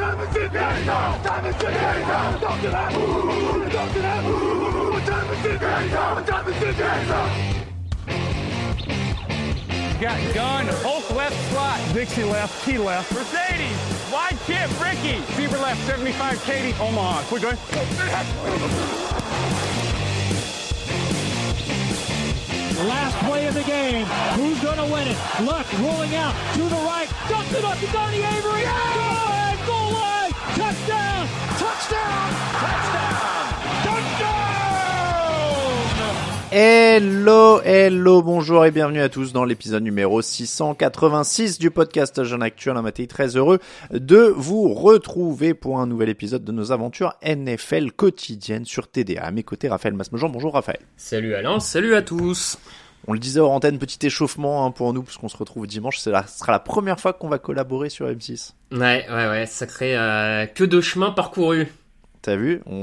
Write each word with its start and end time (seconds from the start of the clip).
Time 0.00 0.20
is 0.20 0.36
it? 0.36 0.52
What 0.52 1.24
time 1.24 1.44
is 1.46 1.56
it? 1.56 1.60
Talk 1.60 2.60
to 2.60 2.70
that. 2.70 2.92
Talk 3.70 3.92
to 3.92 4.00
that. 4.00 4.24
What 4.24 5.04
time 5.04 5.30
is 5.30 5.44
it? 5.44 5.60
What 5.60 6.26
time 6.26 6.48
is 6.48 6.62
it? 6.62 6.76
Got 10.00 10.34
gun, 10.34 10.66
Hulk 10.80 11.10
left 11.14 11.36
slot. 11.50 11.78
Dixie 11.92 12.24
left, 12.24 12.64
Key 12.64 12.78
left. 12.78 13.12
Mercedes, 13.12 13.76
wide 14.10 14.38
chip, 14.46 14.70
Ricky. 14.80 15.20
Fever 15.36 15.58
left, 15.58 15.86
75, 15.86 16.42
Katie, 16.44 16.74
Omaha. 16.80 17.22
Quick, 17.24 17.42
going. 17.42 17.58
Last 22.88 23.16
play 23.26 23.46
of 23.46 23.52
the 23.52 23.64
game. 23.64 24.06
Who's 24.36 24.58
going 24.62 24.78
to 24.78 24.86
win 24.90 25.06
it? 25.08 25.18
Luck 25.42 25.66
rolling 25.80 26.14
out 26.14 26.34
to 26.54 26.62
the 26.62 26.80
right. 26.88 27.08
Dumps 27.28 27.52
it 27.52 27.62
up 27.62 27.78
to 27.78 27.86
Donnie 27.88 28.22
Avery. 28.22 28.62
Goal 28.62 28.72
line, 28.72 28.94
goal 28.94 29.28
line. 29.28 29.39
Touchdown. 30.56 31.28
Touchdown. 31.58 32.30
Touchdown. 32.58 33.46
Touchdown. 33.84 34.40
Hello, 36.50 37.60
hello, 37.64 38.20
bonjour 38.22 38.66
et 38.66 38.72
bienvenue 38.72 39.00
à 39.00 39.08
tous 39.08 39.32
dans 39.32 39.44
l'épisode 39.44 39.84
numéro 39.84 40.20
686 40.20 41.60
du 41.60 41.70
podcast 41.70 42.24
Jeune 42.24 42.42
Actuel. 42.42 42.76
Un 42.76 42.82
matin 42.82 43.04
très 43.06 43.36
heureux 43.36 43.60
de 43.92 44.34
vous 44.36 44.74
retrouver 44.74 45.54
pour 45.54 45.78
un 45.78 45.86
nouvel 45.86 46.08
épisode 46.08 46.42
de 46.42 46.50
nos 46.50 46.72
aventures 46.72 47.14
NFL 47.24 47.92
quotidiennes 47.92 48.64
sur 48.64 48.90
TDA. 48.90 49.22
À 49.22 49.30
mes 49.30 49.44
côtés, 49.44 49.68
Raphaël 49.68 49.94
Masmejean. 49.94 50.30
Bonjour 50.30 50.54
Raphaël. 50.54 50.80
Salut 50.96 51.34
Alain, 51.36 51.60
salut 51.60 51.94
à 51.94 52.02
tous. 52.02 52.58
On 53.08 53.12
le 53.14 53.18
disait 53.18 53.40
hors 53.40 53.50
antenne, 53.52 53.78
petit 53.78 54.06
échauffement 54.06 54.66
hein, 54.66 54.70
pour 54.70 54.92
nous 54.92 55.02
parce 55.02 55.16
qu'on 55.16 55.28
se 55.28 55.36
retrouve 55.36 55.66
dimanche. 55.66 55.98
Ce 55.98 56.10
sera 56.10 56.52
la 56.52 56.58
première 56.58 57.00
fois 57.00 57.12
qu'on 57.12 57.28
va 57.28 57.38
collaborer 57.38 57.88
sur 57.90 58.06
M6. 58.06 58.52
Ouais, 58.72 59.06
ouais, 59.10 59.28
ouais, 59.28 59.46
sacré 59.46 59.96
euh, 59.96 60.46
que 60.46 60.64
de 60.64 60.80
chemin 60.80 61.10
parcouru. 61.10 61.72
T'as 62.22 62.36
vu? 62.36 62.60
On, 62.66 62.74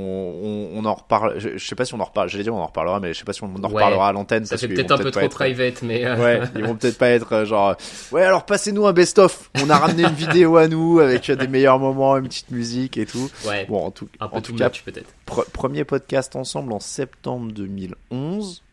on, 0.73 0.79
on 0.79 0.85
en 0.85 0.95
reparle. 0.95 1.37
Je, 1.37 1.57
je 1.59 1.67
sais 1.67 1.75
pas 1.75 1.85
si 1.85 1.93
on 1.93 1.99
en 1.99 2.05
reparle. 2.05 2.27
J'allais 2.27 2.43
dire 2.43 2.55
on 2.55 2.59
en 2.59 2.65
reparlera, 2.65 2.99
mais 2.99 3.13
je 3.13 3.19
sais 3.19 3.23
pas 3.23 3.33
si 3.33 3.43
on 3.43 3.47
en 3.47 3.59
Ouais. 3.61 3.67
reparlera 3.67 4.09
à 4.09 4.11
l'antenne. 4.11 4.45
Ça 4.45 4.57
fait 4.57 4.67
peut-être 4.67 4.89
un 4.91 4.97
peu 4.97 5.11
trop 5.11 5.21
être- 5.21 5.35
private, 5.35 5.83
mais 5.83 6.03
euh, 6.03 6.17
Ouais, 6.17 6.41
ils 6.55 6.65
vont 6.65 6.75
peut-être 6.75 6.97
pas 6.97 7.09
être 7.09 7.31
euh, 7.33 7.45
genre 7.45 7.75
ouais 8.11 8.23
alors 8.23 8.47
passez-nous 8.47 8.87
un 8.87 8.93
best-of. 8.93 9.51
On 9.63 9.69
a 9.69 9.77
ramené 9.77 10.01
une 10.05 10.15
vidéo 10.15 10.57
à 10.57 10.67
nous 10.67 10.99
avec 10.99 11.29
des 11.29 11.47
meilleurs 11.47 11.77
moments, 11.77 12.17
une 12.17 12.27
petite 12.27 12.49
musique 12.49 12.97
et 12.97 13.05
tout. 13.05 13.29
ouais, 13.47 13.65
Bon 13.69 13.85
en 13.85 13.91
tout, 13.91 14.09
un 14.19 14.27
peu 14.27 14.37
en 14.37 14.41
tout 14.41 14.53
too 14.53 14.57
cas 14.57 14.71
peut-être. 14.71 15.13
pre- 15.27 15.47
premier 15.51 15.83
podcast 15.83 16.35
ensemble 16.35 16.73
en 16.73 16.79
septembre 16.79 17.51
2011. 17.51 18.63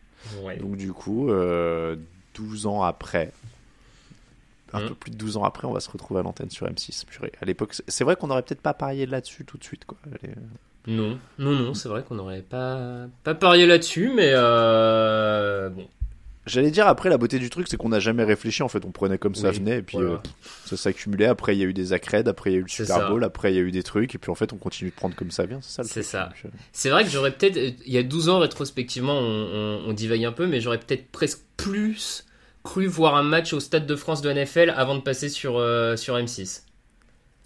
Ouais. 0.43 0.57
Donc 0.57 0.75
du 0.77 0.91
coup 0.93 1.29
euh, 1.29 1.95
12 2.35 2.65
ans 2.67 2.81
après. 2.83 3.31
Un 4.73 4.81
Mm. 4.81 4.87
peu 4.89 4.95
plus 4.95 5.11
de 5.11 5.15
12 5.15 5.37
ans 5.37 5.43
après, 5.43 5.67
on 5.67 5.71
va 5.71 5.79
se 5.79 5.89
retrouver 5.89 6.19
à 6.19 6.23
l'antenne 6.23 6.49
sur 6.49 6.67
M6. 6.67 7.05
Purée. 7.05 7.31
À 7.41 7.45
l'époque, 7.45 7.75
c'est- 7.87 8.03
vrai 8.03 8.15
qu'on 8.17 8.29
aurait 8.29 8.41
peut-être 8.41 8.61
pas 8.61 8.73
parié 8.73 9.05
là-dessus 9.05 9.45
tout 9.45 9.57
de 9.57 9.63
suite 9.63 9.85
quoi. 9.85 9.97
Euh, 10.23 10.27
Non, 10.87 11.17
non, 11.39 11.51
non, 11.51 11.73
c'est 11.73 11.87
vrai 11.89 12.03
qu'on 12.03 12.15
n'aurait 12.15 12.41
pas 12.41 13.05
pas 13.23 13.35
parié 13.35 13.65
là-dessus, 13.67 14.11
mais 14.13 14.31
euh, 14.33 15.69
bon, 15.69 15.87
J'allais 16.45 16.69
dire 16.71 16.87
après 16.87 17.09
la 17.09 17.17
beauté 17.17 17.39
du 17.39 17.49
truc 17.49 17.67
c'est 17.67 17.75
qu'on 17.77 17.89
n'a 17.89 17.99
jamais 17.99 18.23
réfléchi 18.23 18.61
en 18.61 18.67
fait 18.67 18.85
on 18.85 18.91
prenait 18.91 19.17
comme 19.17 19.33
ça 19.33 19.49
Oui, 19.49 19.57
venait 19.57 19.79
et 19.79 19.81
puis 19.81 19.97
voilà. 19.97 20.11
euh, 20.11 20.17
ça 20.65 20.77
s'accumulait 20.77 21.25
après 21.25 21.55
il 21.55 21.59
y 21.59 21.63
a 21.63 21.65
eu 21.65 21.73
des 21.73 21.91
accrèdes 21.91 22.27
après 22.27 22.51
il 22.51 22.53
y 22.53 22.55
a 22.57 22.59
eu 22.59 22.63
le 22.63 22.67
Super 22.67 22.97
ça. 22.97 23.09
Bowl 23.09 23.23
après 23.23 23.51
il 23.51 23.55
y 23.55 23.59
a 23.59 23.63
eu 23.63 23.71
des 23.71 23.81
trucs 23.81 24.13
et 24.13 24.17
puis 24.19 24.29
en 24.29 24.35
fait 24.35 24.53
on 24.53 24.57
continue 24.57 24.91
de 24.91 24.95
prendre 24.95 25.15
comme 25.15 25.31
ça 25.31 25.45
vient 25.47 25.59
c'est 25.61 25.81
ça 25.81 25.83
C'est 25.83 26.03
ça. 26.03 26.29
Euh, 26.45 26.49
c'est 26.71 26.89
vrai 26.91 27.03
que 27.03 27.09
j'aurais 27.09 27.31
peut-être, 27.31 27.57
il 27.57 27.91
y 27.91 27.97
a 27.97 28.03
12 28.03 28.29
ans 28.29 28.37
rétrospectivement, 28.39 29.17
on, 29.17 29.23
on, 29.85 29.89
on 29.89 29.93
divague 29.93 30.23
un 30.23 30.31
peu, 30.31 30.45
mais 30.45 30.61
j'aurais 30.61 30.79
peut-être 30.79 31.07
presque 31.11 31.39
plus 31.57 32.25
cru 32.63 32.85
voir 32.87 33.15
un 33.15 33.23
match 33.23 33.53
au 33.53 33.59
Stade 33.59 33.87
de 33.87 33.95
France 33.95 34.21
de 34.21 34.31
NFL 34.31 34.71
avant 34.75 34.95
de 34.95 35.01
passer 35.01 35.29
sur 35.29 35.57
euh, 35.57 35.95
sur 35.95 36.15
M6. 36.15 36.61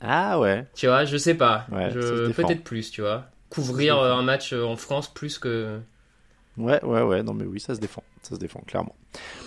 ah 0.02 0.40
ouais 0.40 0.66
Tu 0.76 0.88
vois, 0.88 1.06
je 1.06 1.18
sais 1.18 1.36
pas. 1.36 1.68
Ouais, 1.72 1.90
Je- 1.92 2.32
peut-être 2.32 2.64
plus, 2.64 2.92
tu 2.92 3.02
vois. 3.02 3.26
Couvrir 3.50 3.98
un 3.98 4.22
match 4.24 4.54
en 4.54 4.76
France 4.76 5.12
plus 5.14 5.40
que. 5.40 5.80
Ouais 6.60 6.84
ouais 6.84 7.02
ouais 7.02 7.24
non 7.24 7.34
mais 7.34 7.46
oui 7.46 7.60
ça 7.60 7.74
se 7.76 7.80
défend 7.80 8.04
ça 8.22 8.36
se 8.36 8.40
défend 8.40 8.60
clairement 8.68 8.96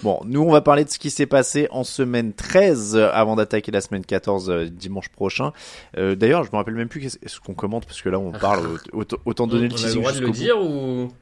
bon 0.03 0.21
nous 0.25 0.41
on 0.43 0.51
va 0.51 0.61
parler 0.61 0.85
de 0.85 0.91
ce 0.91 0.99
qui 0.99 1.11
s'est 1.11 1.27
passé 1.27 1.69
en 1.71 1.85
semaine 1.85 2.33
13 2.33 2.97
euh, 2.97 3.11
avant 3.13 3.37
d'attaquer 3.37 3.71
la 3.71 3.81
semaine 3.81 4.05
14 4.05 4.51
euh, 4.51 4.65
dimanche 4.69 5.09
prochain 5.11 5.53
euh, 5.99 6.15
d'ailleurs 6.15 6.45
je 6.45 6.51
me 6.51 6.57
rappelle 6.57 6.75
même 6.75 6.89
plus 6.89 7.19
ce 7.25 7.41
qu'on 7.41 7.55
commente 7.55 7.87
parce 7.87 8.01
que 8.03 8.09
là 8.09 8.19
on 8.19 8.33
parle 8.33 8.67
au- 8.93 8.97
autant, 8.99 9.17
autant 9.25 9.45
On, 9.45 9.47
donner 9.49 9.69
on 9.71 9.75
le 9.75 9.75
a 9.75 9.77
le 9.77 9.83
teasing 9.85 10.01
droit 10.01 10.13
de 10.13 10.21
le 10.21 10.27
bout. 10.27 10.33
dire 10.33 10.61
ou? 10.61 11.13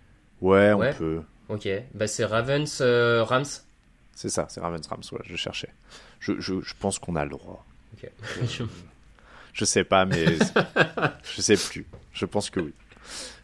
ouais 0.40 0.72
on 0.72 0.92
peut 0.96 1.20
Ok, 1.48 1.68
bah 1.94 2.06
c'est 2.06 2.24
Ravens 2.24 2.78
euh, 2.80 3.24
Rams. 3.24 3.44
c'est 4.14 4.28
ça 4.30 4.46
c'est 4.48 4.60
Ravens 4.60 4.86
Rams 4.86 5.02
ouais, 5.12 5.18
je 5.24 5.36
cherchais 5.36 5.70
je, 6.20 6.34
je, 6.38 6.60
je 6.60 6.74
pense 6.78 6.98
qu'on 7.00 7.16
a 7.16 7.24
le 7.24 7.30
droit 7.30 7.64
Ok. 7.94 8.10
Je 9.52 9.64
sais 9.64 9.82
pas, 9.82 10.04
mais 10.04 10.36
je 11.34 11.40
sais 11.42 11.56
plus. 11.56 11.84
Je 12.12 12.24
pense 12.24 12.50
que 12.50 12.60
oui. 12.60 12.72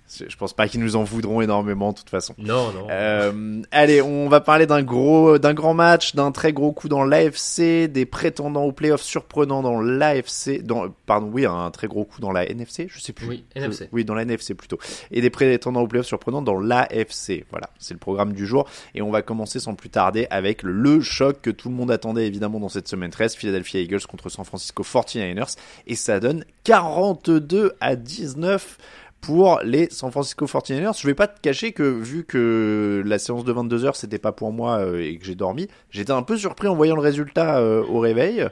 Je 0.08 0.36
pense 0.36 0.52
pas 0.52 0.68
qu'ils 0.68 0.80
nous 0.80 0.96
en 0.96 1.02
voudront 1.02 1.40
énormément 1.40 1.92
de 1.92 1.98
toute 1.98 2.10
façon. 2.10 2.34
non, 2.38 2.72
non. 2.72 2.86
Euh, 2.90 3.62
allez, 3.72 4.00
on 4.02 4.28
va 4.28 4.40
parler 4.40 4.66
d'un 4.66 4.82
gros, 4.82 5.38
d'un 5.38 5.54
grand 5.54 5.74
match, 5.74 6.14
d'un 6.14 6.32
très 6.32 6.52
gros 6.52 6.72
coup 6.72 6.88
dans 6.88 7.04
l'AFC, 7.04 7.88
des 7.88 8.06
prétendants 8.06 8.64
aux 8.64 8.72
playoffs 8.72 9.02
surprenants 9.02 9.62
dans 9.62 9.80
l'AFC, 9.80 10.62
dans, 10.62 10.88
pardon, 11.06 11.30
oui, 11.32 11.44
un 11.44 11.70
très 11.70 11.88
gros 11.88 12.04
coup 12.04 12.20
dans 12.20 12.32
la 12.32 12.48
NFC, 12.48 12.86
je 12.88 13.00
sais 13.00 13.12
plus. 13.12 13.26
Oui, 13.26 13.44
NFC. 13.54 13.88
oui, 13.92 14.04
dans 14.04 14.14
la 14.14 14.22
NFC 14.22 14.54
plutôt. 14.54 14.78
Et 15.10 15.20
des 15.20 15.30
prétendants 15.30 15.82
aux 15.82 15.88
playoffs 15.88 16.06
surprenants 16.06 16.42
dans 16.42 16.58
l'AFC. 16.58 17.44
Voilà, 17.50 17.70
c'est 17.78 17.94
le 17.94 18.00
programme 18.00 18.32
du 18.32 18.46
jour. 18.46 18.68
Et 18.94 19.02
on 19.02 19.10
va 19.10 19.22
commencer 19.22 19.58
sans 19.58 19.74
plus 19.74 19.90
tarder 19.90 20.26
avec 20.30 20.62
le 20.62 21.00
choc 21.00 21.40
que 21.42 21.50
tout 21.50 21.68
le 21.68 21.74
monde 21.74 21.90
attendait 21.90 22.26
évidemment 22.26 22.60
dans 22.60 22.68
cette 22.68 22.88
semaine 22.88 23.10
13, 23.10 23.34
Philadelphia 23.34 23.80
Eagles 23.80 24.06
contre 24.08 24.28
San 24.28 24.44
Francisco 24.44 24.82
49ers. 24.82 25.56
Et 25.86 25.96
ça 25.96 26.20
donne 26.20 26.44
42 26.64 27.72
à 27.80 27.96
19 27.96 28.78
pour 29.26 29.59
les 29.64 29.88
San 29.91 30.12
Francisco 30.12 30.47
49ers. 30.47 30.97
Je 31.00 31.04
vais 31.04 31.14
pas 31.14 31.26
te 31.26 31.41
cacher 31.41 31.72
que 31.72 31.83
vu 31.83 32.22
que 32.22 33.03
la 33.04 33.18
séance 33.18 33.45
de 33.45 33.50
22 33.50 33.84
heures 33.84 33.97
c'était 33.97 34.21
pas 34.21 34.30
pour 34.30 34.53
moi 34.53 34.78
euh, 34.78 35.03
et 35.03 35.18
que 35.18 35.24
j'ai 35.24 35.34
dormi, 35.34 35.66
j'étais 35.91 36.12
un 36.12 36.22
peu 36.22 36.36
surpris 36.36 36.68
en 36.68 36.77
voyant 36.77 36.95
le 36.95 37.00
résultat 37.03 37.59
euh, 37.59 37.84
au 37.89 37.98
réveil. 37.98 38.47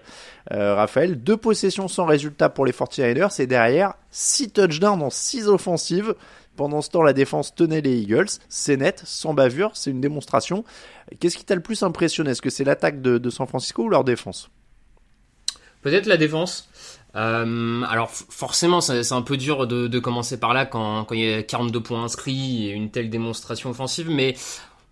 Euh, 0.51 0.75
Raphaël, 0.75 1.23
deux 1.23 1.37
possessions 1.37 1.87
sans 1.87 2.07
résultat 2.07 2.49
pour 2.49 2.67
les 2.67 2.73
49ers 2.73 3.41
et 3.41 3.47
derrière 3.47 3.95
6 4.11 4.51
touchdowns 4.51 5.01
en 5.01 5.11
6 5.11 5.47
offensives. 5.47 6.17
Pendant 6.57 6.83
ce 6.83 6.91
temps, 6.91 7.03
la 7.03 7.13
défense 7.13 7.55
tenait 7.55 7.81
les 7.81 7.97
Eagles. 7.97 8.27
C'est 8.49 8.77
net, 8.77 9.01
sans 9.05 9.33
bavure, 9.33 9.71
c'est 9.75 9.91
une 9.91 10.01
démonstration. 10.01 10.65
Qu'est-ce 11.21 11.37
qui 11.37 11.45
t'a 11.45 11.55
le 11.55 11.63
plus 11.63 11.85
impressionné? 11.85 12.33
Est-ce 12.33 12.43
que 12.43 12.51
c'est 12.51 12.65
l'attaque 12.65 13.01
de 13.01 13.31
San 13.31 13.47
Francisco 13.47 13.85
ou 13.85 13.89
leur 13.89 14.03
défense? 14.03 14.51
Peut-être 15.85 16.07
la 16.07 16.17
défense. 16.17 16.71
Euh, 17.17 17.83
alors 17.89 18.11
forcément, 18.11 18.81
c'est 18.81 19.13
un 19.13 19.23
peu 19.23 19.37
dur 19.37 19.67
de, 19.67 19.87
de 19.87 19.99
commencer 20.01 20.39
par 20.39 20.53
là 20.53 20.67
quand, 20.67 21.05
quand 21.05 21.15
il 21.15 21.21
y 21.25 21.33
a 21.35 21.43
42 21.43 21.81
points 21.81 22.03
inscrits 22.05 22.67
et 22.69 22.73
une 22.73 22.91
telle 22.91 23.09
démonstration 23.11 23.71
offensive, 23.71 24.11
mais 24.11 24.35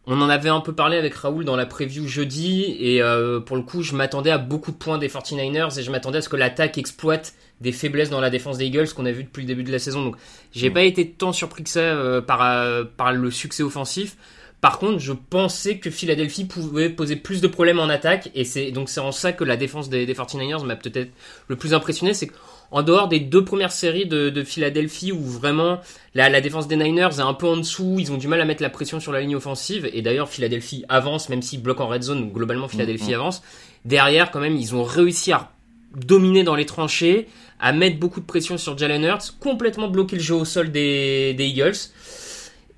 On 0.06 0.20
en 0.20 0.28
avait 0.28 0.48
un 0.48 0.60
peu 0.60 0.72
parlé 0.72 0.96
avec 0.96 1.14
Raoul 1.14 1.44
dans 1.44 1.54
la 1.54 1.64
preview 1.64 2.08
jeudi, 2.08 2.76
et 2.80 3.00
euh, 3.00 3.38
pour 3.38 3.54
le 3.56 3.62
coup, 3.62 3.82
je 3.84 3.94
m'attendais 3.94 4.32
à 4.32 4.38
beaucoup 4.38 4.72
de 4.72 4.76
points 4.76 4.98
des 4.98 5.08
49ers, 5.08 5.78
et 5.78 5.82
je 5.84 5.90
m'attendais 5.92 6.18
à 6.18 6.22
ce 6.22 6.28
que 6.28 6.34
l'attaque 6.36 6.76
exploite 6.76 7.34
des 7.60 7.70
faiblesses 7.70 8.10
dans 8.10 8.20
la 8.20 8.28
défense 8.28 8.58
des 8.58 8.64
Eagles 8.66 8.88
qu'on 8.96 9.06
a 9.06 9.12
vu 9.12 9.22
depuis 9.22 9.42
le 9.42 9.46
début 9.46 9.62
de 9.62 9.70
la 9.70 9.78
saison. 9.78 10.02
Donc, 10.02 10.16
j'ai 10.52 10.70
Mm. 10.70 10.74
pas 10.74 10.82
été 10.82 11.08
tant 11.08 11.32
surpris 11.32 11.62
que 11.62 11.70
ça 11.70 11.78
euh, 11.78 12.20
par, 12.20 12.42
euh, 12.42 12.82
par 12.96 13.12
le 13.12 13.30
succès 13.30 13.62
offensif. 13.62 14.16
Par 14.62 14.78
contre, 14.78 15.00
je 15.00 15.12
pensais 15.12 15.78
que 15.78 15.90
Philadelphie 15.90 16.44
pouvait 16.44 16.88
poser 16.88 17.16
plus 17.16 17.40
de 17.40 17.48
problèmes 17.48 17.80
en 17.80 17.88
attaque, 17.88 18.30
et 18.36 18.44
c'est 18.44 18.70
donc 18.70 18.88
c'est 18.90 19.00
en 19.00 19.10
ça 19.10 19.32
que 19.32 19.42
la 19.42 19.56
défense 19.56 19.90
des, 19.90 20.06
des 20.06 20.14
49ers 20.14 20.64
m'a 20.64 20.76
peut-être 20.76 21.10
le 21.48 21.56
plus 21.56 21.74
impressionné, 21.74 22.14
c'est 22.14 22.28
qu'en 22.28 22.82
dehors 22.82 23.08
des 23.08 23.18
deux 23.18 23.44
premières 23.44 23.72
séries 23.72 24.06
de, 24.06 24.30
de 24.30 24.44
Philadelphie 24.44 25.10
où 25.10 25.20
vraiment 25.20 25.80
la, 26.14 26.28
la 26.28 26.40
défense 26.40 26.68
des 26.68 26.76
Niners 26.76 27.18
est 27.18 27.22
un 27.22 27.34
peu 27.34 27.48
en 27.48 27.56
dessous, 27.56 27.96
ils 27.98 28.12
ont 28.12 28.18
du 28.18 28.28
mal 28.28 28.40
à 28.40 28.44
mettre 28.44 28.62
la 28.62 28.70
pression 28.70 29.00
sur 29.00 29.10
la 29.10 29.20
ligne 29.20 29.34
offensive, 29.34 29.90
et 29.92 30.00
d'ailleurs 30.00 30.28
Philadelphie 30.28 30.84
avance, 30.88 31.28
même 31.28 31.42
s'ils 31.42 31.60
bloquent 31.60 31.82
en 31.82 31.88
red 31.88 32.04
zone, 32.04 32.30
globalement 32.30 32.68
Philadelphie 32.68 33.14
avance. 33.14 33.42
Derrière, 33.84 34.30
quand 34.30 34.38
même, 34.38 34.54
ils 34.54 34.76
ont 34.76 34.84
réussi 34.84 35.32
à 35.32 35.50
dominer 35.96 36.44
dans 36.44 36.54
les 36.54 36.66
tranchées, 36.66 37.26
à 37.58 37.72
mettre 37.72 37.98
beaucoup 37.98 38.20
de 38.20 38.26
pression 38.26 38.56
sur 38.58 38.78
Jalen 38.78 39.02
Hurts, 39.02 39.38
complètement 39.40 39.88
bloquer 39.88 40.14
le 40.14 40.22
jeu 40.22 40.36
au 40.36 40.44
sol 40.44 40.70
des, 40.70 41.34
des 41.34 41.46
Eagles. 41.46 41.74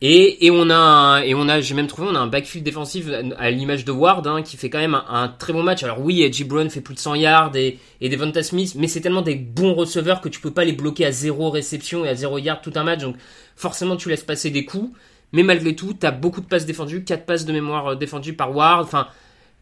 Et, 0.06 0.50
on 0.50 0.68
a, 0.68 1.22
j'ai 1.62 1.74
même 1.74 1.86
trouvé, 1.86 2.08
on 2.10 2.14
a 2.14 2.18
un 2.18 2.26
backfield 2.26 2.62
défensif 2.62 3.06
à 3.38 3.50
l'image 3.50 3.86
de 3.86 3.92
Ward, 3.92 4.26
hein, 4.26 4.42
qui 4.42 4.58
fait 4.58 4.68
quand 4.68 4.78
même 4.78 5.00
un, 5.08 5.28
très 5.28 5.54
bon 5.54 5.62
match. 5.62 5.82
Alors 5.82 5.98
oui, 5.98 6.22
Edgy 6.22 6.44
Brown 6.44 6.68
fait 6.68 6.82
plus 6.82 6.92
de 6.92 6.98
100 6.98 7.14
yards 7.14 7.56
et, 7.56 7.78
et 8.02 8.10
Devonta 8.10 8.42
Smith, 8.42 8.74
mais 8.76 8.86
c'est 8.86 9.00
tellement 9.00 9.22
des 9.22 9.34
bons 9.34 9.72
receveurs 9.72 10.20
que 10.20 10.28
tu 10.28 10.40
peux 10.40 10.50
pas 10.50 10.64
les 10.64 10.74
bloquer 10.74 11.06
à 11.06 11.10
zéro 11.10 11.48
réception 11.48 12.04
et 12.04 12.10
à 12.10 12.14
zéro 12.14 12.36
yard 12.36 12.60
tout 12.62 12.72
un 12.74 12.84
match. 12.84 13.00
Donc 13.00 13.16
forcément, 13.56 13.96
tu 13.96 14.10
laisses 14.10 14.24
passer 14.24 14.50
des 14.50 14.66
coups. 14.66 14.90
Mais 15.32 15.42
malgré 15.42 15.74
tout, 15.74 15.94
t'as 15.94 16.10
beaucoup 16.10 16.42
de 16.42 16.46
passes 16.46 16.66
défendues, 16.66 17.02
4 17.02 17.24
passes 17.24 17.46
de 17.46 17.52
mémoire 17.54 17.92
euh, 17.92 17.96
défendues 17.96 18.34
par 18.34 18.54
Ward. 18.54 18.84
Enfin, 18.84 19.08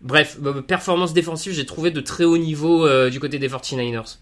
bref, 0.01 0.39
euh, 0.45 0.61
performance 0.61 1.13
défensive, 1.15 1.53
j'ai 1.53 1.67
trouvé 1.67 1.93
de 1.93 2.01
très 2.01 2.25
haut 2.25 2.37
niveau 2.37 2.85
euh, 2.85 3.11
du 3.11 3.21
côté 3.21 3.39
des 3.39 3.49
49ers. 3.49 4.19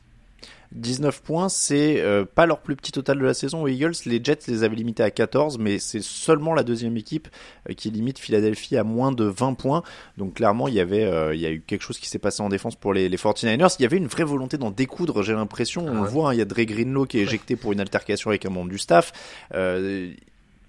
19 0.72 1.22
points, 1.22 1.48
c'est 1.48 2.00
euh, 2.00 2.24
pas 2.24 2.46
leur 2.46 2.60
plus 2.60 2.76
petit 2.76 2.92
total 2.92 3.18
de 3.18 3.24
la 3.24 3.34
saison 3.34 3.62
aux 3.62 3.68
Eagles. 3.68 3.92
Les 4.06 4.22
Jets 4.22 4.38
les 4.46 4.62
avaient 4.62 4.76
limités 4.76 5.02
à 5.02 5.10
14, 5.10 5.58
mais 5.58 5.78
c'est 5.78 6.02
seulement 6.02 6.54
la 6.54 6.62
deuxième 6.62 6.96
équipe 6.96 7.28
euh, 7.68 7.74
qui 7.74 7.90
limite 7.90 8.18
Philadelphie 8.18 8.76
à 8.76 8.84
moins 8.84 9.10
de 9.10 9.24
20 9.24 9.54
points. 9.54 9.82
Donc 10.16 10.34
clairement, 10.34 10.68
il 10.68 10.74
y 10.74 10.80
avait, 10.80 11.04
euh, 11.04 11.34
il 11.34 11.40
y 11.40 11.46
a 11.46 11.50
eu 11.50 11.60
quelque 11.60 11.82
chose 11.82 11.98
qui 11.98 12.08
s'est 12.08 12.20
passé 12.20 12.42
en 12.42 12.48
défense 12.48 12.76
pour 12.76 12.94
les, 12.94 13.08
les 13.08 13.16
49ers. 13.16 13.74
Il 13.78 13.82
y 13.82 13.84
avait 13.86 13.96
une 13.96 14.06
vraie 14.06 14.24
volonté 14.24 14.58
d'en 14.58 14.70
découdre, 14.70 15.22
j'ai 15.22 15.32
l'impression. 15.32 15.84
On 15.86 15.88
Ah 15.88 15.92
ouais. 15.92 16.00
le 16.02 16.08
voit, 16.08 16.30
hein, 16.30 16.34
il 16.34 16.38
y 16.38 16.42
a 16.42 16.44
Dre 16.44 16.62
Greenlow 16.62 17.06
qui 17.06 17.18
est 17.18 17.22
éjecté 17.22 17.56
pour 17.56 17.72
une 17.72 17.80
altercation 17.80 18.30
avec 18.30 18.46
un 18.46 18.50
membre 18.50 18.70
du 18.70 18.78
staff. 18.78 19.12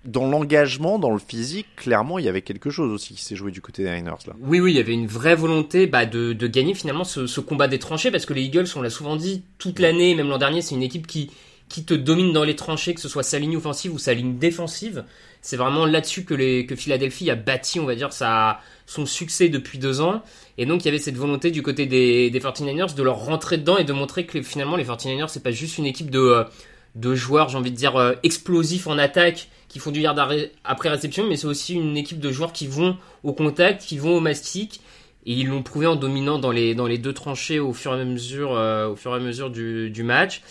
Dans 0.04 0.28
l'engagement, 0.28 0.98
dans 0.98 1.12
le 1.12 1.20
physique, 1.20 1.68
clairement, 1.76 2.18
il 2.18 2.26
y 2.26 2.30
avait 2.30 2.42
quelque 2.42 2.72
chose 2.72 2.92
aussi 2.92 3.14
qui 3.14 3.24
s'est 3.24 3.36
joué 3.36 3.52
du 3.52 3.62
côté 3.62 3.84
des 3.84 3.92
Niners 3.92 4.26
là. 4.26 4.34
Oui, 4.42 4.60
oui, 4.60 4.72
il 4.72 4.78
y 4.78 4.80
avait 4.80 4.94
une 4.94 5.08
vraie 5.08 5.36
volonté 5.36 5.86
bah, 5.86 6.06
de, 6.06 6.34
de 6.34 6.48
gagner 6.48 6.74
finalement 6.74 7.04
ce, 7.04 7.28
ce 7.28 7.40
combat 7.40 7.68
des 7.68 7.78
tranchées 7.78 8.10
parce 8.10 8.26
que 8.26 8.34
les 8.34 8.42
Eagles, 8.42 8.66
on 8.76 8.82
l'a 8.82 8.90
souvent 8.90 9.16
dit 9.16 9.44
toute 9.60 9.80
l'année, 9.80 10.16
même 10.16 10.30
l'an 10.30 10.40
dernier, 10.40 10.64
c'est 10.64 10.74
une 10.74 10.82
équipe 10.82 11.06
qui, 11.06 11.30
qui 11.72 11.86
te 11.86 11.94
domine 11.94 12.34
dans 12.34 12.44
les 12.44 12.58
tranchées, 12.58 12.94
que 12.94 13.00
ce 13.00 13.08
soit 13.08 13.24
sa 13.24 13.40
ligne 13.40 13.56
offensive 13.56 13.94
ou 13.94 13.98
sa 13.98 14.14
ligne 14.14 14.38
défensive. 14.38 15.06
C'est 15.42 15.56
vraiment 15.56 15.86
là-dessus 15.86 16.26
que, 16.26 16.34
les, 16.34 16.66
que 16.66 16.76
Philadelphie 16.76 17.32
a 17.32 17.36
bâti, 17.36 17.80
on 17.80 17.86
va 17.86 17.96
dire, 17.96 18.12
sa, 18.12 18.60
son 18.86 19.06
succès 19.06 19.48
depuis 19.48 19.80
deux 19.80 20.02
ans. 20.02 20.22
Et 20.58 20.66
donc, 20.66 20.84
il 20.84 20.86
y 20.86 20.90
avait 20.90 20.98
cette 20.98 21.16
volonté 21.16 21.50
du 21.50 21.64
côté 21.64 21.86
des, 21.86 22.30
des 22.30 22.40
49ers 22.42 22.94
de 22.94 23.04
leur 23.04 23.24
rentrer 23.24 23.58
dedans 23.58 23.78
et 23.78 23.86
de 23.86 23.94
montrer 23.94 24.26
que 24.26 24.42
finalement, 24.42 24.76
les 24.76 24.84
49ers, 24.84 25.30
c'est 25.30 25.44
pas 25.44 25.52
juste 25.52 25.78
une 25.78 25.86
équipe 25.86 26.12
de, 26.12 26.20
euh, 26.20 26.44
de 26.96 27.16
joueurs, 27.16 27.48
j'ai 27.48 27.58
envie 27.58 27.72
de 27.72 27.78
dire, 27.78 27.96
euh, 27.96 28.16
explosifs 28.24 28.88
en 28.88 28.98
attaque 28.98 29.48
qui 29.72 29.80
font 29.80 29.92
du 29.92 30.02
yard 30.02 30.20
après 30.66 30.90
réception, 30.90 31.26
mais 31.28 31.38
c'est 31.38 31.48
aussi 31.48 31.76
une 31.76 31.96
équipe 31.96 32.20
de 32.20 32.30
joueurs 32.30 32.52
qui 32.52 32.68
vont 32.68 32.98
au 33.24 33.32
contact, 33.32 33.82
qui 33.82 33.98
vont 33.98 34.18
au 34.18 34.20
mastic. 34.20 34.82
Et 35.26 35.32
ils 35.34 35.48
l'ont 35.48 35.64
prouvé 35.64 35.88
en 35.88 35.96
dominant 35.96 36.40
dans 36.40 36.52
les, 36.52 36.76
dans 36.76 36.88
les 36.88 36.98
deux 36.98 37.14
tranchées 37.14 37.60
au 37.60 37.72
fur 37.72 37.96
et 37.96 38.02
à 38.02 38.04
mesure, 38.04 38.54
euh, 38.58 38.90
au 38.90 38.96
fur 38.98 39.14
et 39.14 39.16
à 39.16 39.20
mesure 39.20 39.50
du, 39.50 39.90
du 39.90 40.04
match. 40.04 40.42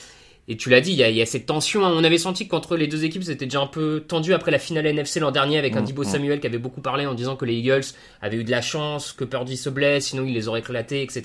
Et 0.49 0.57
tu 0.57 0.71
l'as 0.71 0.81
dit, 0.81 0.93
il 0.93 0.97
y 0.97 1.03
a, 1.03 1.11
il 1.11 1.17
y 1.17 1.21
a 1.21 1.27
cette 1.27 1.45
tension. 1.45 1.85
hein. 1.85 1.93
On 1.95 2.03
avait 2.03 2.17
senti 2.19 2.49
qu'entre 2.49 2.77
les 2.77 2.87
deux 2.87 3.05
équipes, 3.05 3.25
c'était 3.25 3.45
déjà 3.45 3.61
un 3.61 3.67
peu 3.67 4.03
tendu 4.09 4.33
après 4.33 4.51
la 4.51 4.59
finale 4.59 4.87
NFC 4.87 5.21
l'an 5.21 5.33
dernier 5.33 5.59
avec 5.59 5.77
un 5.77 5.83
Mm, 5.83 5.85
Dibo 5.85 6.03
mm. 6.03 6.07
Samuel 6.07 6.41
qui 6.41 6.47
avait 6.47 6.59
beaucoup 6.59 6.81
parlé 6.81 7.05
en 7.05 7.13
disant 7.15 7.37
que 7.37 7.45
les 7.45 7.57
Eagles 7.57 7.85
avaient 8.23 8.39
eu 8.39 8.45
de 8.45 8.51
la 8.51 8.63
chance, 8.63 9.13
que 9.13 9.25
Purdy 9.25 9.57
se 9.59 9.69
blesse, 9.69 10.07
sinon 10.07 10.25
il 10.25 10.33
les 10.33 10.49
aurait 10.49 10.61
éclatés, 10.61 11.03
etc. 11.03 11.23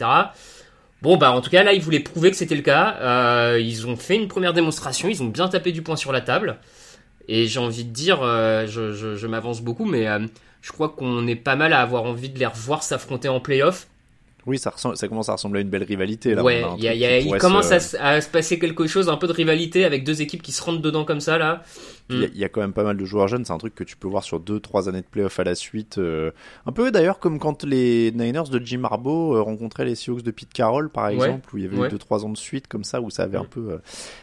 Bon, 1.01 1.15
bah 1.17 1.31
en 1.31 1.39
tout 1.41 1.49
cas, 1.49 1.63
là, 1.63 1.71
ils 1.71 1.81
voulaient 1.81 1.99
prouver 2.01 2.29
que 2.31 2.37
c'était 2.37 2.55
le 2.55 2.61
cas. 2.61 2.97
Euh, 2.99 3.59
ils 3.61 3.87
ont 3.87 3.95
fait 3.95 4.15
une 4.15 4.27
première 4.27 4.53
démonstration, 4.53 5.07
ils 5.07 5.21
ont 5.23 5.27
bien 5.27 5.47
tapé 5.47 5.71
du 5.71 5.81
poing 5.81 5.95
sur 5.95 6.11
la 6.11 6.21
table. 6.21 6.57
Et 7.27 7.47
j'ai 7.47 7.59
envie 7.59 7.85
de 7.85 7.91
dire, 7.91 8.21
euh, 8.21 8.67
je, 8.67 9.27
m'avance 9.27 9.61
beaucoup, 9.61 9.85
mais 9.85 10.07
euh, 10.07 10.25
je 10.61 10.71
crois 10.71 10.89
qu'on 10.89 11.27
est 11.27 11.35
pas 11.35 11.55
mal 11.55 11.73
à 11.73 11.81
avoir 11.81 12.03
envie 12.03 12.29
de 12.29 12.39
les 12.39 12.45
revoir 12.45 12.83
s'affronter 12.83 13.29
en 13.29 13.39
playoff. 13.39 13.87
Oui, 14.47 14.59
ça, 14.59 14.69
ressemble- 14.69 14.95
ça 14.95 15.07
commence 15.07 15.27
à 15.29 15.33
ressembler 15.33 15.59
à 15.59 15.61
une 15.61 15.69
belle 15.69 15.83
rivalité 15.83 16.35
là. 16.35 16.43
ouais, 16.43 16.63
On 16.63 16.67
a 16.67 16.71
un 16.73 16.77
il 16.77 16.83
y 16.83 16.87
a- 16.87 16.93
y 16.93 17.03
a- 17.05 17.17
il 17.19 17.35
commence 17.37 17.69
se- 17.69 17.73
à, 17.73 17.79
se- 17.79 17.97
à 17.97 18.21
se 18.21 18.29
passer 18.29 18.59
quelque 18.59 18.85
chose, 18.85 19.09
un 19.09 19.17
peu 19.17 19.25
de 19.27 19.33
rivalité 19.33 19.85
avec 19.85 20.03
deux 20.03 20.21
équipes 20.21 20.43
qui 20.43 20.51
se 20.51 20.61
rentrent 20.61 20.81
dedans 20.81 21.03
comme 21.05 21.19
ça 21.19 21.37
là. 21.37 21.63
Il 22.11 22.19
y, 22.19 22.25
a, 22.25 22.27
y 22.35 22.43
a 22.43 22.49
quand 22.49 22.61
même 22.61 22.73
pas 22.73 22.83
mal 22.83 22.95
de 22.97 23.03
joueurs 23.05 23.27
jeunes, 23.27 23.45
c'est 23.45 23.53
un 23.53 23.57
truc 23.57 23.73
que 23.73 23.83
tu 23.83 23.97
peux 23.97 24.07
voir 24.07 24.23
sur 24.23 24.39
2-3 24.39 24.87
années 24.87 25.01
de 25.01 25.07
playoff 25.07 25.39
à 25.39 25.43
la 25.43 25.55
suite. 25.55 25.97
euh, 25.97 26.29
un 26.67 26.71
peu 26.71 26.91
d'ailleurs 26.91 27.17
comme 27.17 27.39
quand 27.39 27.63
les 27.63 28.11
Niners 28.11 28.43
de 28.51 28.63
Jim 28.63 28.83
Harbaugh 28.83 29.35
euh, 29.35 29.41
rencontraient 29.41 29.85
les 29.85 29.95
Seahawks 29.95 30.21
de 30.21 30.29
Pete 30.29 30.53
Carroll 30.53 30.89
par 30.91 31.07
exemple, 31.07 31.49
où 31.53 31.57
il 31.57 31.63
y 31.63 31.67
avait 31.67 31.77
ouais. 31.77 31.87
eu 31.87 31.91
2-3 31.91 32.23
ans 32.25 32.29
de 32.29 32.37
suite 32.37 32.67
comme 32.67 32.83
ça, 32.83 33.01
où 33.01 33.09
ça 33.09 33.23
avait 33.23 33.37
un 33.37 33.41
Ouais. 33.41 33.47
peu, 33.49 33.71
euh, 33.71 33.77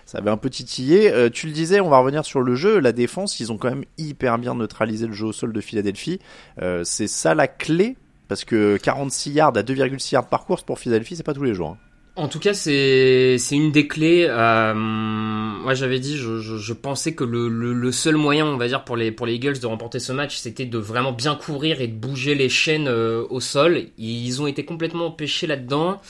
ça 0.06 0.18
avait 0.18 0.30
un 0.30 0.36
peu 0.36 0.48
titillé. 0.50 1.10
Euh, 1.12 1.28
tu 1.30 1.48
le 1.48 1.52
disais, 1.52 1.80
on 1.80 1.88
va 1.88 1.98
revenir 1.98 2.24
sur 2.24 2.40
le 2.42 2.54
jeu, 2.54 2.78
la 2.78 2.92
défense, 2.92 3.40
ils 3.40 3.50
ont 3.50 3.56
quand 3.58 3.70
même 3.70 3.84
hyper 3.98 4.38
bien 4.38 4.54
neutralisé 4.54 5.08
le 5.08 5.12
jeu 5.12 5.26
au 5.26 5.32
sol 5.32 5.52
de 5.52 5.60
Philadelphie. 5.60 6.20
Euh, 6.60 6.84
c'est 6.84 7.08
ça 7.08 7.34
la 7.34 7.48
clé, 7.48 7.96
parce 8.32 8.46
que 8.46 8.78
46 8.78 9.32
yards 9.32 9.58
à 9.58 9.62
2,6 9.62 10.14
yards 10.14 10.26
par 10.26 10.46
course 10.46 10.62
pour 10.62 10.78
Philadelphie, 10.78 11.16
c'est 11.16 11.22
pas 11.22 11.34
tous 11.34 11.42
les 11.42 11.52
jours. 11.52 11.72
hein. 11.72 11.78
En 12.16 12.28
tout 12.28 12.38
cas, 12.38 12.54
c'est 12.54 13.36
une 13.50 13.72
des 13.72 13.86
clés. 13.86 14.26
Euh, 14.26 14.72
moi, 14.72 15.74
j'avais 15.74 15.98
dit, 15.98 16.16
je, 16.16 16.72
pensais 16.72 17.14
que 17.14 17.24
le, 17.24 17.92
seul 17.92 18.16
moyen, 18.16 18.46
on 18.46 18.56
va 18.56 18.68
dire, 18.68 18.84
pour 18.84 18.96
les 18.96 19.14
Eagles 19.28 19.58
de 19.58 19.66
remporter 19.66 19.98
ce 19.98 20.12
match, 20.12 20.36
c'était 20.38 20.64
de 20.64 20.78
vraiment 20.78 21.12
bien 21.12 21.34
courir 21.34 21.82
et 21.82 21.88
de 21.88 21.94
bouger 21.94 22.34
les 22.34 22.48
chaînes 22.48 22.88
euh, 22.88 23.26
au 23.28 23.40
sol. 23.40 23.82
Ils 23.98 24.40
ont 24.40 24.46
été 24.46 24.64
complètement 24.64 25.08
empêchés 25.08 25.46
là-dedans. 25.46 26.00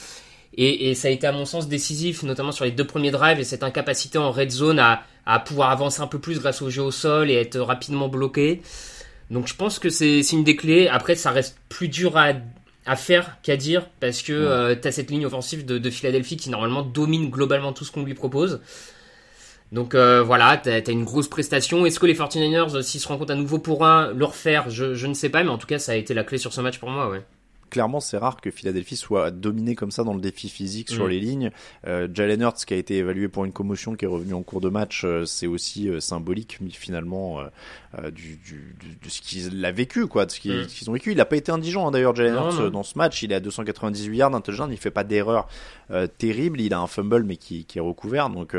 Et, 0.55 0.89
et 0.89 0.95
ça 0.95 1.09
a 1.09 1.11
été 1.11 1.27
à 1.27 1.33
mon 1.33 1.43
sens 1.43 1.67
décisif, 1.67 2.23
notamment 2.23 2.53
sur 2.53 2.63
les 2.63 2.71
deux 2.71 2.87
premiers 2.87 3.11
drives 3.11 3.41
et 3.41 3.43
cette 3.43 3.63
incapacité 3.63 4.17
en 4.17 4.31
red 4.31 4.49
zone 4.49 4.79
à, 4.79 5.03
à 5.25 5.39
pouvoir 5.39 5.71
avancer 5.71 6.01
un 6.01 6.07
peu 6.07 6.19
plus 6.19 6.39
grâce 6.39 6.61
au 6.61 6.69
jeu 6.69 6.83
au 6.83 6.91
sol 6.91 7.29
et 7.29 7.33
être 7.33 7.59
rapidement 7.59 8.07
bloqué. 8.07 8.61
Donc 9.31 9.47
je 9.47 9.55
pense 9.55 9.79
que 9.79 9.89
c'est 9.89 10.21
une 10.31 10.43
des 10.43 10.55
clés. 10.55 10.87
Après, 10.87 11.15
ça 11.15 11.31
reste 11.31 11.57
plus 11.69 11.87
dur 11.87 12.17
à, 12.17 12.33
à 12.85 12.95
faire 12.95 13.37
qu'à 13.41 13.57
dire 13.57 13.87
parce 13.99 14.21
que 14.21 14.33
euh, 14.33 14.75
t'as 14.75 14.91
cette 14.91 15.09
ligne 15.09 15.25
offensive 15.25 15.65
de, 15.65 15.77
de 15.77 15.89
Philadelphie 15.89 16.37
qui 16.37 16.49
normalement 16.49 16.83
domine 16.83 17.29
globalement 17.29 17.73
tout 17.73 17.85
ce 17.85 17.91
qu'on 17.91 18.03
lui 18.03 18.13
propose. 18.13 18.61
Donc 19.71 19.95
euh, 19.95 20.21
voilà, 20.21 20.57
t'as 20.57 20.81
as 20.85 20.91
une 20.91 21.03
grosse 21.03 21.27
prestation. 21.27 21.85
Est-ce 21.85 21.99
que 21.99 22.05
les 22.05 22.13
49ers, 22.13 22.75
euh, 22.75 22.81
s'ils 22.83 23.01
se 23.01 23.07
compte 23.07 23.31
à 23.31 23.35
nouveau 23.35 23.57
pour 23.57 23.85
un, 23.85 24.13
le 24.13 24.25
refaire 24.25 24.69
je, 24.69 24.93
je 24.93 25.07
ne 25.07 25.15
sais 25.15 25.29
pas, 25.29 25.43
mais 25.43 25.49
en 25.49 25.57
tout 25.57 25.67
cas, 25.67 25.79
ça 25.79 25.93
a 25.93 25.95
été 25.95 26.13
la 26.13 26.23
clé 26.23 26.37
sur 26.37 26.53
ce 26.53 26.61
match 26.61 26.77
pour 26.77 26.89
moi, 26.91 27.09
ouais. 27.09 27.23
Clairement, 27.73 27.99
c'est 27.99 28.17
rare 28.17 28.39
que 28.39 28.51
Philadelphie 28.51 28.95
soit 28.95 29.31
dominé 29.31 29.73
comme 29.75 29.89
ça 29.91 30.03
dans 30.03 30.13
le 30.13 30.21
défi 30.21 30.47
physique 30.47 30.89
sur 30.89 31.05
Mm. 31.07 31.09
les 31.09 31.19
lignes. 31.19 31.51
Euh, 31.87 32.07
Jalen 32.13 32.41
Hurts, 32.41 32.65
qui 32.65 32.73
a 32.75 32.77
été 32.77 32.97
évalué 32.97 33.27
pour 33.27 33.45
une 33.45 33.51
commotion, 33.51 33.95
qui 33.95 34.05
est 34.05 34.07
revenu 34.07 34.33
en 34.35 34.43
cours 34.43 34.61
de 34.61 34.69
match, 34.69 35.01
euh, 35.03 35.25
c'est 35.25 35.47
aussi 35.47 35.89
euh, 35.89 35.99
symbolique, 35.99 36.59
mais 36.61 36.69
finalement, 36.69 37.39
euh, 37.41 37.45
euh, 37.97 38.11
du, 38.11 38.37
du, 38.37 38.75
du- 38.79 38.95
de 39.03 39.09
ce 39.09 39.21
qu'il 39.21 39.65
a 39.65 39.71
vécu, 39.71 40.05
quoi, 40.07 40.25
de 40.27 40.31
ce 40.31 40.39
qu'ils 40.39 40.53
Mm. 40.53 40.89
ont 40.89 40.93
vécu. 40.93 41.11
Il 41.11 41.17
n'a 41.17 41.25
pas 41.25 41.35
été 41.35 41.51
indigent, 41.51 41.87
hein, 41.87 41.91
d'ailleurs, 41.91 42.15
Jalen 42.15 42.35
Hurts, 42.35 42.69
dans 42.71 42.83
ce 42.83 42.97
match. 42.97 43.23
Il 43.23 43.31
est 43.31 43.35
à 43.35 43.39
298 43.39 44.15
yards, 44.17 44.35
un 44.35 44.41
touchdown, 44.41 44.71
il 44.71 44.77
fait 44.77 44.91
pas 44.91 45.03
d'erreur 45.03 45.47
euh, 45.91 46.05
terrible. 46.07 46.61
Il 46.61 46.73
a 46.73 46.79
un 46.79 46.87
fumble, 46.87 47.23
mais 47.23 47.37
qui, 47.37 47.65
qui 47.65 47.79
est 47.79 47.81
recouvert, 47.81 48.29
donc. 48.29 48.55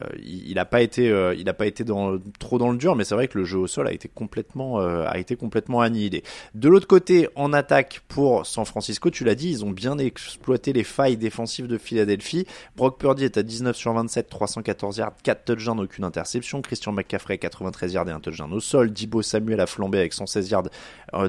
Euh, 0.00 0.08
il 0.22 0.54
n'a 0.54 0.64
pas 0.64 0.82
été, 0.82 1.10
euh, 1.10 1.34
il 1.34 1.48
a 1.48 1.54
pas 1.54 1.66
été 1.66 1.84
dans, 1.84 2.18
trop 2.38 2.58
dans 2.58 2.70
le 2.70 2.78
dur, 2.78 2.94
mais 2.94 3.04
c'est 3.04 3.14
vrai 3.14 3.28
que 3.28 3.38
le 3.38 3.44
jeu 3.44 3.58
au 3.58 3.66
sol 3.66 3.88
a 3.88 3.92
été 3.92 4.08
complètement, 4.08 4.80
euh, 4.80 5.04
a 5.06 5.18
été 5.18 5.36
complètement 5.36 5.80
annihilé. 5.80 6.22
De 6.54 6.68
l'autre 6.68 6.86
côté, 6.86 7.28
en 7.34 7.52
attaque 7.52 8.02
pour 8.08 8.46
San 8.46 8.64
Francisco, 8.64 9.10
tu 9.10 9.24
l'as 9.24 9.34
dit, 9.34 9.50
ils 9.50 9.64
ont 9.64 9.70
bien 9.70 9.98
exploité 9.98 10.72
les 10.72 10.84
failles 10.84 11.16
défensives 11.16 11.66
de 11.66 11.78
Philadelphie. 11.78 12.46
Brock 12.76 12.98
Purdy 12.98 13.24
est 13.24 13.36
à 13.36 13.42
19 13.42 13.76
sur 13.76 13.92
27, 13.92 14.28
314 14.28 14.98
yards, 14.98 15.12
4 15.22 15.44
touchdowns, 15.44 15.80
aucune 15.80 16.04
interception. 16.04 16.62
Christian 16.62 16.92
McCaffrey, 16.92 17.38
93 17.38 17.92
yards 17.92 18.08
et 18.08 18.12
un 18.12 18.20
touchdown 18.20 18.52
au 18.52 18.60
sol. 18.60 18.90
Dibo 18.90 19.22
Samuel 19.22 19.60
a 19.60 19.66
flambé 19.66 19.98
avec 19.98 20.12
116 20.12 20.50
yards 20.50 20.68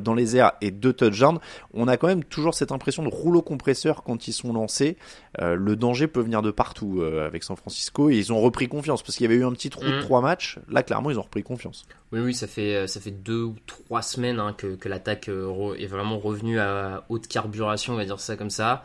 dans 0.01 0.13
les 0.13 0.38
airs 0.38 0.53
et 0.62 0.72
2 0.72 0.94
touchdowns. 0.94 1.39
On 1.74 1.88
a 1.88 1.98
quand 1.98 2.08
même 2.08 2.24
toujours 2.24 2.53
cette 2.53 2.72
impression 2.72 3.03
de 3.03 3.10
rouleau 3.10 3.41
compresseur 3.41 4.03
quand 4.03 4.27
ils 4.27 4.34
sont 4.34 4.53
lancés. 4.53 4.98
Le 5.39 5.75
danger 5.75 6.08
peut 6.08 6.22
venir 6.22 6.41
de 6.41 6.51
partout 6.51 7.01
avec 7.01 7.44
San 7.44 7.56
Francisco 7.56 8.10
et 8.10 8.18
ils 8.18 8.32
ont 8.32 8.39
repris 8.51 8.67
confiance 8.67 9.01
parce 9.01 9.15
qu'il 9.17 9.24
y 9.24 9.27
avait 9.34 9.41
eu 9.41 9.46
un 9.46 9.51
petit 9.53 9.70
trou 9.70 9.84
de 9.84 9.98
Mm. 9.98 10.01
3 10.01 10.22
matchs. 10.22 10.60
Là, 10.70 10.84
clairement, 10.84 11.10
ils 11.10 11.17
ont 11.17 11.24
repris 11.24 11.43
confiance. 11.43 11.86
Oui, 12.12 12.20
oui, 12.20 12.34
ça 12.34 12.46
fait, 12.48 12.75
euh, 12.75 12.88
ça 12.88 13.00
fait 13.00 13.12
deux 13.12 13.41
ou 13.43 13.55
trois 13.65 14.01
semaines 14.01 14.39
hein, 14.39 14.53
que, 14.58 14.75
que 14.75 14.88
l'attaque 14.89 15.29
euh, 15.29 15.74
est 15.79 15.88
vraiment 15.88 16.20
revenue 16.20 16.60
à 16.60 17.03
haute 17.10 17.27
carburation, 17.27 17.93
on 17.93 17.98
va 17.98 18.05
dire 18.05 18.20
ça 18.20 18.36
comme 18.36 18.50
ça. 18.50 18.84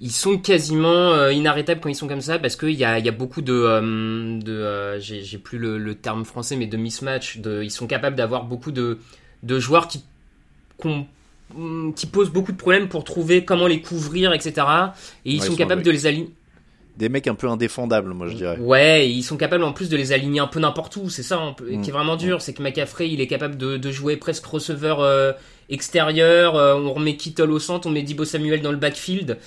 Ils 0.00 0.10
sont 0.10 0.38
quasiment 0.38 1.12
euh, 1.12 1.32
inarrêtables 1.32 1.80
quand 1.80 1.88
ils 1.88 1.94
sont 1.94 2.08
comme 2.08 2.20
ça 2.20 2.40
parce 2.40 2.56
qu'il 2.56 2.70
y 2.72 2.84
a, 2.84 2.98
y 2.98 3.08
a 3.08 3.12
beaucoup 3.12 3.42
de, 3.42 3.52
euh, 3.52 4.40
de 4.40 4.52
euh, 4.52 4.98
j'ai 5.00 5.38
plus 5.38 5.58
le, 5.58 5.78
le 5.78 5.94
terme 5.94 6.24
français, 6.24 6.56
mais 6.56 6.66
de 6.66 6.76
mismatch. 6.76 7.38
De, 7.38 7.62
ils 7.62 7.70
sont 7.70 7.86
capables 7.86 8.16
d'avoir 8.16 8.44
beaucoup 8.44 8.72
de, 8.72 8.98
de 9.44 9.58
joueurs 9.60 9.86
qui 9.88 10.04
qui 11.94 12.06
posent 12.06 12.30
beaucoup 12.30 12.50
de 12.52 12.56
problèmes 12.56 12.88
pour 12.88 13.04
trouver 13.04 13.44
comment 13.44 13.66
les 13.68 13.80
couvrir, 13.80 14.32
etc. 14.32 14.66
Et 15.24 15.32
ils 15.32 15.42
sont 15.42 15.54
capables 15.54 15.82
de 15.82 15.90
les 15.90 16.06
aligner 16.06 16.30
des 16.96 17.08
mecs 17.08 17.26
un 17.26 17.34
peu 17.34 17.48
indéfendables, 17.48 18.12
moi 18.14 18.28
je 18.28 18.34
dirais. 18.34 18.58
Ouais, 18.58 19.10
ils 19.10 19.22
sont 19.22 19.36
capables 19.36 19.64
en 19.64 19.72
plus 19.72 19.88
de 19.88 19.96
les 19.96 20.12
aligner 20.12 20.40
un 20.40 20.46
peu 20.46 20.60
n'importe 20.60 20.96
où. 20.96 21.10
C'est 21.10 21.22
ça 21.24 21.54
qui 21.58 21.72
est 21.72 21.76
mm. 21.76 21.90
vraiment 21.90 22.16
dur, 22.16 22.40
c'est 22.40 22.52
que 22.52 22.62
McCaffrey, 22.62 23.10
il 23.10 23.20
est 23.20 23.26
capable 23.26 23.56
de, 23.56 23.90
jouer 23.90 24.16
presque 24.16 24.46
receveur 24.46 25.00
euh, 25.00 25.32
extérieur. 25.68 26.56
Euh, 26.56 26.74
on 26.74 26.92
remet 26.92 27.16
Kittle 27.16 27.50
au 27.50 27.58
centre, 27.58 27.88
on 27.88 27.90
met 27.90 28.02
Dibo 28.02 28.24
Samuel 28.24 28.62
dans 28.62 28.70
le 28.70 28.78
backfield. 28.78 29.38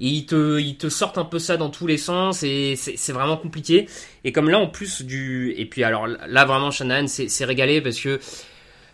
Et 0.00 0.08
ils 0.08 0.26
te, 0.26 0.58
ils 0.58 0.76
te 0.76 0.88
sortent 0.88 1.18
un 1.18 1.24
peu 1.24 1.38
ça 1.38 1.56
dans 1.56 1.70
tous 1.70 1.86
les 1.86 1.98
sens 1.98 2.42
et 2.42 2.74
c'est 2.76 3.12
vraiment 3.12 3.36
compliqué. 3.36 3.86
Et 4.24 4.32
comme 4.32 4.48
là 4.48 4.58
en 4.58 4.66
plus 4.66 5.02
du, 5.02 5.54
et 5.56 5.66
puis 5.66 5.84
alors 5.84 6.08
là 6.08 6.44
vraiment 6.44 6.72
Shanahan 6.72 7.06
c'est 7.06 7.44
régalé 7.44 7.80
parce 7.80 8.00
que 8.00 8.18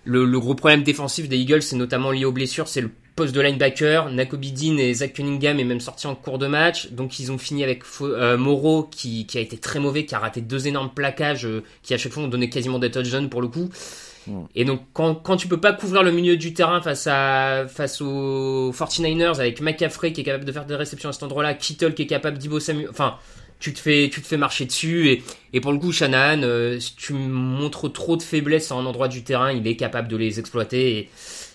le, 0.05 0.26
le, 0.26 0.40
gros 0.40 0.55
problème 0.55 0.83
défensif 0.83 1.26
des 1.26 1.38
Eagles 1.38 1.62
c'est 1.62 1.76
notamment 1.76 2.11
lié 2.11 2.26
aux 2.26 2.33
blessures, 2.33 2.69
c'est 2.69 2.83
le 2.83 2.90
poste 3.17 3.35
de 3.35 3.40
linebacker, 3.40 4.11
Nakobe 4.11 4.40
Dean 4.40 4.76
et 4.79 4.95
Zach 4.95 5.14
Cunningham 5.14 5.59
est 5.59 5.64
même 5.64 5.81
sorti 5.81 6.07
en 6.07 6.14
cours 6.14 6.38
de 6.38 6.47
match, 6.47 6.88
donc 6.90 7.19
ils 7.19 7.31
ont 7.33 7.38
fini 7.38 7.64
avec 7.64 7.83
euh, 8.00 8.37
Moreau 8.37 8.85
qui, 8.85 9.26
qui, 9.26 9.38
a 9.38 9.40
été 9.40 9.59
très 9.59 9.81
mauvais, 9.81 10.05
qui 10.05 10.14
a 10.14 10.19
raté 10.19 10.40
deux 10.40 10.69
énormes 10.69 10.90
plaquages, 10.90 11.47
euh, 11.47 11.62
qui 11.83 11.95
à 11.95 11.99
chaque 11.99 12.12
fois 12.12 12.23
ont 12.23 12.29
donné 12.29 12.49
quasiment 12.49 12.79
des 12.79 12.90
touchdowns 12.90 13.29
pour 13.29 13.43
le 13.43 13.49
coup. 13.49 13.71
Et 14.55 14.64
donc 14.64 14.83
quand, 14.93 15.14
quand 15.14 15.37
tu 15.37 15.49
peux 15.49 15.61
pas 15.61 15.73
couvrir 15.73 16.02
le 16.02 16.12
milieu 16.12 16.37
du 16.37 16.52
terrain 16.52 16.81
face 16.81 17.07
à 17.07 17.67
face 17.69 18.00
aux 18.00 18.71
49ers 18.73 19.40
avec 19.40 19.61
McCaffrey 19.61 20.12
qui 20.12 20.21
est 20.21 20.25
capable 20.25 20.45
de 20.45 20.52
faire 20.52 20.67
des 20.67 20.76
réceptions 20.76 21.09
à 21.09 21.12
cet 21.12 21.23
endroit-là, 21.23 21.55
Kittle 21.55 21.95
qui 21.95 22.02
est 22.02 22.07
capable 22.07 22.38
d'Ivo 22.38 22.61
Samuel, 22.61 22.88
enfin 22.90 23.17
tu 23.59 23.73
te 23.73 23.79
fais 23.79 24.11
tu 24.12 24.21
te 24.21 24.26
fais 24.26 24.37
marcher 24.37 24.67
dessus. 24.67 25.09
Et, 25.09 25.23
et 25.52 25.61
pour 25.61 25.73
le 25.73 25.79
coup 25.79 25.90
Shanahan 25.90 26.43
euh, 26.43 26.79
si 26.79 26.95
tu 26.97 27.14
montres 27.14 27.93
trop 27.93 28.17
de 28.17 28.23
faiblesses 28.23 28.71
à 28.71 28.75
un 28.75 28.87
endroit 28.87 29.09
du 29.09 29.25
terrain, 29.25 29.52
il 29.52 29.67
est 29.67 29.76
capable 29.76 30.09
de 30.09 30.17
les 30.17 30.38
exploiter. 30.38 30.99
Et 30.99 31.09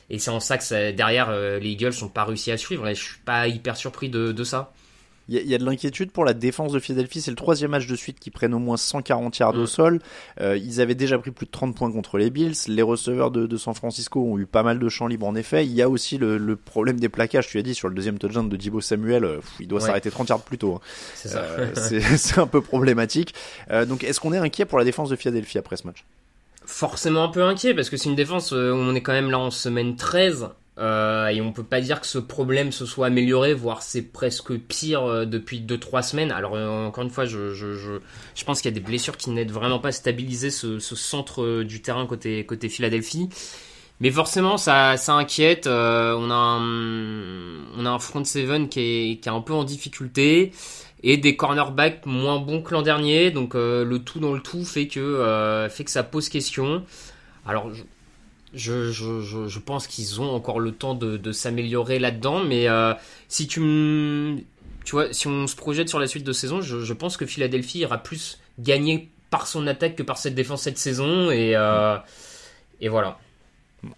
et 0.09 0.19
c'est 0.19 0.31
en 0.31 0.39
ça 0.39 0.57
que 0.57 0.91
derrière, 0.91 1.29
euh, 1.29 1.59
les 1.59 1.69
Eagles 1.69 1.93
n'ont 2.01 2.09
pas 2.09 2.25
réussi 2.25 2.51
à 2.51 2.57
suivre. 2.57 2.87
Et 2.87 2.95
je 2.95 3.03
suis 3.03 3.19
pas 3.19 3.47
hyper 3.47 3.75
surpris 3.75 4.09
de, 4.09 4.43
ça. 4.43 4.71
Il 5.27 5.35
y, 5.35 5.55
a 5.55 5.57
de 5.57 5.65
l'inquiétude 5.65 6.11
pour 6.11 6.23
la 6.23 6.35
défense 6.35 6.71
de 6.71 6.77
Philadelphie. 6.77 7.19
C'est 7.19 7.31
le 7.31 7.35
troisième 7.35 7.71
match 7.71 7.87
de 7.87 7.95
suite 7.95 8.19
qui 8.19 8.29
prennent 8.29 8.53
au 8.53 8.59
moins 8.59 8.77
140 8.77 9.39
yards 9.39 9.55
au 9.55 9.63
mm. 9.63 9.67
sol. 9.67 9.99
Euh, 10.39 10.55
ils 10.55 10.81
avaient 10.81 10.93
déjà 10.93 11.17
pris 11.17 11.31
plus 11.31 11.47
de 11.47 11.51
30 11.51 11.75
points 11.75 11.91
contre 11.91 12.19
les 12.19 12.29
Bills. 12.29 12.53
Les 12.67 12.83
receveurs 12.83 13.31
de, 13.31 13.57
San 13.57 13.73
Francisco 13.73 14.21
ont 14.21 14.37
eu 14.37 14.45
pas 14.45 14.61
mal 14.61 14.77
de 14.77 14.87
champs 14.87 15.07
libres 15.07 15.25
en 15.25 15.33
effet. 15.33 15.65
Il 15.65 15.71
y 15.71 15.81
a 15.81 15.89
aussi 15.89 16.19
le, 16.19 16.55
problème 16.55 16.99
des 16.99 17.09
plaquages. 17.09 17.47
Tu 17.47 17.57
as 17.57 17.63
dit 17.63 17.73
sur 17.73 17.89
le 17.89 17.95
deuxième 17.95 18.19
touchdown 18.19 18.47
de 18.47 18.55
Dibo 18.55 18.81
Samuel, 18.81 19.25
euh, 19.25 19.39
il 19.59 19.67
doit 19.67 19.81
s'arrêter 19.81 20.11
30 20.11 20.29
yards 20.29 20.43
plus 20.43 20.59
tôt. 20.59 20.75
Hein. 20.75 20.81
C'est 21.15 22.37
un 22.37 22.47
peu 22.47 22.61
problématique. 22.61 23.33
donc 23.87 24.03
est-ce 24.03 24.19
qu'on 24.19 24.33
est 24.33 24.37
inquiet 24.37 24.65
pour 24.65 24.77
la 24.77 24.85
défense 24.85 25.09
de 25.09 25.15
Philadelphie 25.15 25.57
après 25.57 25.77
ce 25.77 25.87
match? 25.87 26.05
Forcément 26.65 27.23
un 27.23 27.27
peu 27.29 27.43
inquiet 27.43 27.73
parce 27.73 27.89
que 27.89 27.97
c'est 27.97 28.09
une 28.09 28.15
défense 28.15 28.51
où 28.51 28.55
euh, 28.55 28.73
on 28.73 28.95
est 28.95 29.01
quand 29.01 29.13
même 29.13 29.31
là 29.31 29.39
en 29.39 29.51
semaine 29.51 29.95
13 29.95 30.49
euh, 30.77 31.27
et 31.27 31.39
on 31.41 31.53
peut 31.53 31.63
pas 31.63 31.79
dire 31.79 32.01
que 32.01 32.07
ce 32.07 32.17
problème 32.17 32.71
se 32.71 32.85
soit 32.85 33.07
amélioré, 33.07 33.53
voire 33.53 33.81
c'est 33.81 34.01
presque 34.01 34.57
pire 34.57 35.03
euh, 35.03 35.25
depuis 35.25 35.61
2-3 35.61 36.03
semaines. 36.03 36.31
Alors 36.31 36.53
encore 36.53 37.03
une 37.03 37.09
fois, 37.09 37.25
je, 37.25 37.53
je, 37.53 37.73
je, 37.73 37.93
je 38.35 38.43
pense 38.43 38.61
qu'il 38.61 38.71
y 38.71 38.73
a 38.73 38.79
des 38.79 38.85
blessures 38.85 39.17
qui 39.17 39.29
n'aident 39.29 39.51
vraiment 39.51 39.79
pas 39.79 39.89
à 39.89 39.93
stabiliser 39.93 40.49
ce, 40.49 40.79
ce 40.79 40.95
centre 40.95 41.63
du 41.63 41.81
terrain 41.81 42.05
côté, 42.05 42.45
côté 42.45 42.69
Philadelphie. 42.69 43.29
Mais 44.01 44.11
forcément, 44.11 44.57
ça, 44.57 44.97
ça 44.97 45.13
inquiète. 45.13 45.67
on, 45.67 45.69
a 46.29 46.33
un, 46.33 47.63
on 47.77 47.85
a 47.85 47.89
un 47.89 47.99
front 47.99 48.25
seven 48.25 48.67
qui 48.67 48.79
est, 48.81 49.19
qui 49.21 49.29
est 49.29 49.31
un 49.31 49.39
peu 49.39 49.53
en 49.53 49.63
difficulté 49.63 50.51
et 51.05 51.17
des 51.17 51.37
cornerbacks 51.37 52.05
moins 52.05 52.39
bons 52.39 52.61
que 52.61 52.73
l'an 52.73 52.81
dernier. 52.81 53.31
Donc 53.31 53.55
euh, 53.55 53.85
le 53.85 53.99
tout 53.99 54.19
dans 54.19 54.33
le 54.33 54.41
tout 54.41 54.65
fait 54.65 54.87
que, 54.87 54.99
euh, 54.99 55.69
fait 55.69 55.85
que 55.85 55.91
ça 55.91 56.03
pose 56.03 56.27
question. 56.27 56.83
Alors 57.45 57.71
je, 58.53 58.91
je, 58.91 59.21
je, 59.21 59.47
je 59.47 59.59
pense 59.59 59.87
qu'ils 59.87 60.19
ont 60.19 60.33
encore 60.33 60.59
le 60.59 60.71
temps 60.71 60.95
de, 60.95 61.15
de 61.15 61.31
s'améliorer 61.31 61.99
là-dedans, 61.99 62.43
mais 62.43 62.67
euh, 62.67 62.93
si 63.29 63.47
tu 63.47 64.43
tu 64.83 64.91
vois, 64.91 65.13
si 65.13 65.27
on 65.27 65.47
se 65.47 65.55
projette 65.55 65.89
sur 65.89 65.99
la 65.99 66.07
suite 66.07 66.23
de 66.23 66.31
saison, 66.33 66.61
je, 66.61 66.79
je, 66.83 66.93
pense 66.93 67.17
que 67.17 67.25
Philadelphie 67.25 67.79
ira 67.79 67.97
plus 67.97 68.39
gagner 68.59 69.09
par 69.31 69.47
son 69.47 69.65
attaque 69.65 69.95
que 69.95 70.03
par 70.03 70.17
cette 70.17 70.35
défense 70.35 70.61
cette 70.61 70.77
saison, 70.77 71.31
et, 71.31 71.55
et 72.81 72.87
voilà. 72.87 73.17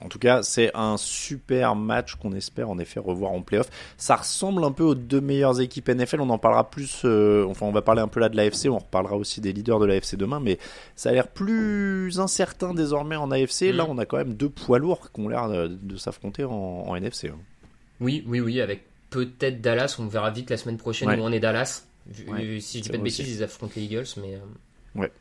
En 0.02 0.10
tout 0.10 0.20
cas, 0.20 0.44
c'est 0.44 0.72
un 0.76 0.98
super 0.98 1.76
match 1.76 2.16
qu'on 2.16 2.34
espère 2.34 2.70
en 2.70 2.80
effet 2.80 3.00
revoir 3.00 3.32
en 3.32 3.42
playoff. 3.42 3.70
Ça 3.98 4.16
ressemble 4.16 4.64
un 4.64 4.72
peu 4.72 4.84
aux 4.84 4.96
deux 4.96 5.22
meilleures 5.22 5.62
équipes 5.62 5.90
NFL. 5.90 6.22
On 6.22 6.30
en 6.30 6.38
parlera 6.38 6.70
plus. 6.70 7.02
Euh, 7.06 7.46
enfin, 7.48 7.66
on 7.66 7.72
va 7.72 7.82
parler 7.82 8.02
un 8.02 8.08
peu 8.08 8.20
là 8.20 8.30
de 8.30 8.36
l'AFC. 8.36 8.68
On 8.70 8.78
reparlera 8.78 9.16
aussi 9.16 9.42
des 9.42 9.54
leaders 9.54 9.80
de 9.80 9.86
l'AFC 9.86 10.16
demain. 10.16 10.40
Mais 10.40 10.58
ça 10.96 11.10
a 11.10 11.14
l'air 11.14 11.28
plus 11.28 12.20
incertain 12.20 12.74
désormais 12.74 13.16
en 13.16 13.32
AFC. 13.32 13.74
Là, 13.74 13.86
mm. 13.86 13.90
on 13.90 13.98
a 13.98 14.06
quand 14.06 14.18
même 14.18 14.34
deux 14.34 14.50
poids 14.50 14.80
lourds 14.80 15.12
qui 15.12 15.22
ont 15.22 15.30
l'air 15.30 15.50
de, 15.50 15.98
s'affronter 15.98 16.44
en, 16.44 16.96
NFC. 16.96 17.30
Hein. 17.30 17.40
Oui, 18.00 18.24
oui, 18.28 18.40
oui. 18.40 18.62
Avec 18.62 18.84
peut-être 19.10 19.62
Dallas. 19.62 19.98
On 20.00 20.08
verra 20.08 20.32
vite 20.32 20.50
la 20.50 20.58
semaine 20.58 20.78
prochaine 20.78 21.10
où 21.10 21.24
on 21.24 21.32
est 21.32 21.40
Dallas. 21.40 21.86
si 22.12 22.24
je 22.78 22.84
dis 22.84 22.90
pas 22.90 22.98
de 22.98 23.04
bêtises, 23.04 23.30
ils 23.30 23.44
affrontent 23.44 23.74
les 23.76 23.84
Eagles. 23.84 24.08
Mais. 24.18 24.36
Euh, 24.36 25.00
ouais. 25.02 25.12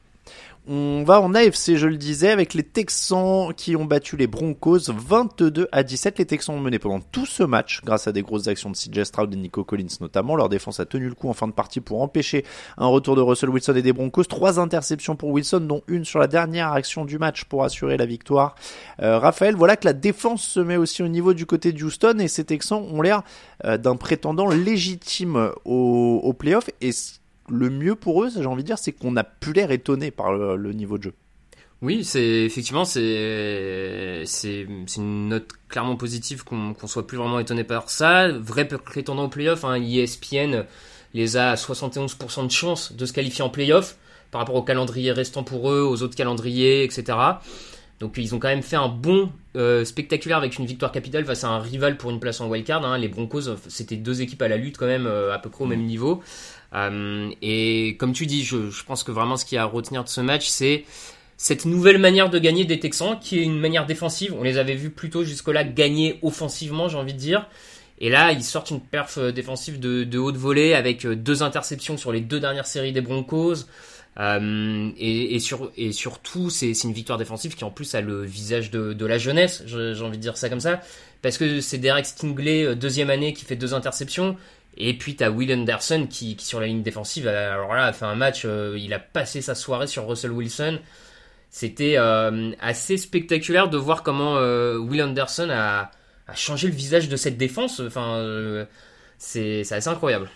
On 0.69 1.05
va 1.05 1.21
en 1.21 1.33
AFC, 1.33 1.77
je 1.77 1.87
le 1.87 1.97
disais, 1.97 2.29
avec 2.29 2.53
les 2.53 2.65
Texans 2.65 3.55
qui 3.57 3.77
ont 3.77 3.85
battu 3.85 4.17
les 4.17 4.27
Broncos 4.27 4.81
22 4.89 5.69
à 5.71 5.85
17. 5.85 6.19
Les 6.19 6.27
Texans 6.27 6.57
ont 6.57 6.61
mené 6.61 6.81
pendant 6.81 6.99
tout 6.99 7.25
ce 7.25 7.45
match 7.45 7.83
grâce 7.85 8.09
à 8.09 8.13
des 8.13 8.23
grosses 8.23 8.49
actions 8.49 8.71
de 8.71 8.75
CJ 8.75 9.05
Stroud 9.05 9.33
et 9.33 9.37
Nico 9.37 9.63
Collins 9.63 9.87
notamment. 10.01 10.35
Leur 10.35 10.49
défense 10.49 10.81
a 10.81 10.85
tenu 10.85 11.07
le 11.09 11.15
coup 11.15 11.29
en 11.29 11.35
fin 11.35 11.47
de 11.47 11.53
partie 11.53 11.81
pour 11.81 12.03
empêcher 12.03 12.45
un 12.79 12.89
retour 12.89 13.15
de 13.15 13.21
Russell 13.21 13.51
Wilson 13.51 13.77
et 13.77 13.83
des 13.83 13.93
Broncos. 13.93 14.25
Trois 14.25 14.59
interceptions 14.59 15.15
pour 15.15 15.31
Wilson, 15.31 15.61
dont 15.61 15.83
une 15.87 16.05
sur 16.05 16.19
la 16.19 16.27
dernière 16.27 16.73
action 16.73 17.05
du 17.05 17.17
match 17.17 17.45
pour 17.45 17.63
assurer 17.63 17.97
la 17.97 18.07
victoire. 18.07 18.57
Euh, 19.03 19.21
Raphaël, 19.21 19.55
voilà 19.55 19.77
que 19.77 19.85
la 19.85 19.93
défense 19.93 20.43
se 20.43 20.59
met 20.59 20.77
aussi 20.77 21.01
au 21.05 21.09
niveau 21.09 21.33
du 21.33 21.47
côté 21.47 21.73
de 21.73 21.85
Houston 21.85 22.19
et 22.19 22.27
ces 22.27 22.43
Texans 22.43 22.83
ont 22.83 23.03
l'air 23.03 23.23
euh, 23.65 23.79
d'un 23.79 23.95
prétendant 23.95 24.49
légitime 24.49 25.53
au, 25.65 26.21
au 26.25 26.33
playoff. 26.33 26.69
Le 27.49 27.71
mieux 27.71 27.95
pour 27.95 28.25
eux, 28.25 28.31
j'ai 28.35 28.47
envie 28.47 28.63
de 28.63 28.67
dire, 28.67 28.79
c'est 28.79 28.93
qu'on 28.93 29.17
a 29.17 29.25
pu 29.25 29.53
l'air 29.53 29.71
étonné 29.71 30.11
par 30.11 30.33
le, 30.33 30.73
niveau 30.73 30.99
de 30.99 31.05
jeu. 31.05 31.15
Oui, 31.83 32.05
c'est 32.05 32.45
effectivement 32.45 32.87
c'est 32.87 34.23
c'est 34.25 34.67
une 34.97 35.29
note 35.29 35.51
clairement 35.69 35.97
positive 35.97 36.43
qu'on 36.43 36.73
qu'on 36.73 36.87
soit 36.87 37.07
plus 37.07 37.19
vraiment 37.19 37.39
étonné 37.39 37.65
par 37.65 37.91
ça. 37.91 38.29
Vrai 38.29 38.67
prétendant 38.67 39.25
au 39.25 39.29
playoff, 39.29 39.63
hein, 39.65 39.75
ESPN 39.75 40.65
les 41.13 41.37
a 41.37 41.51
à 41.51 41.55
71% 41.55 42.47
de 42.47 42.51
chance 42.51 42.93
de 42.93 43.05
se 43.05 43.13
qualifier 43.13 43.45
en 43.45 43.51
playoff 43.51 43.97
par 44.31 44.41
rapport 44.41 44.55
au 44.55 44.63
calendrier 44.63 45.13
restant 45.13 45.45
pour 45.45 45.71
eux, 45.71 45.83
aux 45.83 46.03
autres 46.03 46.17
calendriers, 46.17 46.83
etc. 46.83 47.19
Donc 48.01 48.15
ils 48.19 48.35
ont 48.35 48.39
quand 48.39 48.49
même 48.49 48.63
fait 48.63 48.77
un 48.77 48.89
bon 48.89 49.31
euh, 49.57 49.85
spectaculaire 49.85 50.37
avec 50.37 50.59
une 50.59 50.67
victoire 50.67 50.93
capitale 50.93 51.25
face 51.25 51.45
à 51.45 51.49
un 51.49 51.59
rival 51.59 51.97
pour 51.97 52.11
une 52.11 52.21
place 52.21 52.41
en 52.41 52.49
wildcard. 52.49 52.85
Hein. 52.85 52.99
Les 52.99 53.09
Broncos, 53.09 53.57
c'était 53.69 53.97
deux 53.97 54.21
équipes 54.21 54.43
à 54.43 54.49
la 54.49 54.59
lutte 54.59 54.77
quand 54.77 54.87
même 54.87 55.07
euh, 55.07 55.33
à 55.35 55.39
peu 55.39 55.49
près 55.49 55.65
au 55.65 55.67
même 55.67 55.85
niveau. 55.85 56.23
Euh, 56.75 57.31
et 57.43 57.97
comme 57.99 58.13
tu 58.13 58.27
dis, 58.27 58.45
je, 58.45 58.85
pense 58.85 59.03
que 59.03 59.13
vraiment 59.13 59.37
ce 59.37 59.45
qu'il 59.45 59.57
y 59.57 59.59
a 59.59 59.63
à 59.63 59.67
retenir 59.67 60.05
de 60.05 60.09
ce 60.09 60.21
match, 60.21 60.47
c'est 60.47 60.85
cette 61.37 61.65
nouvelle 61.65 61.99
manière 61.99 62.31
de 62.31 62.39
gagner 62.39 62.65
des 62.65 62.81
Texans, 62.81 63.19
qui 63.21 63.39
est 63.39 63.43
une 63.43 63.59
manière 63.59 63.87
défensive. 63.87 64.35
On 64.39 64.43
les 64.43 64.59
avait 64.59 64.75
vus 64.75 64.91
plutôt 64.91 65.23
jusque-là 65.23 65.65
gagner 65.65 66.19
offensivement, 66.23 66.89
j'ai 66.89 66.97
envie 66.97 67.15
de 67.15 67.19
dire. 67.19 67.49
Et 67.99 68.11
là, 68.11 68.33
ils 68.33 68.45
sortent 68.45 68.71
une 68.71 68.81
perf 68.81 69.17
euh, 69.19 69.33
défensive 69.33 69.81
de, 69.81 70.05
de 70.05 70.19
haute 70.19 70.37
volée 70.37 70.75
avec 70.75 71.07
euh, 71.07 71.17
deux 71.17 71.43
interceptions 71.43 71.97
sur 71.97 72.13
les 72.13 72.21
deux 72.21 72.41
dernières 72.41 72.67
séries 72.67 72.93
des 72.93 73.01
Broncos. 73.01 73.67
Et, 74.19 75.35
et, 75.35 75.39
sur, 75.41 75.71
et 75.77 75.93
surtout, 75.93 76.49
c'est 76.49 76.73
une 76.85 76.95
victoire 76.95 77.19
défensive 77.19 77.55
qui 77.55 77.65
en 77.65 77.71
plus 77.71 77.95
a 77.95 78.01
le 78.01 78.25
visage 78.25 78.71
de, 78.71 78.95
de 78.95 79.05
la 79.05 79.19
jeunesse, 79.19 79.63
j'ai 79.67 80.03
envie 80.03 80.17
de 80.17 80.23
dire 80.23 80.39
ça 80.39 80.49
comme 80.49 80.61
ça, 80.61 80.81
parce 81.21 81.37
que 81.37 81.61
c'est 81.61 81.77
Derek 81.77 82.07
Stingley, 82.07 82.75
deuxième 82.77 83.11
année, 83.11 83.35
qui 83.35 83.45
fait 83.45 83.57
deux 83.57 83.75
interceptions. 83.75 84.39
Et 84.77 84.97
puis 84.97 85.17
t'as 85.17 85.31
Will 85.31 85.53
Anderson 85.53 86.07
qui, 86.09 86.37
sur 86.39 86.61
la 86.61 86.67
ligne 86.67 86.83
défensive, 86.83 87.27
alors 87.29 87.75
là, 87.75 87.87
a 87.87 87.93
fait 87.93 88.05
un 88.05 88.15
match, 88.15 88.43
euh, 88.45 88.77
il 88.79 88.93
a 88.93 88.99
passé 88.99 89.41
sa 89.41 89.55
soirée 89.55 89.87
sur 89.87 90.07
Russell 90.07 90.33
Wilson. 90.33 90.79
C'était 91.51 91.95
euh, 91.97 92.53
assez 92.61 92.99
spectaculaire 92.99 93.71
de 93.71 93.79
voir 93.79 94.03
comment 94.03 94.37
euh, 94.37 94.77
Will 94.77 95.03
Anderson 95.03 95.49
a, 95.51 95.91
a, 96.29 96.35
changé 96.35 96.69
le 96.69 96.75
visage 96.75 97.09
de 97.09 97.17
cette 97.17 97.39
défense. 97.39 97.81
Enfin, 97.81 98.67
c'est 99.19 99.61
assez 99.61 99.89
incroyable 99.89 100.29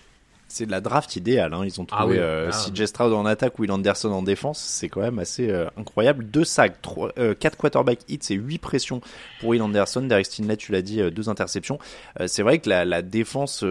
c'est 0.50 0.66
de 0.66 0.71
la 0.71 0.80
draft 0.80 1.16
idéale. 1.16 1.54
Hein. 1.54 1.62
Ils 1.64 1.80
ont 1.80 1.85
trouvé 1.85 2.19
ah 2.19 2.23
euh, 2.23 2.50
ah. 2.52 2.71
CJ 2.71 2.87
Stroud 2.87 3.12
en 3.12 3.26
attaque, 3.26 3.59
Will 3.59 3.71
Anderson 3.71 4.11
en 4.11 4.23
défense. 4.23 4.59
C'est 4.59 4.88
quand 4.88 5.00
même 5.00 5.19
assez 5.19 5.49
euh, 5.50 5.66
incroyable. 5.76 6.25
Deux 6.25 6.45
sacs, 6.45 6.80
trois, 6.83 7.12
euh, 7.19 7.35
quatre 7.35 7.57
quarterback 7.57 8.00
hits 8.09 8.21
et 8.30 8.35
huit 8.35 8.59
pressions 8.59 9.00
pour 9.40 9.50
Will 9.50 9.62
Anderson. 9.62 10.02
Derek 10.02 10.26
Stinley, 10.26 10.57
tu 10.57 10.73
l'as 10.73 10.83
dit, 10.83 11.00
deux 11.11 11.28
interceptions. 11.28 11.78
c'est 12.26 12.42
vrai 12.42 12.59
que 12.59 12.69
la, 12.69 12.85
la 12.85 13.02
défense 13.02 13.64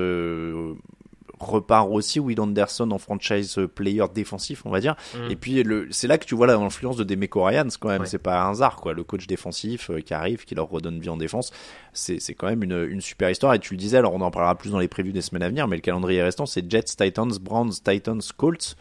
repart 1.39 1.89
aussi 1.89 2.19
Will 2.19 2.39
Anderson 2.39 2.91
en 2.91 2.97
franchise 2.97 3.59
player 3.73 4.03
défensif, 4.13 4.65
on 4.65 4.69
va 4.69 4.79
dire. 4.79 4.95
Mm. 5.15 5.31
Et 5.31 5.35
puis 5.35 5.63
c'est 5.91 6.07
là 6.07 6.17
que 6.17 6.25
tu 6.25 6.35
vois 6.35 6.47
l'influence 6.47 6.97
de 6.97 7.03
Demeco 7.03 7.43
Ryans 7.43 7.69
quand 7.79 7.89
même. 7.89 8.05
C'est 8.05 8.17
pas 8.17 8.41
un 8.41 8.51
hasard 8.51 8.77
quoi. 8.77 8.93
Le 8.93 9.03
coach 9.03 9.27
défensif 9.27 9.89
euh, 9.89 10.01
qui 10.01 10.13
arrive, 10.13 10.45
qui 10.45 10.55
leur 10.55 10.69
redonne 10.69 10.99
vie 10.99 11.09
en 11.09 11.17
défense, 11.17 11.51
c'est 11.93 12.19
c'est 12.19 12.33
quand 12.33 12.47
même 12.47 12.63
une, 12.63 12.87
une 12.89 13.01
super 13.01 13.29
histoire. 13.29 13.53
Et 13.53 13.59
tu 13.59 13.73
le 13.73 13.77
disais, 13.77 13.97
alors 13.97 14.13
on 14.13 14.21
en 14.21 14.31
parlera 14.31 14.55
plus 14.55 14.71
dans 14.71 14.79
les 14.79 14.87
prévus 14.87 15.11
des 15.11 15.21
semaines 15.21 15.43
à 15.43 15.49
venir, 15.49 15.67
mais 15.67 15.75
le 15.75 15.81
calendrier 15.81 16.21
restant 16.21 16.45
c'est 16.45 16.69
Jets, 16.69 16.95
Titans, 16.97 17.31
Browns, 17.41 17.73
Titans, 17.83 18.21
Colts. 18.37 18.75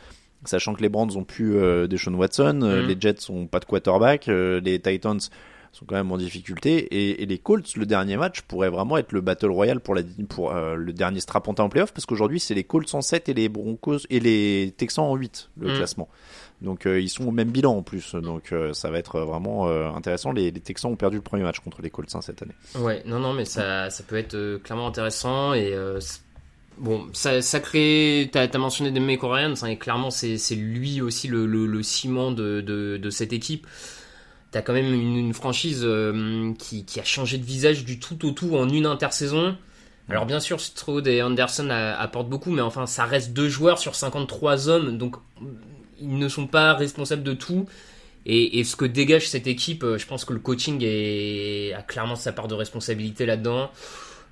Sachant 0.44 0.74
que 0.74 0.82
les 0.82 0.88
Browns 0.88 1.16
ont 1.16 1.24
plus 1.24 1.56
euh, 1.56 1.88
Watson, 2.12 2.60
euh, 2.62 2.82
mm. 2.82 2.86
les 2.86 2.96
Jets 3.00 3.30
ont 3.30 3.46
pas 3.46 3.58
de 3.58 3.64
quarterback, 3.64 4.26
les 4.26 4.80
Titans 4.80 5.18
sont 5.78 5.86
quand 5.86 5.94
même 5.94 6.10
en 6.10 6.18
difficulté. 6.18 6.76
Et, 6.76 7.22
et, 7.22 7.26
les 7.26 7.38
Colts, 7.38 7.76
le 7.76 7.86
dernier 7.86 8.16
match, 8.16 8.42
pourrait 8.42 8.70
vraiment 8.70 8.96
être 8.98 9.12
le 9.12 9.20
battle 9.20 9.50
royal 9.50 9.80
pour, 9.80 9.94
la, 9.94 10.02
pour 10.28 10.52
euh, 10.52 10.74
le 10.74 10.92
dernier 10.92 11.20
strapontin 11.20 11.64
en 11.64 11.68
playoff, 11.68 11.92
parce 11.92 12.06
qu'aujourd'hui, 12.06 12.40
c'est 12.40 12.54
les 12.54 12.64
Colts 12.64 12.92
en 12.94 13.00
7 13.02 13.28
et 13.28 13.34
les 13.34 13.48
Broncos 13.48 13.98
et 14.10 14.20
les 14.20 14.74
Texans 14.76 15.04
en 15.04 15.14
8, 15.14 15.50
le 15.60 15.72
Mm. 15.72 15.76
classement. 15.76 16.08
Donc 16.60 16.86
euh, 16.86 17.00
ils 17.00 17.08
sont 17.08 17.28
au 17.28 17.30
même 17.30 17.50
bilan 17.50 17.76
en 17.76 17.82
plus, 17.82 18.16
donc 18.16 18.50
euh, 18.50 18.72
ça 18.72 18.90
va 18.90 18.98
être 18.98 19.20
vraiment 19.20 19.68
euh, 19.68 19.88
intéressant. 19.90 20.32
Les, 20.32 20.50
les 20.50 20.60
Texans 20.60 20.90
ont 20.90 20.96
perdu 20.96 21.16
le 21.16 21.22
premier 21.22 21.44
match 21.44 21.60
contre 21.60 21.82
les 21.82 21.90
Colts 21.90 22.12
hein, 22.16 22.20
cette 22.20 22.42
année. 22.42 22.54
Ouais, 22.80 23.02
non, 23.06 23.20
non, 23.20 23.32
mais 23.32 23.44
ça, 23.44 23.90
ça 23.90 24.02
peut 24.02 24.16
être 24.16 24.56
clairement 24.64 24.88
intéressant 24.88 25.54
et 25.54 25.72
bon, 26.78 27.06
ça, 27.12 27.42
ça 27.42 27.60
crée. 27.60 28.28
T'as 28.32 28.48
as 28.52 28.58
mentionné 28.58 28.90
des 28.90 28.98
mecs 28.98 29.20
coréens, 29.20 29.54
et 29.54 29.76
clairement 29.76 30.10
c'est 30.10 30.36
c'est 30.36 30.56
lui 30.56 31.00
aussi 31.00 31.28
le, 31.28 31.46
le, 31.46 31.66
le 31.66 31.82
ciment 31.84 32.32
de, 32.32 32.60
de, 32.60 32.96
de 32.96 33.10
cette 33.10 33.32
équipe. 33.32 33.66
T'as 34.50 34.62
quand 34.62 34.72
même 34.72 34.92
une, 34.94 35.34
franchise 35.34 35.82
euh, 35.84 36.52
qui, 36.58 36.84
qui 36.84 37.00
a 37.00 37.04
changé 37.04 37.36
de 37.36 37.44
visage 37.44 37.84
du 37.84 37.98
tout 37.98 38.24
au 38.26 38.30
tout 38.30 38.56
en 38.56 38.68
une 38.68 38.86
intersaison. 38.86 39.56
Alors 40.08 40.24
bien 40.24 40.40
sûr, 40.40 40.58
Stroud 40.58 41.06
et 41.06 41.20
Anderson 41.20 41.68
a- 41.68 41.94
apportent 42.00 42.30
beaucoup, 42.30 42.50
mais 42.50 42.62
enfin 42.62 42.86
ça 42.86 43.04
reste 43.04 43.34
deux 43.34 43.50
joueurs 43.50 43.78
sur 43.78 43.94
53 43.94 44.70
hommes, 44.70 44.96
donc 44.96 45.16
ils 46.00 46.16
ne 46.16 46.28
sont 46.28 46.46
pas 46.46 46.72
responsables 46.72 47.22
de 47.22 47.34
tout. 47.34 47.66
Et, 48.24 48.62
ce 48.64 48.76
que 48.76 48.84
dégage 48.84 49.28
cette 49.28 49.46
équipe, 49.46 49.84
euh, 49.84 49.96
je 49.98 50.06
pense 50.06 50.24
que 50.26 50.32
le 50.34 50.38
coaching 50.38 50.82
a 51.74 51.82
clairement 51.82 52.16
sa 52.16 52.32
part 52.32 52.48
de 52.48 52.54
responsabilité 52.54 53.26
là-dedans. 53.26 53.70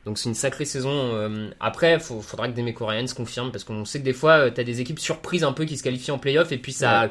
Donc 0.07 0.19
c'est 0.19 0.29
une 0.29 0.35
sacrée 0.35 0.65
saison. 0.67 0.91
euh, 1.15 1.51
Après, 1.61 1.95
il 1.95 2.01
faudra 2.01 2.49
que 2.49 2.53
des 2.55 2.73
coréens 2.75 3.07
se 3.07 3.15
confirment 3.15 3.51
parce 3.53 3.65
qu'on 3.65 3.85
sait 3.85 4.01
que 4.01 4.05
des 4.05 4.13
fois, 4.13 4.51
tu 4.51 4.61
as 4.61 4.65
des 4.65 4.81
équipes 4.81 4.99
surprises 4.99 5.45
un 5.45 5.53
peu 5.53 5.65
qui 5.65 5.77
se 5.77 5.83
qualifient 5.83 6.11
en 6.13 6.19
playoff 6.19 6.53
et 6.53 6.59
puis 6.59 6.73
ça, 6.73 7.11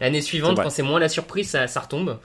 l'année 0.00 0.22
suivante, 0.22 0.56
quand 0.62 0.70
c'est 0.70 0.82
moins 0.82 1.00
la 1.00 1.08
surprise, 1.08 1.50
ça, 1.50 1.66
ça 1.66 1.80
retombe. 1.80 2.18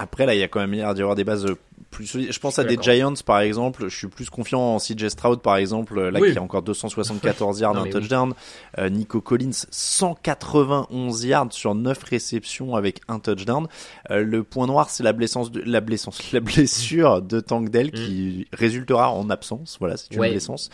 Après, 0.00 0.24
là, 0.26 0.34
il 0.34 0.38
y 0.40 0.42
a 0.44 0.48
quand 0.48 0.60
même 0.60 0.72
l'air 0.72 0.94
d'y 0.94 1.00
avoir 1.02 1.16
des 1.16 1.24
bases 1.24 1.44
euh, 1.44 1.56
plus 1.90 2.06
solides. 2.06 2.30
Je 2.32 2.38
pense 2.38 2.56
Je 2.56 2.60
à 2.60 2.64
des. 2.64 2.78
Giants, 2.80 3.14
par 3.26 3.40
exemple. 3.40 3.88
Je 3.88 3.96
suis 3.96 4.06
plus 4.06 4.30
confiant 4.30 4.60
en 4.60 4.78
CJ 4.78 5.08
Stroud, 5.08 5.40
par 5.42 5.56
exemple, 5.56 6.00
là, 6.08 6.20
Oui. 6.20 6.32
qui 6.32 6.38
a 6.38 6.42
encore 6.42 6.62
274 6.62 7.58
yards, 7.60 7.74
Non, 7.74 7.80
un 7.80 7.84
mais 7.84 7.88
oui. 7.94 8.00
touchdown. 8.00 8.32
Euh, 8.78 8.88
Nico 8.90 9.20
Collins, 9.20 9.50
191 9.70 11.24
yards 11.24 11.52
sur 11.52 11.74
9 11.74 12.02
réceptions 12.04 12.74
avec 12.76 13.00
un 13.08 13.18
touchdown. 13.18 13.66
Euh, 14.10 14.22
le 14.22 14.44
point 14.44 14.66
noir, 14.66 14.90
c'est 14.90 15.02
la 15.02 15.12
blessance 15.12 15.50
de, 15.50 15.62
la 15.64 15.80
blessance, 15.80 16.20
la 16.32 16.40
blessure 16.40 17.22
de 17.22 17.40
Tank 17.40 17.70
Dell 17.70 17.90
qui 17.90 18.46
résultera 18.52 19.10
en 19.10 19.30
absence. 19.30 19.76
Voilà, 19.80 19.96
c'est 19.96 20.10
une 20.12 20.18
Mm. 20.18 20.20
Ouais. 20.20 20.30
blessance. 20.30 20.70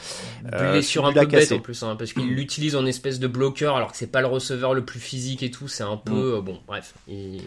Euh, 0.53 0.73
Blessure 0.73 1.07
un 1.07 1.13
peu 1.13 1.27
bête 1.27 1.53
en 1.53 1.59
plus, 1.61 1.83
hein, 1.83 1.97
parce 1.99 2.13
qu'il 2.13 2.29
l'utilise 2.29 2.77
en 2.77 2.87
espèce 2.87 3.19
de 3.19 3.27
bloqueur 3.27 3.77
alors 3.77 3.91
que 3.93 3.97
c'est 3.97 4.07
pas 4.11 4.21
le 4.21 4.27
receveur 4.27 4.75
le 4.75 4.85
plus 4.85 5.01
physique 5.01 5.43
et 5.43 5.51
tout. 5.51 5.69
C'est 5.69 5.83
un 5.83 5.97
peu. 5.97 6.37
euh, 6.37 6.41
bon, 6.41 6.59
bref. 6.67 6.95
Il- 7.09 7.43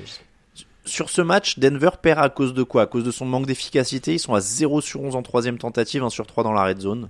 Sur 0.87 1.09
ce 1.09 1.21
match, 1.21 1.59
Denver 1.59 1.91
perd 2.01 2.19
à 2.19 2.29
cause 2.29 2.53
de 2.53 2.63
quoi? 2.63 2.83
À 2.83 2.85
cause 2.87 3.03
de 3.03 3.11
son 3.11 3.25
manque 3.25 3.45
d'efficacité? 3.45 4.13
Ils 4.13 4.19
sont 4.19 4.33
à 4.33 4.39
0 4.41 4.81
sur 4.81 5.01
11 5.01 5.15
en 5.15 5.21
troisième 5.21 5.57
tentative, 5.59 6.03
1 6.03 6.09
sur 6.09 6.25
3 6.25 6.43
dans 6.43 6.53
la 6.53 6.63
red 6.63 6.79
zone. 6.79 7.09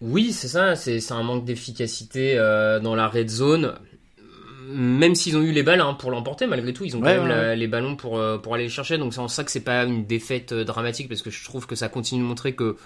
Oui, 0.00 0.32
c'est 0.32 0.48
ça, 0.48 0.76
c'est 0.76 1.00
un 1.12 1.22
manque 1.22 1.44
d'efficacité 1.44 2.34
euh, 2.36 2.80
dans 2.80 2.94
la 2.94 3.08
red 3.08 3.30
zone. 3.30 3.74
Même 4.66 5.14
s'ils 5.14 5.36
ont 5.36 5.42
eu 5.42 5.52
les 5.52 5.62
balles 5.62 5.80
hein, 5.80 5.94
pour 5.94 6.10
l'emporter, 6.10 6.46
malgré 6.46 6.72
tout, 6.72 6.84
ils 6.84 6.96
ont 6.96 7.00
Ouais, 7.00 7.14
quand 7.16 7.22
même 7.22 7.30
ouais, 7.30 7.48
la- 7.48 7.56
les 7.56 7.68
ballons 7.68 7.96
pour, 7.96 8.18
euh, 8.18 8.38
pour 8.38 8.54
aller 8.54 8.64
les 8.64 8.70
chercher. 8.70 8.98
Donc 8.98 9.14
c'est 9.14 9.20
en 9.20 9.28
ça 9.28 9.44
que 9.44 9.50
c'est 9.50 9.60
pas 9.60 9.84
une 9.84 10.04
défaite 10.06 10.52
euh, 10.52 10.64
dramatique, 10.64 11.08
parce 11.08 11.22
que 11.22 11.30
je 11.30 11.44
trouve 11.44 11.66
que 11.66 11.74
ça 11.76 11.88
continue 11.88 12.22
de 12.22 12.26
montrer 12.26 12.54
que 12.54 12.76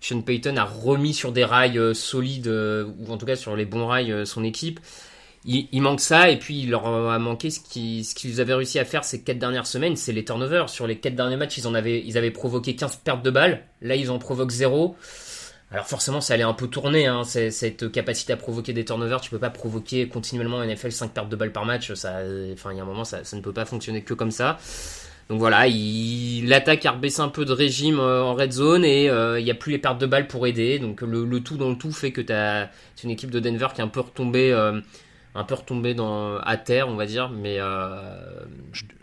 Sean 0.00 0.20
Payton 0.20 0.56
a 0.56 0.64
remis 0.64 1.14
sur 1.14 1.32
des 1.32 1.44
rails 1.44 1.94
solides, 1.94 2.48
ou 2.48 3.10
en 3.12 3.16
tout 3.16 3.26
cas 3.26 3.36
sur 3.36 3.56
les 3.56 3.64
bons 3.64 3.86
rails, 3.86 4.26
son 4.26 4.44
équipe. 4.44 4.78
Il, 5.44 5.80
manque 5.80 6.00
ça, 6.00 6.30
et 6.30 6.38
puis 6.38 6.62
il 6.62 6.70
leur 6.70 6.86
a 6.86 7.18
manqué 7.18 7.48
ce 7.50 7.60
qu'ils 7.60 8.04
ce 8.04 8.40
avaient 8.40 8.54
réussi 8.54 8.78
à 8.78 8.84
faire 8.84 9.04
ces 9.04 9.22
quatre 9.22 9.38
dernières 9.38 9.66
semaines, 9.66 9.96
c'est 9.96 10.12
les 10.12 10.24
turnovers. 10.24 10.68
Sur 10.68 10.86
les 10.86 10.98
quatre 10.98 11.14
derniers 11.14 11.36
matchs, 11.36 11.58
ils, 11.58 11.66
en 11.66 11.74
avaient, 11.74 12.02
ils 12.04 12.18
avaient 12.18 12.30
provoqué 12.30 12.76
15 12.76 12.96
pertes 12.96 13.22
de 13.22 13.30
balles. 13.30 13.62
Là, 13.80 13.94
ils 13.94 14.10
en 14.10 14.18
provoquent 14.18 14.50
zéro. 14.50 14.96
Alors 15.70 15.86
forcément, 15.86 16.20
ça 16.20 16.34
allait 16.34 16.44
un 16.44 16.54
peu 16.54 16.66
tourner, 16.66 17.06
hein, 17.06 17.24
cette 17.24 17.92
capacité 17.92 18.32
à 18.32 18.36
provoquer 18.36 18.72
des 18.72 18.84
turnovers. 18.84 19.20
Tu 19.20 19.30
peux 19.30 19.38
pas 19.38 19.50
provoquer 19.50 20.08
continuellement 20.08 20.58
en 20.58 20.64
NFL 20.64 20.92
5 20.92 21.12
pertes 21.12 21.28
de 21.28 21.36
balles 21.36 21.52
par 21.52 21.66
match. 21.66 21.90
Enfin, 21.90 22.22
il 22.22 22.76
y 22.76 22.80
a 22.80 22.82
un 22.82 22.86
moment, 22.86 23.04
ça, 23.04 23.20
ne 23.32 23.40
peut 23.40 23.52
pas 23.52 23.64
fonctionner 23.66 24.02
que 24.02 24.14
comme 24.14 24.30
ça. 24.30 24.58
Donc 25.28 25.40
voilà, 25.40 25.66
il, 25.68 26.48
l'attaque 26.48 26.86
a 26.86 26.92
rebaissé 26.92 27.20
un 27.20 27.28
peu 27.28 27.44
de 27.44 27.52
régime 27.52 28.00
euh, 28.00 28.22
en 28.22 28.34
red 28.34 28.50
zone 28.50 28.82
et 28.82 29.10
euh, 29.10 29.38
il 29.38 29.44
n'y 29.44 29.50
a 29.50 29.54
plus 29.54 29.72
les 29.72 29.78
pertes 29.78 30.00
de 30.00 30.06
balles 30.06 30.26
pour 30.26 30.46
aider. 30.46 30.78
Donc 30.78 31.02
le, 31.02 31.40
tout 31.40 31.58
dans 31.58 31.68
le 31.68 31.76
tout 31.76 31.92
fait 31.92 32.12
que 32.12 32.22
t'as 32.22 32.68
c'est 32.96 33.04
une 33.04 33.10
équipe 33.10 33.30
de 33.30 33.38
Denver 33.38 33.66
qui 33.74 33.82
est 33.82 33.84
un 33.84 33.88
peu 33.88 34.00
retombée, 34.00 34.52
euh, 34.52 34.80
un 35.34 35.44
peu 35.44 35.54
retombée 35.54 35.94
dans 35.94 36.38
à 36.38 36.56
terre, 36.56 36.88
on 36.88 36.96
va 36.96 37.06
dire. 37.06 37.28
Mais 37.30 37.56
euh, 37.58 38.40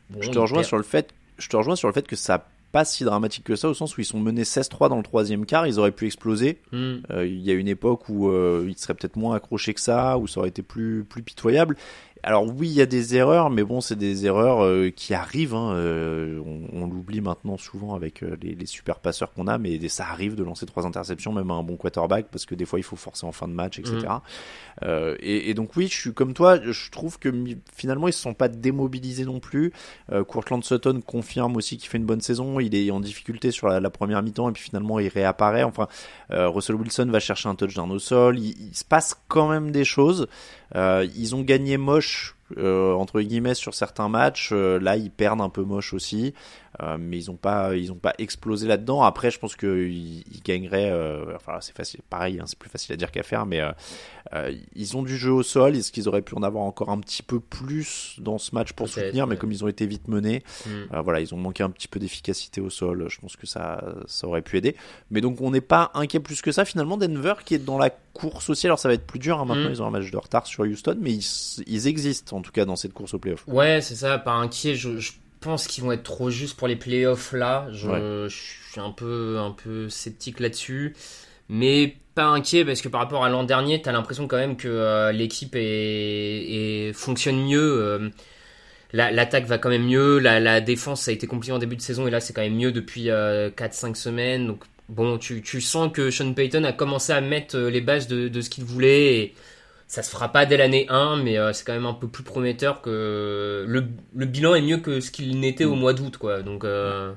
bon, 0.10 0.22
Je 0.22 0.30
te 0.32 0.40
rejoins 0.40 0.58
perd. 0.60 0.68
sur 0.68 0.78
le 0.78 0.84
fait, 0.84 1.10
je 1.38 1.48
te 1.50 1.56
rejoins 1.56 1.76
sur 1.76 1.88
le 1.88 1.94
fait 1.94 2.08
que 2.08 2.16
ça 2.16 2.46
pas 2.72 2.84
si 2.84 3.06
dramatique 3.06 3.46
que 3.46 3.56
ça 3.56 3.70
au 3.70 3.74
sens 3.74 3.96
où 3.98 4.02
ils 4.02 4.06
sont 4.06 4.20
menés 4.20 4.44
16-3 4.44 4.90
dans 4.90 4.98
le 4.98 5.04
troisième 5.04 5.46
quart, 5.46 5.66
ils 5.66 5.80
auraient 5.80 5.94
pu 5.94 6.08
exploser. 6.08 6.60
Hmm. 6.74 6.96
Euh, 7.10 7.26
Il 7.26 7.40
y 7.40 7.50
a 7.50 7.54
une 7.54 7.70
époque 7.70 8.10
où 8.10 8.28
euh, 8.30 8.66
ils 8.68 8.78
seraient 8.78 8.96
peut-être 8.96 9.16
moins 9.16 9.34
accrochés 9.38 9.74
que 9.74 9.80
ça, 9.80 10.18
où 10.18 10.28
ça 10.28 10.42
aurait 10.42 10.50
été 10.50 10.62
plus 10.62 11.06
plus 11.06 11.24
pitoyable. 11.24 11.78
Alors 12.28 12.44
oui, 12.48 12.68
il 12.68 12.74
y 12.74 12.82
a 12.82 12.88
des 12.88 13.16
erreurs, 13.16 13.52
mais 13.52 13.64
bon, 13.64 13.82
c'est 13.82 13.96
des 13.96 14.26
erreurs 14.26 14.64
euh, 14.64 14.90
qui 14.90 15.14
arrivent. 15.14 15.54
hein, 15.54 15.74
euh, 15.76 16.42
on 16.44 16.56
on 16.74 16.88
l'oublie 16.88 17.22
maintenant 17.22 17.56
souvent 17.58 17.94
avec 17.94 18.24
euh, 18.24 18.36
les, 18.42 18.56
les 18.56 18.66
super 18.66 19.00
passeurs 19.00 19.32
qu'on 19.32 19.46
a, 19.48 19.60
mais 19.60 19.88
ça 19.90 20.08
arrive 20.10 20.34
de 20.36 20.44
lancer 20.44 20.66
trois 20.66 20.88
interceptions, 20.88 21.32
même 21.32 21.52
à 21.52 21.54
un 21.54 21.62
bon 21.62 21.78
quarterback, 21.78 22.26
parce 22.32 22.48
que 22.48 22.56
des 22.56 22.66
fois 22.66 22.80
il 22.80 22.84
faut 22.84 22.96
forcer 22.96 23.28
en 23.28 23.32
fin 23.32 23.48
de 23.48 23.54
match, 23.54 23.78
etc. 23.78 23.98
Euh, 24.84 25.16
et, 25.20 25.52
et 25.52 25.54
donc 25.54 25.76
oui, 25.76 25.88
je 25.88 25.94
suis 25.96 26.14
comme 26.14 26.34
toi, 26.34 26.60
je 26.60 26.90
trouve 26.90 27.20
que 27.20 27.32
finalement 27.74 28.08
ils 28.08 28.14
se 28.14 28.22
sont 28.22 28.34
pas 28.34 28.48
démobilisés 28.48 29.26
non 29.26 29.40
plus. 29.40 29.72
Euh, 30.12 30.24
Courtland 30.24 30.64
Sutton 30.64 31.02
confirme 31.06 31.56
aussi 31.56 31.78
qu'il 31.78 31.90
fait 31.90 32.00
une 32.00 32.06
bonne 32.06 32.22
saison. 32.22 32.60
Il 32.60 32.74
est 32.74 32.90
en 32.90 33.00
difficulté 33.02 33.52
sur 33.52 33.68
la, 33.68 33.80
la 33.80 33.90
première 33.92 34.24
mi-temps 34.24 34.50
et 34.50 34.52
puis 34.54 34.64
finalement 34.64 35.00
il 35.00 35.10
réapparaît. 35.10 35.64
Enfin, 35.64 35.88
euh, 36.32 36.50
Russell 36.50 36.76
Wilson 36.76 37.08
va 37.12 37.20
chercher 37.20 37.50
un 37.50 37.56
touchdown 37.56 37.92
au 37.92 38.00
sol. 38.00 38.40
Il, 38.40 38.56
il 38.70 38.76
se 38.76 38.84
passe 38.84 39.16
quand 39.28 39.48
même 39.48 39.70
des 39.72 39.86
choses. 39.86 40.28
Euh, 40.76 41.08
ils 41.16 41.36
ont 41.36 41.42
gagné 41.42 41.78
moche 41.78 42.35
euh, 42.58 42.94
entre 42.94 43.22
guillemets 43.22 43.56
sur 43.56 43.74
certains 43.74 44.10
matchs. 44.10 44.50
Euh, 44.52 44.80
là, 44.80 44.98
ils 44.98 45.12
perdent 45.12 45.42
un 45.42 45.50
peu 45.50 45.64
moche 45.64 45.94
aussi, 45.94 46.34
Euh, 46.84 46.98
mais 47.00 47.18
ils 47.18 47.32
ont 47.32 47.38
pas, 47.38 47.74
ils 47.74 47.94
ont 47.94 47.98
pas 47.98 48.14
explosé 48.18 48.68
là-dedans. 48.68 49.02
Après, 49.04 49.32
je 49.32 49.40
pense 49.40 49.56
qu'ils 49.56 50.24
ils 50.30 50.42
gagneraient. 50.44 50.92
enfin, 51.34 51.54
c'est 51.62 51.74
facile, 51.74 52.02
pareil, 52.10 52.38
hein, 52.42 52.44
c'est 52.48 52.60
plus 52.60 52.70
facile 52.70 52.92
à 52.92 52.98
dire 52.98 53.12
qu'à 53.12 53.24
faire, 53.24 53.46
mais 53.46 53.62
ils 54.76 54.98
ont 54.98 55.04
du 55.04 55.16
jeu 55.18 55.32
au 55.32 55.44
sol. 55.44 55.76
Est-ce 55.76 55.92
qu'ils 55.92 56.08
auraient 56.10 56.22
pu 56.22 56.36
en 56.36 56.44
avoir 56.44 56.64
encore 56.64 56.90
un 56.90 57.00
petit 57.00 57.24
peu 57.24 57.40
plus 57.40 58.16
dans 58.20 58.38
ce 58.38 58.54
match 58.54 58.74
pour 58.74 58.88
soutenir? 58.90 59.26
Mais 59.28 59.34
ouais. 59.36 59.38
comme 59.40 59.52
ils 59.52 59.64
ont 59.64 59.68
été 59.68 59.86
vite 59.86 60.08
menés, 60.08 60.44
Hmm. 60.66 61.00
voilà, 61.02 61.20
ils 61.22 61.34
ont 61.34 61.38
manqué 61.38 61.64
un 61.64 61.70
petit 61.70 61.88
peu 61.88 62.00
d'efficacité 62.00 62.60
au 62.62 62.70
sol. 62.70 63.06
Je 63.10 63.20
pense 63.20 63.36
que 63.36 63.48
ça, 63.48 63.84
ça 64.08 64.28
aurait 64.28 64.42
pu 64.42 64.58
aider. 64.58 64.76
Mais 65.12 65.22
donc, 65.22 65.40
on 65.42 65.52
n'est 65.52 65.62
pas 65.62 65.92
inquiet 65.94 66.20
plus 66.20 66.42
que 66.42 66.52
ça. 66.52 66.66
Finalement, 66.66 66.98
Denver 66.98 67.36
qui 67.46 67.56
est 67.56 67.60
dans 67.60 67.78
la 67.78 67.90
course 67.90 68.50
aussi. 68.50 68.66
Alors, 68.68 68.80
ça 68.80 68.88
va 68.88 68.94
être 68.96 69.06
plus 69.08 69.20
dur. 69.20 69.40
hein, 69.40 69.46
maintenant, 69.46 69.70
Mm. 69.70 69.74
ils 69.74 69.82
ont 69.82 69.86
un 69.88 69.92
match 69.92 70.12
de 70.12 70.18
retard 70.18 70.46
sur 70.48 70.64
Houston, 70.64 70.98
mais 71.00 71.14
ils, 71.14 71.64
ils 71.68 71.88
existent 71.88 72.35
en 72.36 72.42
tout 72.42 72.52
cas 72.52 72.66
dans 72.66 72.76
cette 72.76 72.94
course 72.94 73.14
au 73.14 73.20
playoff. 73.20 73.44
Ouais, 73.48 73.80
c'est 73.82 73.96
ça, 73.96 74.18
pas 74.18 74.32
inquiet. 74.34 74.76
Je, 74.76 74.98
je 75.00 75.12
pense 75.42 75.68
qu'ils 75.68 75.84
vont 75.84 75.92
être 75.92 76.04
trop 76.04 76.30
justes 76.30 76.58
pour 76.58 76.68
les 76.68 76.76
playoffs 76.76 77.34
là. 77.34 77.68
Je, 77.72 77.88
Ouais. 77.90 78.30
je 78.30 78.36
suis 78.72 78.82
un 78.82 78.92
peu, 78.92 79.38
un 79.40 79.52
peu 79.52 79.90
sceptique 79.90 80.40
là-dessus. 80.40 80.96
Mais 81.50 81.96
pas 82.16 82.26
inquiet 82.26 82.66
parce 82.66 82.82
que 82.82 82.88
par 82.88 83.02
rapport 83.02 83.24
à 83.26 83.30
l'an 83.30 83.44
dernier, 83.44 83.82
t'as 83.82 83.92
l'impression 83.92 84.28
quand 84.28 84.38
même 84.38 84.58
que 84.58 84.68
euh, 84.68 85.12
l'équipe 85.12 85.56
est, 85.56 85.60
est- 86.90 86.94
fonctionne 86.94 87.44
mieux. 87.46 87.60
euh, 87.62 88.10
la- 88.94 89.12
L'attaque 89.12 89.46
va 89.46 89.58
quand 89.58 89.70
même 89.70 89.86
mieux. 89.86 90.20
La, 90.20 90.40
la 90.40 90.62
défense, 90.62 91.02
ça 91.02 91.12
a 91.12 91.14
été 91.14 91.28
compliqué 91.28 91.52
en 91.52 91.60
début 91.60 91.76
de 91.76 91.82
saison 91.82 92.08
et 92.08 92.12
là, 92.12 92.20
c'est 92.20 92.34
quand 92.34 92.42
même 92.42 92.56
mieux 92.56 92.72
depuis 92.72 93.08
4-5 93.10 93.96
semaines. 93.96 94.48
Donc, 94.48 94.64
bon, 94.90 95.18
tu, 95.18 95.42
tu 95.42 95.62
sens 95.62 95.92
que 95.92 96.10
Sean 96.10 96.34
Payton 96.34 96.64
a 96.64 96.72
commencé 96.74 97.12
à 97.14 97.22
mettre 97.22 97.58
euh, 97.58 97.70
les 97.70 97.82
bases 97.82 98.08
de, 98.08 98.28
de 98.30 98.42
ce 98.42 98.50
qu'il 98.50 98.64
voulait. 98.64 99.16
Et, 99.18 99.34
ça 99.88 100.04
se 100.04 100.10
fera 100.10 100.32
pas 100.32 100.46
dès 100.46 100.58
l'année 100.58 100.86
1, 100.90 101.18
mais 101.18 101.38
euh, 101.38 101.54
c'est 101.54 101.66
quand 101.66 101.74
même 101.74 101.86
un 101.86 101.94
peu 101.94 102.08
plus 102.08 102.24
prometteur 102.24 102.82
que 102.82 103.66
le, 103.68 103.88
le 104.16 104.26
bilan 104.26 104.56
est 104.56 104.62
mieux 104.62 104.78
que 104.78 105.00
ce 105.00 105.12
qu'il 105.12 105.40
n'était 105.40 105.66
au 105.66 105.76
mois 105.76 105.94
d'août, 105.94 106.18
quoi. 106.18 106.42
Donc, 106.42 106.64
euh, 106.64 107.14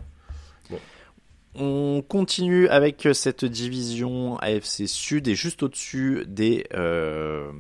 On 1.61 2.03
continue 2.07 2.69
avec 2.69 3.09
cette 3.15 3.45
division 3.45 4.37
AFC 4.39 4.87
Sud 4.87 5.27
et 5.27 5.35
juste 5.35 5.65
au-dessus 5.65 6.23
des 6.29 6.65
euh, 6.75 7.51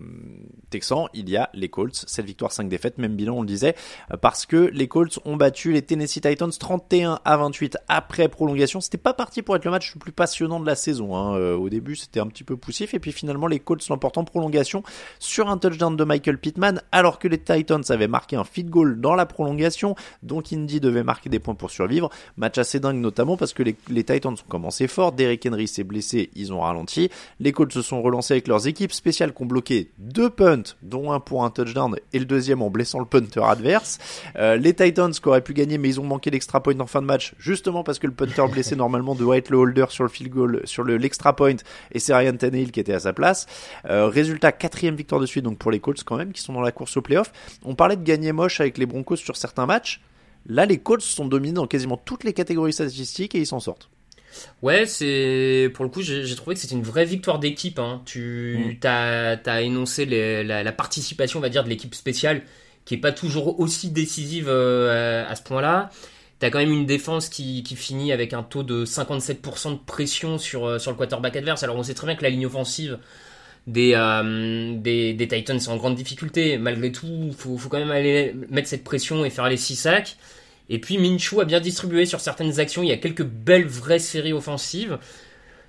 Texans, 0.70 1.06
il 1.14 1.28
y 1.28 1.36
a 1.36 1.50
les 1.52 1.68
Colts. 1.68 2.04
7 2.06 2.24
victoires, 2.24 2.52
5 2.52 2.68
défaites, 2.68 2.98
même 2.98 3.16
bilan, 3.16 3.38
on 3.38 3.40
le 3.40 3.48
disait, 3.48 3.74
euh, 4.12 4.16
parce 4.16 4.46
que 4.46 4.70
les 4.72 4.86
Colts 4.86 5.18
ont 5.24 5.36
battu 5.36 5.72
les 5.72 5.82
Tennessee 5.82 6.20
Titans 6.20 6.52
31 6.52 7.18
à 7.24 7.36
28 7.38 7.78
après 7.88 8.28
prolongation. 8.28 8.80
C'était 8.80 8.98
pas 8.98 9.14
parti 9.14 9.42
pour 9.42 9.56
être 9.56 9.64
le 9.64 9.72
match 9.72 9.92
le 9.94 9.98
plus 9.98 10.12
passionnant 10.12 10.60
de 10.60 10.66
la 10.66 10.76
saison. 10.76 11.16
hein. 11.16 11.36
Euh, 11.36 11.56
au 11.56 11.68
début, 11.68 11.96
c'était 11.96 12.20
un 12.20 12.28
petit 12.28 12.44
peu 12.44 12.56
poussif 12.56 12.94
et 12.94 13.00
puis 13.00 13.10
finalement, 13.10 13.48
les 13.48 13.58
Colts 13.58 13.88
l'emportent 13.88 14.18
en 14.18 14.24
prolongation 14.24 14.84
sur 15.18 15.48
un 15.48 15.58
touchdown 15.58 15.96
de 15.96 16.04
Michael 16.04 16.38
Pittman, 16.38 16.82
alors 16.92 17.18
que 17.18 17.26
les 17.26 17.38
Titans 17.38 17.82
avaient 17.88 18.06
marqué 18.06 18.36
un 18.36 18.44
field 18.44 18.70
goal 18.70 19.00
dans 19.00 19.16
la 19.16 19.26
prolongation, 19.26 19.96
donc 20.22 20.52
Indy 20.52 20.78
devait 20.78 21.02
marquer 21.02 21.30
des 21.30 21.40
points 21.40 21.56
pour 21.56 21.72
survivre. 21.72 22.10
Match 22.36 22.58
assez 22.58 22.78
dingue 22.78 22.98
notamment 22.98 23.36
parce 23.36 23.52
que 23.52 23.64
les 23.64 23.76
les 23.90 24.04
Titans 24.04 24.32
ont 24.32 24.48
commencé 24.48 24.88
fort, 24.88 25.12
Derrick 25.12 25.46
Henry 25.46 25.68
s'est 25.68 25.84
blessé, 25.84 26.30
ils 26.34 26.52
ont 26.52 26.60
ralenti. 26.60 27.10
Les 27.40 27.52
Colts 27.52 27.72
se 27.72 27.82
sont 27.82 28.02
relancés 28.02 28.34
avec 28.34 28.48
leurs 28.48 28.66
équipes 28.66 28.92
spéciales 28.92 29.32
qui 29.32 29.42
ont 29.42 29.46
bloqué 29.46 29.90
deux 29.98 30.30
punts, 30.30 30.62
dont 30.82 31.12
un 31.12 31.20
pour 31.20 31.44
un 31.44 31.50
touchdown 31.50 31.96
et 32.12 32.18
le 32.18 32.24
deuxième 32.24 32.62
en 32.62 32.70
blessant 32.70 32.98
le 32.98 33.04
punter 33.04 33.42
adverse. 33.42 33.98
Euh, 34.36 34.56
les 34.56 34.74
Titans 34.74 35.12
auraient 35.24 35.42
pu 35.42 35.54
gagner, 35.54 35.78
mais 35.78 35.88
ils 35.88 36.00
ont 36.00 36.04
manqué 36.04 36.30
l'extra 36.30 36.62
point 36.62 36.78
en 36.80 36.86
fin 36.86 37.00
de 37.02 37.06
match, 37.06 37.34
justement 37.38 37.84
parce 37.84 37.98
que 37.98 38.06
le 38.06 38.12
punter 38.12 38.46
blessé 38.52 38.76
normalement 38.76 39.14
doit 39.14 39.36
être 39.36 39.50
le 39.50 39.58
holder 39.58 39.86
sur 39.88 40.04
le 40.04 40.10
field 40.10 40.32
goal, 40.32 40.62
sur 40.64 40.84
le 40.84 40.96
l'extra 40.96 41.34
point, 41.34 41.56
et 41.92 41.98
c'est 41.98 42.14
Ryan 42.14 42.36
Tannehill 42.36 42.72
qui 42.72 42.80
était 42.80 42.94
à 42.94 43.00
sa 43.00 43.12
place. 43.12 43.46
Euh, 43.88 44.08
résultat 44.08 44.52
quatrième 44.52 44.96
victoire 44.96 45.20
de 45.20 45.26
suite 45.26 45.44
donc 45.44 45.58
pour 45.58 45.70
les 45.70 45.80
Colts 45.80 46.02
quand 46.04 46.16
même 46.16 46.32
qui 46.32 46.42
sont 46.42 46.52
dans 46.52 46.60
la 46.60 46.72
course 46.72 46.96
au 46.96 47.02
playoff. 47.02 47.32
On 47.64 47.74
parlait 47.74 47.96
de 47.96 48.04
gagner 48.04 48.32
moche 48.32 48.60
avec 48.60 48.78
les 48.78 48.86
Broncos 48.86 49.16
sur 49.16 49.36
certains 49.36 49.66
matchs. 49.66 50.00
Là, 50.48 50.66
les 50.66 50.78
Colts 50.78 51.02
sont 51.02 51.26
dominés 51.26 51.54
dans 51.54 51.66
quasiment 51.66 51.96
toutes 51.96 52.24
les 52.24 52.32
catégories 52.32 52.72
statistiques 52.72 53.34
et 53.34 53.38
ils 53.40 53.46
s'en 53.46 53.60
sortent. 53.60 53.90
Ouais, 54.62 54.86
c'est 54.86 55.70
pour 55.74 55.84
le 55.84 55.90
coup, 55.90 56.02
j'ai 56.02 56.34
trouvé 56.36 56.54
que 56.54 56.60
c'était 56.60 56.74
une 56.74 56.82
vraie 56.82 57.04
victoire 57.04 57.38
d'équipe. 57.38 57.78
Hein. 57.78 58.02
Tu 58.04 58.78
t'as 58.80 59.36
as 59.36 59.60
énoncé 59.62 60.04
les- 60.06 60.44
la, 60.44 60.62
la 60.62 60.72
participation, 60.72 61.38
on 61.38 61.42
va 61.42 61.48
dire, 61.48 61.64
de 61.64 61.68
l'équipe 61.68 61.94
spéciale, 61.94 62.42
qui 62.84 62.94
est 62.94 62.98
pas 62.98 63.12
toujours 63.12 63.58
aussi 63.60 63.90
décisive 63.90 64.46
euh, 64.48 65.24
à, 65.26 65.30
à 65.30 65.34
ce 65.34 65.42
point-là. 65.42 65.90
T'as 66.38 66.50
quand 66.50 66.58
même 66.58 66.72
une 66.72 66.86
défense 66.86 67.28
qui, 67.28 67.62
qui 67.64 67.74
finit 67.74 68.12
avec 68.12 68.32
un 68.32 68.44
taux 68.44 68.62
de 68.62 68.84
57% 68.84 69.72
de 69.72 69.78
pression 69.84 70.38
sur, 70.38 70.66
euh, 70.66 70.78
sur 70.78 70.92
le 70.92 70.96
quarterback 70.96 71.34
adverse. 71.36 71.62
Alors 71.64 71.76
on 71.76 71.82
sait 71.82 71.94
très 71.94 72.06
bien 72.06 72.14
que 72.14 72.22
la 72.22 72.30
ligne 72.30 72.46
offensive 72.46 72.98
des, 73.66 73.92
euh, 73.96 74.74
des, 74.78 75.14
des 75.14 75.28
Titans 75.28 75.56
est 75.56 75.68
en 75.68 75.76
grande 75.76 75.96
difficulté. 75.96 76.58
Malgré 76.58 76.92
tout, 76.92 77.32
faut, 77.36 77.58
faut 77.58 77.68
quand 77.68 77.78
même 77.80 77.90
aller 77.90 78.34
mettre 78.50 78.68
cette 78.68 78.84
pression 78.84 79.24
et 79.24 79.30
faire 79.30 79.48
les 79.48 79.56
6 79.56 79.74
sacs. 79.76 80.16
Et 80.70 80.78
puis 80.78 80.98
Minshew 80.98 81.40
a 81.40 81.44
bien 81.44 81.60
distribué 81.60 82.06
sur 82.06 82.20
certaines 82.20 82.60
actions. 82.60 82.82
Il 82.82 82.88
y 82.88 82.92
a 82.92 82.96
quelques 82.96 83.24
belles 83.24 83.66
vraies 83.66 83.98
séries 83.98 84.32
offensives. 84.32 84.98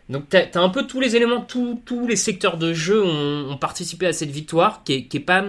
Donc 0.09 0.27
t'as 0.27 0.45
as 0.55 0.59
un 0.59 0.69
peu 0.69 0.87
tous 0.87 0.99
les 0.99 1.15
éléments, 1.15 1.41
tous, 1.41 2.07
les 2.07 2.15
secteurs 2.15 2.57
de 2.57 2.73
jeu 2.73 3.03
ont, 3.03 3.57
participé 3.57 4.07
à 4.07 4.13
cette 4.13 4.31
victoire, 4.31 4.83
qui 4.83 4.93
est, 4.93 5.03
qui 5.05 5.17
est 5.17 5.21
pas 5.21 5.45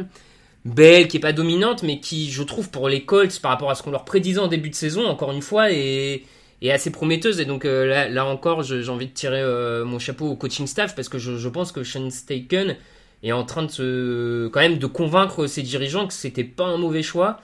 belle, 0.67 1.09
qui 1.09 1.17
est 1.17 1.21
pas 1.21 1.33
dominante, 1.33 1.83
mais 1.83 1.99
qui, 2.01 2.31
je 2.31 2.43
trouve, 2.43 2.71
pour 2.71 2.89
les 2.89 3.05
Colts, 3.05 3.41
par 3.41 3.53
rapport 3.53 3.71
à 3.71 3.75
ce 3.75 3.83
qu'on 3.83 3.91
leur 3.91 4.05
prédisait 4.05 4.39
en 4.41 4.49
début 4.49 4.69
de 4.69 4.75
saison, 4.75 5.07
encore 5.07 5.33
une 5.33 5.41
fois, 5.41 5.73
est, 5.73 6.25
assez 6.69 6.91
prometteuse. 6.91 7.41
Et 7.41 7.47
donc 7.47 7.65
euh, 7.65 8.09
là, 8.11 8.27
encore, 8.27 8.63
j'ai 8.63 8.87
envie 8.91 9.07
de 9.07 9.13
tirer 9.13 9.41
euh, 9.41 9.87
mon 9.87 9.99
chapeau 9.99 10.27
au 10.27 10.37
coaching 10.37 10.67
staff 10.67 10.95
parce 10.95 11.09
que 11.09 11.19
je, 11.19 11.49
pense 11.49 11.73
que 11.73 11.83
Sean 11.83 12.11
Staken 12.11 12.77
est 13.23 13.33
en 13.33 13.45
train 13.45 13.63
de 13.63 14.51
quand 14.53 14.61
même, 14.61 14.79
de 14.79 14.87
convaincre 14.87 15.47
ses 15.47 15.63
dirigeants 15.63 16.07
que 16.07 16.13
c'était 16.13 16.45
pas 16.45 16.67
un 16.67 16.77
mauvais 16.77 17.03
choix. 17.03 17.41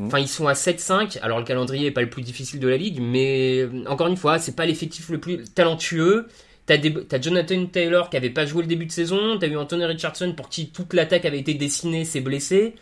Enfin, 0.00 0.18
ils 0.18 0.28
sont 0.28 0.46
à 0.46 0.54
7-5. 0.54 1.18
Alors, 1.22 1.38
le 1.38 1.44
calendrier 1.44 1.88
est 1.88 1.90
pas 1.92 2.00
le 2.00 2.08
plus 2.10 2.22
difficile 2.22 2.60
de 2.60 2.68
la 2.68 2.76
ligue, 2.76 2.98
mais 3.00 3.58
euh, 3.60 3.84
encore 3.86 4.06
une 4.08 4.16
fois, 4.16 4.38
c'est 4.38 4.56
pas 4.56 4.64
l'effectif 4.66 5.08
le 5.10 5.18
plus 5.18 5.44
talentueux. 5.44 6.28
T'as 6.64 6.76
des- 6.78 6.92
t'as 7.04 7.20
Jonathan 7.20 7.66
Taylor 7.66 8.08
qui 8.08 8.16
avait 8.16 8.30
pas 8.30 8.46
joué 8.46 8.62
le 8.62 8.68
début 8.68 8.86
de 8.86 8.92
saison. 8.92 9.36
T'as 9.38 9.48
eu 9.48 9.56
Anthony 9.56 9.84
Richardson 9.84 10.32
pour 10.36 10.48
qui 10.48 10.68
toute 10.70 10.94
l'attaque 10.94 11.24
avait 11.24 11.40
été 11.40 11.54
dessinée, 11.54 12.04
s'est 12.04 12.20
blessé. 12.20 12.74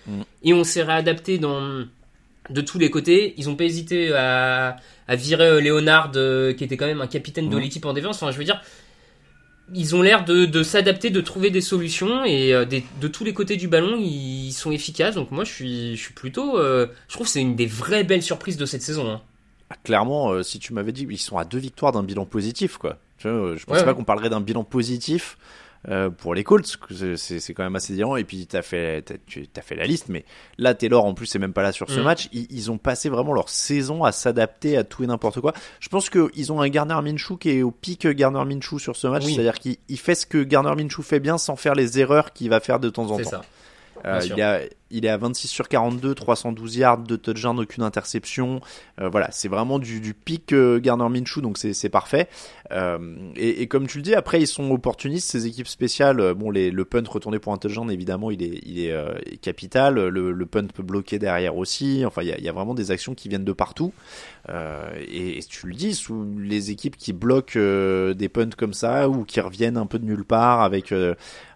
Et 0.45 0.53
on 0.53 0.65
s'est 0.65 0.83
réadapté 0.83 1.39
dans, 1.39 1.85
de 2.51 2.61
tous 2.61 2.79
les 2.79 2.91
côtés. 2.91 3.35
Ils 3.39 3.49
ont 3.49 3.57
pas 3.57 3.65
hésité 3.65 4.13
à, 4.15 4.77
à 5.09 5.17
virer 5.17 5.47
euh, 5.47 5.61
Leonard, 5.61 6.13
euh, 6.17 6.53
qui 6.53 6.63
était 6.65 6.77
quand 6.77 6.87
même 6.87 7.01
un 7.01 7.07
capitaine 7.07 7.49
de 7.49 7.57
Mhm. 7.57 7.63
l'équipe 7.63 7.85
en 7.87 7.93
défense. 7.95 8.23
Enfin, 8.23 8.31
je 8.31 8.39
veux 8.39 8.45
dire, 8.45 8.61
ils 9.75 9.95
ont 9.97 10.03
l'air 10.03 10.25
de, 10.25 10.45
de 10.47 10.63
s'adapter, 10.63 11.11
de 11.11 11.21
trouver 11.21 11.51
des 11.51 11.61
solutions 11.61 12.25
et 12.25 12.53
euh, 12.55 12.65
des- 12.65 12.85
de 13.01 13.09
tous 13.09 13.25
les 13.25 13.33
côtés 13.33 13.57
du 13.57 13.69
ballon, 13.69 13.97
ils 13.99 14.53
sont 14.53 14.71
efficaces. 14.73 15.15
Donc 15.15 15.31
moi, 15.31 15.45
je 15.45 15.53
suis, 15.53 15.97
je 15.97 16.03
suis 16.03 16.15
plutôt, 16.15 16.59
euh, 16.59 16.87
je 17.09 17.15
trouve 17.15 17.27
que 17.27 17.33
c'est 17.33 17.41
une 17.41 17.57
des 17.57 17.67
vraies 17.67 18.05
belles 18.05 18.23
surprises 18.23 18.57
de 18.57 18.67
cette 18.67 18.83
saison. 18.83 19.11
hein. 19.11 19.21
Ah, 19.71 19.77
Clairement, 19.85 20.31
euh, 20.33 20.43
si 20.43 20.59
tu 20.59 20.73
m'avais 20.73 20.93
dit 20.93 21.07
ils 21.09 21.19
sont 21.19 21.39
à 21.39 21.45
deux 21.45 21.59
victoires 21.59 21.93
d'un 21.93 22.03
bilan 22.03 22.25
positif, 22.27 22.77
quoi. 22.77 22.99
Je 23.23 23.29
pensais 23.65 23.81
Ouais, 23.81 23.85
pas 23.85 23.95
qu'on 23.95 24.03
parlerait 24.05 24.31
d'un 24.31 24.41
bilan 24.41 24.65
positif 24.65 25.37
euh, 25.89 26.11
pour 26.11 26.35
les 26.35 26.45
Colts. 26.45 26.67
c'est- 27.17 27.53
quand 27.55 27.63
même 27.63 27.77
assez 27.77 27.95
différent. 27.95 28.17
Et 28.17 28.25
puis 28.25 28.47
t'as 28.47 28.63
fait, 28.63 29.03
t'as, 29.03 29.15
tu 29.27 29.49
as 29.57 29.63
fait 29.63 29.75
la 29.77 29.87
liste, 29.87 30.09
mais 30.09 30.25
là 30.59 30.75
Taylor 30.75 31.05
en 31.05 31.15
plus 31.15 31.27
c'est 31.27 31.39
même 31.39 31.53
pas 31.55 31.63
là 31.63 31.73
sur 31.73 31.89
ce 31.89 32.01
Mm. 32.01 32.05
match. 32.05 32.29
Ils, 32.33 32.47
ils 32.51 32.71
ont 32.71 32.79
passé 32.79 33.09
vraiment 33.09 33.33
leur 33.33 33.49
saison 33.49 34.05
à 34.05 34.13
s'adapter 34.13 34.77
à 34.77 34.85
tout 34.85 35.03
et 35.05 35.07
n'importe 35.07 35.41
quoi. 35.41 35.53
Je 35.81 35.89
pense 35.89 36.11
que 36.11 36.31
ils 36.35 36.53
ont 36.53 36.61
un 36.61 36.69
Garner 36.69 36.99
Minshew 37.03 37.37
qui 37.39 37.51
est 37.51 37.63
au 37.63 37.71
pic 37.71 38.07
Garner 38.07 38.45
Minshew 38.45 38.79
sur 38.79 38.95
ce 38.97 39.07
match, 39.07 39.25
Oui. 39.25 39.35
c'est-à-dire 39.35 39.59
qu'il 39.59 39.77
il 39.89 39.99
fait 39.99 40.15
ce 40.15 40.27
que 40.27 40.43
Garner 40.43 40.75
Minshew 40.77 41.03
fait 41.03 41.21
bien 41.21 41.39
sans 41.39 41.57
faire 41.57 41.75
les 41.75 41.99
erreurs 41.99 42.33
qu'il 42.33 42.51
va 42.51 42.61
faire 42.61 42.79
de 42.81 42.91
temps 42.91 43.11
en 43.11 43.17
C'est 43.17 43.25
temps. 43.25 43.31
ça. 43.31 43.43
Euh, 44.07 44.21
il, 44.25 44.41
a, 44.43 44.61
il 44.91 45.07
est 45.07 45.09
à 45.09 45.17
26 45.17 45.49
sur 45.49 45.69
42, 45.69 46.15
312 46.15 46.77
yards, 46.77 46.99
de 46.99 47.17
touchdown, 47.17 47.59
aucune 47.61 47.83
interception. 47.83 48.61
Euh, 49.01 49.09
voilà, 49.09 49.29
c'est 49.31 49.49
vraiment 49.49 49.79
du, 49.79 50.15
pic 50.15 50.53
euh, 50.53 50.81
Garner 50.81 51.09
Minshew, 51.09 51.41
donc 51.41 51.59
c'est 51.59 51.89
parfait. 51.89 52.29
Euh, 52.73 52.99
et, 53.37 53.67
comme 53.67 53.87
tu 53.87 53.99
le 53.99 54.03
dis, 54.03 54.15
après 54.15 54.41
ils 54.41 54.47
sont 54.47 54.71
opportunistes, 54.71 55.31
ces 55.31 55.47
équipes 55.47 55.69
spéciales. 55.69 56.21
euh, 56.21 56.35
Bon, 56.35 56.51
le 56.51 56.85
punt 56.85 57.03
retourné 57.09 57.39
pour 57.39 57.53
un 57.53 57.57
touchdown, 57.57 57.91
évidemment, 57.91 58.31
il 58.31 58.43
est, 58.43 59.41
capital. 59.41 59.95
Le, 60.09 60.47
punt 60.47 60.67
peut 60.67 60.83
bloquer 60.83 61.19
derrière 61.19 61.57
aussi. 61.57 62.05
Enfin, 62.07 62.23
il 62.23 62.29
y 62.29 62.49
a, 62.49 62.53
vraiment 62.53 62.75
des 62.75 62.91
actions 62.91 63.15
qui 63.15 63.29
viennent 63.29 63.45
de 63.45 63.53
partout. 63.53 63.93
Et, 64.49 65.39
et 65.39 65.43
tu 65.43 65.67
le 65.67 65.75
dis, 65.75 65.95
sous 65.95 66.27
les 66.39 66.71
équipes 66.71 66.97
qui 66.97 67.13
bloquent 67.13 67.59
des 67.59 68.29
punts 68.29 68.51
comme 68.57 68.73
ça 68.73 69.09
ou 69.09 69.25
qui 69.25 69.41
reviennent 69.41 69.77
un 69.77 69.87
peu 69.87 69.99
de 69.99 70.05
nulle 70.05 70.25
part 70.25 70.63
avec 70.63 70.93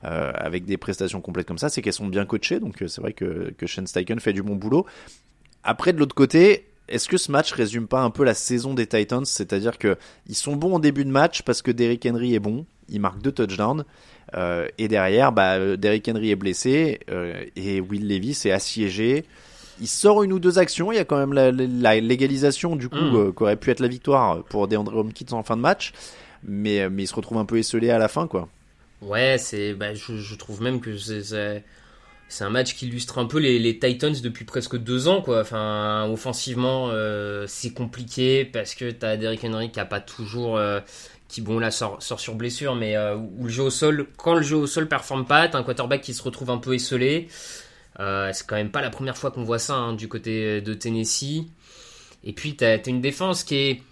avec 0.02 0.64
des 0.64 0.76
prestations 0.76 1.20
complètes 1.20 1.48
comme 1.48 1.58
ça, 1.58 1.68
c'est 1.68 1.82
qu'elles 1.82 1.92
sont 1.92 2.06
bien 2.06 2.26
coachées. 2.26 2.60
Donc 2.60 2.76
c'est 2.86 3.00
vrai 3.00 3.12
que 3.12 3.23
que 3.58 3.66
Shane 3.66 3.86
Steichen 3.86 4.20
fait 4.20 4.32
du 4.32 4.42
bon 4.42 4.56
boulot. 4.56 4.86
Après 5.62 5.92
de 5.92 5.98
l'autre 5.98 6.14
côté, 6.14 6.66
est-ce 6.88 7.08
que 7.08 7.16
ce 7.16 7.32
match 7.32 7.52
résume 7.52 7.86
pas 7.86 8.00
un 8.02 8.10
peu 8.10 8.24
la 8.24 8.34
saison 8.34 8.74
des 8.74 8.86
Titans, 8.86 9.24
c'est-à-dire 9.24 9.78
que 9.78 9.96
ils 10.28 10.34
sont 10.34 10.56
bons 10.56 10.74
en 10.74 10.78
début 10.78 11.04
de 11.04 11.10
match 11.10 11.42
parce 11.42 11.62
que 11.62 11.70
Derrick 11.70 12.06
Henry 12.06 12.34
est 12.34 12.40
bon, 12.40 12.66
il 12.88 13.00
marque 13.00 13.20
deux 13.22 13.32
touchdowns. 13.32 13.84
Euh, 14.36 14.66
et 14.78 14.88
derrière, 14.88 15.32
bah, 15.32 15.54
euh, 15.54 15.76
Derrick 15.76 16.08
Henry 16.08 16.30
est 16.30 16.36
blessé 16.36 17.00
euh, 17.10 17.44
et 17.56 17.80
Will 17.80 18.08
Levis 18.08 18.40
est 18.46 18.50
assiégé. 18.50 19.24
Il 19.80 19.86
sort 19.86 20.22
une 20.22 20.32
ou 20.32 20.38
deux 20.38 20.58
actions. 20.58 20.92
Il 20.92 20.96
y 20.96 20.98
a 20.98 21.04
quand 21.04 21.18
même 21.18 21.32
la, 21.32 21.50
la 21.52 22.00
légalisation 22.00 22.74
du 22.76 22.88
coup 22.88 22.96
Mm. 22.96 23.16
euh, 23.16 23.32
qu'aurait 23.32 23.56
pu 23.56 23.70
être 23.70 23.80
la 23.80 23.88
victoire 23.88 24.42
pour 24.44 24.66
DeAndre 24.68 24.96
Hopkins 24.96 25.32
en 25.32 25.42
fin 25.42 25.56
de 25.56 25.62
match, 25.62 25.92
mais 26.42 26.88
mais 26.90 27.04
il 27.04 27.06
se 27.06 27.14
retrouve 27.14 27.38
un 27.38 27.44
peu 27.44 27.58
esselé 27.58 27.90
à 27.90 27.98
la 27.98 28.08
fin 28.08 28.26
quoi. 28.26 28.48
Ouais, 29.02 29.36
c'est, 29.38 29.74
bah, 29.74 29.94
je, 29.94 30.16
je 30.16 30.34
trouve 30.36 30.62
même 30.62 30.80
que 30.80 30.96
c'est, 30.96 31.62
c'est, 32.34 32.44
un 32.44 32.50
match 32.50 32.74
qui 32.74 32.86
illustre 32.86 33.18
un 33.18 33.26
peu 33.26 33.38
les, 33.38 33.58
les 33.58 33.78
Titans 33.78 34.14
depuis 34.22 34.44
presque 34.44 34.76
deux 34.76 35.08
ans, 35.08 35.22
quoi. 35.22 35.40
Enfin, 35.40 36.08
offensivement, 36.10 36.88
euh, 36.90 37.44
c'est 37.46 37.72
compliqué 37.72 38.44
parce 38.44 38.74
que 38.74 38.90
t'as 38.90 39.16
Derrick 39.16 39.44
Henry 39.44 39.70
qui 39.70 39.80
a 39.80 39.84
pas 39.84 40.00
toujours, 40.00 40.56
euh, 40.56 40.80
qui 41.28 41.40
bon 41.40 41.58
là 41.58 41.70
sort, 41.70 42.02
sort 42.02 42.20
sur 42.20 42.34
blessure, 42.34 42.74
mais 42.74 42.96
euh, 42.96 43.16
où 43.16 43.44
le 43.44 43.50
jeu 43.50 43.62
au 43.62 43.70
sol, 43.70 44.06
quand 44.16 44.34
le 44.34 44.42
jeu 44.42 44.56
au 44.56 44.66
sol 44.66 44.88
performe 44.88 45.26
pas, 45.26 45.48
t'as 45.48 45.58
un 45.58 45.62
quarterback 45.62 46.00
qui 46.00 46.14
se 46.14 46.22
retrouve 46.22 46.50
un 46.50 46.58
peu 46.58 46.74
esselé. 46.74 47.28
C'est 47.98 48.46
quand 48.46 48.56
même 48.56 48.70
pas 48.70 48.82
la 48.82 48.90
première 48.90 49.16
fois 49.16 49.30
qu'on 49.30 49.44
voit 49.44 49.60
ça 49.60 49.74
hein, 49.74 49.92
du 49.92 50.08
côté 50.08 50.60
de 50.60 50.74
Tennessee. 50.74 51.44
Et 52.24 52.32
puis 52.32 52.56
t'as, 52.56 52.78
t'as 52.78 52.90
une 52.90 53.00
défense 53.00 53.44
qui 53.44 53.56
est 53.56 53.82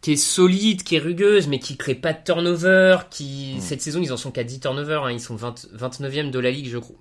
qui 0.00 0.12
est 0.12 0.16
solide, 0.16 0.84
qui 0.84 0.94
est 0.94 1.00
rugueuse, 1.00 1.48
mais 1.48 1.58
qui 1.58 1.76
crée 1.76 1.96
pas 1.96 2.12
de 2.12 2.22
turnover. 2.24 2.98
Qui 3.10 3.56
cette 3.60 3.82
saison 3.82 4.00
ils 4.00 4.12
en 4.12 4.16
sont 4.16 4.30
qu'à 4.30 4.44
10 4.44 4.60
turnovers. 4.60 5.04
hein. 5.04 5.10
Ils 5.10 5.20
sont 5.20 5.34
20, 5.34 5.66
29e 5.76 6.30
de 6.30 6.38
la 6.38 6.52
ligue, 6.52 6.68
je 6.68 6.78
crois, 6.78 6.94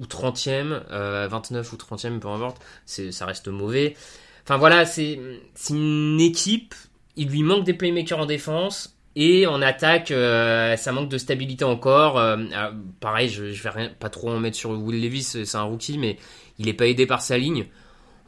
ou 0.00 0.04
30e, 0.04 0.82
euh, 0.90 1.28
29 1.30 1.72
ou 1.72 1.76
30e, 1.76 2.18
peu 2.18 2.28
importe. 2.28 2.60
Ça 2.86 3.26
reste 3.26 3.48
mauvais. 3.48 3.94
Enfin 4.42 4.56
voilà, 4.56 4.84
c'est 4.84 5.20
une 5.68 6.20
équipe. 6.20 6.74
Il 7.16 7.28
lui 7.28 7.42
manque 7.42 7.64
des 7.64 7.74
playmakers 7.74 8.18
en 8.18 8.26
défense. 8.26 8.96
Et 9.16 9.46
en 9.46 9.60
attaque, 9.60 10.12
euh, 10.12 10.76
ça 10.76 10.92
manque 10.92 11.08
de 11.08 11.18
stabilité 11.18 11.64
encore. 11.64 12.16
Euh, 12.18 12.36
alors, 12.54 12.72
pareil, 13.00 13.28
je, 13.28 13.50
je 13.50 13.62
vais 13.62 13.70
rien, 13.70 13.90
pas 13.98 14.08
trop 14.08 14.30
en 14.30 14.38
mettre 14.38 14.56
sur 14.56 14.70
Will 14.70 15.02
Levis, 15.02 15.22
c'est 15.44 15.56
un 15.56 15.62
rookie, 15.62 15.98
mais 15.98 16.16
il 16.58 16.68
est 16.68 16.74
pas 16.74 16.86
aidé 16.86 17.06
par 17.06 17.20
sa 17.20 17.36
ligne. 17.36 17.66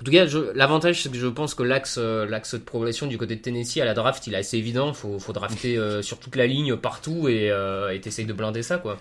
En 0.01 0.05
tout 0.05 0.11
cas, 0.11 0.27
l'avantage, 0.57 1.01
c'est 1.01 1.11
que 1.11 1.17
je 1.17 1.29
pense 1.29 1.55
que 1.55 1.63
l'axe, 1.63 1.97
euh, 1.97 2.27
l'axe 2.27 2.55
de 2.55 2.61
progression 2.61 3.07
du 3.07 3.17
côté 3.17 3.37
de 3.37 3.41
Tennessee 3.41 3.79
à 3.79 3.85
la 3.85 3.95
draft, 3.95 4.27
il 4.27 4.35
est 4.35 4.39
assez 4.39 4.57
évident. 4.59 4.93
Faut, 4.93 5.21
faut 5.21 5.33
drafter 5.33 5.79
sur 6.03 6.19
toute 6.19 6.35
la 6.35 6.49
ligne, 6.49 6.77
partout, 6.77 7.29
et 7.29 7.53
euh, 7.53 7.95
et 7.95 8.01
t'essayes 8.01 8.27
de 8.27 8.33
blinder 8.33 8.65
ça, 8.65 8.79
quoi. 8.79 8.99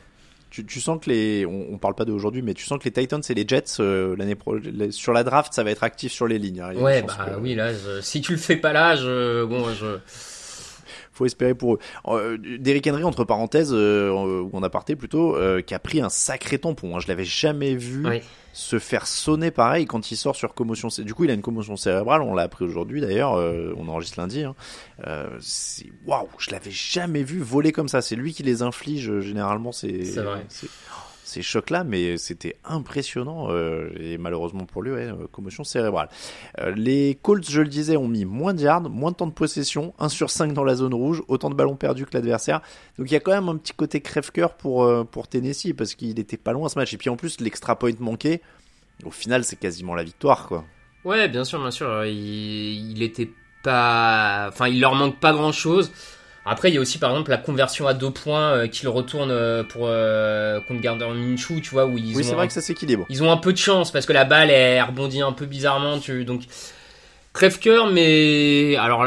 Tu, 0.51 0.65
tu 0.65 0.79
sens 0.81 0.99
que 1.03 1.09
les, 1.09 1.45
on, 1.45 1.67
on 1.73 1.77
parle 1.77 1.95
pas 1.95 2.03
d'aujourd'hui, 2.05 2.41
mais 2.41 2.53
tu 2.53 2.65
sens 2.65 2.77
que 2.77 2.83
les 2.83 2.91
Titans 2.91 3.21
et 3.27 3.33
les 3.33 3.45
Jets 3.47 3.63
euh, 3.79 4.15
l'année 4.17 4.35
pro, 4.35 4.55
les- 4.57 4.91
sur 4.91 5.13
la 5.13 5.23
draft, 5.23 5.53
ça 5.53 5.63
va 5.63 5.71
être 5.71 5.83
actif 5.83 6.11
sur 6.11 6.27
les 6.27 6.37
lignes. 6.37 6.59
hein. 6.59 6.75
Ouais, 6.75 7.01
bah 7.03 7.17
que- 7.35 7.39
oui, 7.39 7.55
là, 7.55 7.73
je- 7.73 8.01
si 8.01 8.19
tu 8.21 8.33
le 8.33 8.37
fais 8.37 8.57
pas 8.57 8.73
là, 8.73 8.95
je, 8.97 9.43
bon, 9.45 9.65
je, 9.73 9.97
faut 11.11 11.25
espérer 11.25 11.53
pour 11.55 11.75
eux. 11.75 11.79
Euh, 12.07 12.37
Derrick 12.59 12.87
Henry, 12.87 13.03
entre 13.03 13.23
parenthèses, 13.23 13.71
euh, 13.73 14.11
ou 14.11 14.49
en 14.55 14.63
aparté 14.63 14.95
plutôt, 14.95 15.35
euh, 15.35 15.61
qui 15.61 15.73
a 15.73 15.79
pris 15.79 16.01
un 16.01 16.09
sacré 16.09 16.57
tampon. 16.57 16.95
Hein. 16.95 16.99
Je 16.99 17.07
l'avais 17.07 17.25
jamais 17.25 17.75
vu 17.75 18.03
se 18.53 18.79
faire 18.79 19.07
sonner 19.07 19.49
pareil 19.49 19.85
quand 19.85 20.11
il 20.11 20.17
sort 20.17 20.35
sur 20.35 20.53
commotion. 20.53 20.89
Du 20.99 21.13
coup, 21.13 21.23
il 21.23 21.31
a 21.31 21.33
une 21.33 21.41
commotion 21.41 21.77
cérébrale. 21.77 22.21
On 22.21 22.33
l'a 22.33 22.43
appris 22.43 22.65
aujourd'hui 22.65 22.99
d'ailleurs. 22.99 23.35
euh, 23.35 23.73
on 23.77 23.87
enregistre 23.87 24.19
lundi. 24.19 24.43
Hein. 24.43 24.55
Euh, 25.07 25.39
Waouh, 26.05 26.27
je 26.37 26.51
l'avais 26.51 26.71
jamais 26.71 27.23
vu 27.23 27.39
voler 27.39 27.71
comme 27.71 27.87
ça. 27.87 28.01
C'est 28.01 28.15
lui 28.15 28.33
qui 28.33 28.43
les 28.43 28.61
inflige 28.61 29.09
euh, 29.09 29.21
généralement. 29.21 29.71
C'est 29.71 30.03
C'est 30.03 30.21
vrai. 30.21 30.45
Ces 31.31 31.41
chocs-là, 31.41 31.83
mais 31.83 32.17
c'était 32.17 32.57
impressionnant 32.65 33.47
euh, 33.49 33.89
et 33.97 34.17
malheureusement 34.17 34.65
pour 34.65 34.81
lui, 34.81 34.91
ouais, 34.91 35.07
euh, 35.07 35.27
commotion 35.31 35.63
cérébrale. 35.63 36.09
Euh, 36.59 36.73
les 36.75 37.17
Colts, 37.21 37.49
je 37.49 37.61
le 37.61 37.67
disais, 37.67 37.95
ont 37.95 38.07
mis 38.07 38.25
moins 38.25 38.53
de 38.53 38.61
yards, 38.61 38.81
moins 38.89 39.11
de 39.11 39.15
temps 39.15 39.27
de 39.27 39.31
possession, 39.31 39.93
1 39.99 40.09
sur 40.09 40.29
5 40.29 40.53
dans 40.53 40.65
la 40.65 40.75
zone 40.75 40.93
rouge, 40.93 41.23
autant 41.29 41.49
de 41.49 41.55
ballons 41.55 41.77
perdus 41.77 42.05
que 42.05 42.13
l'adversaire. 42.13 42.61
Donc 42.97 43.09
il 43.09 43.13
y 43.13 43.17
a 43.17 43.21
quand 43.21 43.31
même 43.31 43.47
un 43.47 43.55
petit 43.55 43.73
côté 43.73 44.01
crève-cœur 44.01 44.55
pour, 44.55 45.07
pour 45.07 45.27
Tennessee 45.29 45.73
parce 45.77 45.95
qu'il 45.95 46.19
était 46.19 46.37
pas 46.37 46.51
loin 46.51 46.67
ce 46.67 46.77
match. 46.77 46.93
Et 46.93 46.97
puis 46.97 47.09
en 47.09 47.15
plus, 47.15 47.39
l'extra 47.39 47.79
point 47.79 47.91
manqué, 47.99 48.41
au 49.05 49.11
final, 49.11 49.45
c'est 49.45 49.55
quasiment 49.55 49.95
la 49.95 50.03
victoire, 50.03 50.47
quoi. 50.47 50.65
Ouais, 51.05 51.29
bien 51.29 51.45
sûr, 51.45 51.59
bien 51.59 51.71
sûr. 51.71 52.05
Il, 52.05 52.91
il 52.91 53.01
était 53.01 53.29
pas. 53.63 54.47
Enfin, 54.49 54.67
il 54.67 54.79
leur 54.79 54.95
manque 54.95 55.19
pas 55.19 55.31
grand 55.33 55.51
chose. 55.51 55.91
Après, 56.45 56.69
il 56.69 56.73
y 56.75 56.77
a 56.77 56.81
aussi 56.81 56.97
par 56.97 57.11
exemple 57.11 57.29
la 57.29 57.37
conversion 57.37 57.85
à 57.87 57.93
deux 57.93 58.09
points 58.09 58.51
euh, 58.53 58.67
qu'ils 58.67 58.89
retournent 58.89 59.29
euh, 59.31 59.63
pour 59.63 59.83
euh, 59.85 60.59
contre 60.67 60.81
Gardner 60.81 61.07
Minshew, 61.13 61.61
tu 61.61 61.69
vois, 61.69 61.85
où 61.85 61.97
ils 61.97 62.15
oui, 62.15 62.21
ont 62.23 62.25
c'est 62.25 62.31
un- 62.33 62.35
vrai 62.35 62.47
que 62.47 62.53
ça 62.53 62.61
s'équilibre. 62.61 63.05
ils 63.09 63.21
ont 63.23 63.31
un 63.31 63.37
peu 63.37 63.53
de 63.53 63.57
chance 63.59 63.91
parce 63.91 64.05
que 64.07 64.13
la 64.13 64.25
balle 64.25 64.49
elle 64.49 64.81
rebondit 64.81 65.21
un 65.21 65.33
peu 65.33 65.45
bizarrement, 65.45 65.99
tu 65.99 66.25
donc 66.25 66.41
crève-cœur, 67.33 67.91
mais 67.91 68.75
alors 68.77 69.05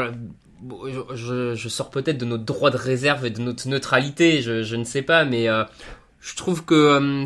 je, 1.13 1.53
je- 1.55 1.69
sors 1.69 1.89
peut-être 1.89 2.17
de 2.17 2.25
notre 2.25 2.43
droit 2.43 2.71
de 2.71 2.77
réserve 2.77 3.25
et 3.25 3.29
de 3.29 3.41
notre 3.41 3.67
neutralité, 3.67 4.41
je, 4.41 4.63
je 4.63 4.75
ne 4.75 4.83
sais 4.83 5.01
pas, 5.01 5.25
mais 5.25 5.47
euh, 5.49 5.63
je 6.21 6.35
trouve 6.35 6.63
que 6.65 6.73
euh, 6.73 7.25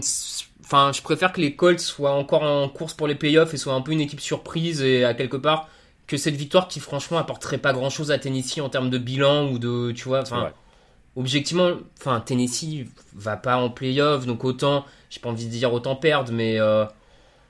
Enfin, 0.71 0.91
je 0.93 1.01
préfère 1.01 1.33
que 1.33 1.41
les 1.41 1.55
Colts 1.55 1.79
soient 1.79 2.11
encore 2.11 2.43
en 2.43 2.69
course 2.69 2.93
pour 2.93 3.07
les 3.07 3.15
playoffs 3.15 3.55
et 3.55 3.57
soient 3.57 3.73
un 3.73 3.81
peu 3.81 3.91
une 3.91 4.01
équipe 4.01 4.19
surprise 4.21 4.83
et 4.83 5.03
à 5.03 5.15
quelque 5.15 5.37
part 5.37 5.67
que 6.09 6.17
cette 6.17 6.35
victoire 6.35 6.67
qui 6.67 6.79
franchement 6.79 7.19
apporterait 7.19 7.59
pas 7.59 7.71
grand 7.71 7.89
chose 7.91 8.09
à 8.09 8.17
Tennessee 8.17 8.59
en 8.61 8.67
termes 8.69 8.89
de 8.89 8.97
bilan 8.97 9.47
ou 9.51 9.59
de 9.59 9.91
tu 9.91 10.05
vois 10.09 10.21
enfin 10.23 10.45
Ouais. 10.45 10.53
objectivement 11.15 11.69
enfin 11.99 12.19
Tennessee 12.19 12.85
va 13.13 13.37
pas 13.37 13.57
en 13.57 13.69
playoff 13.69 14.25
donc 14.25 14.43
autant 14.43 14.85
j'ai 15.11 15.19
pas 15.19 15.29
envie 15.29 15.45
de 15.45 15.51
dire 15.51 15.71
autant 15.71 15.95
perdre 15.95 16.31
mais 16.33 16.59
euh, 16.59 16.85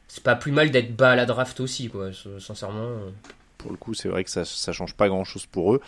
c'est 0.10 0.24
pas 0.24 0.36
plus 0.36 0.52
mal 0.52 0.72
d'être 0.72 0.93
bas 0.95 1.12
à 1.12 1.15
la 1.15 1.26
draft 1.26 1.60
aussi 1.62 1.88
quoi 1.89 2.10
sincèrement 2.39 2.84
euh. 2.84 3.10
Pour 3.58 3.72
le 3.72 3.78
coup, 3.78 3.93
c'est 3.93 4.08
vrai 4.08 4.24
que 4.24 4.30
ça, 4.30 4.45
ça 4.45 4.72
change 4.72 4.93
pas 4.93 5.10
grand 5.10 5.26
chose 5.26 5.45
pour 5.45 5.74
eux. 5.76 5.82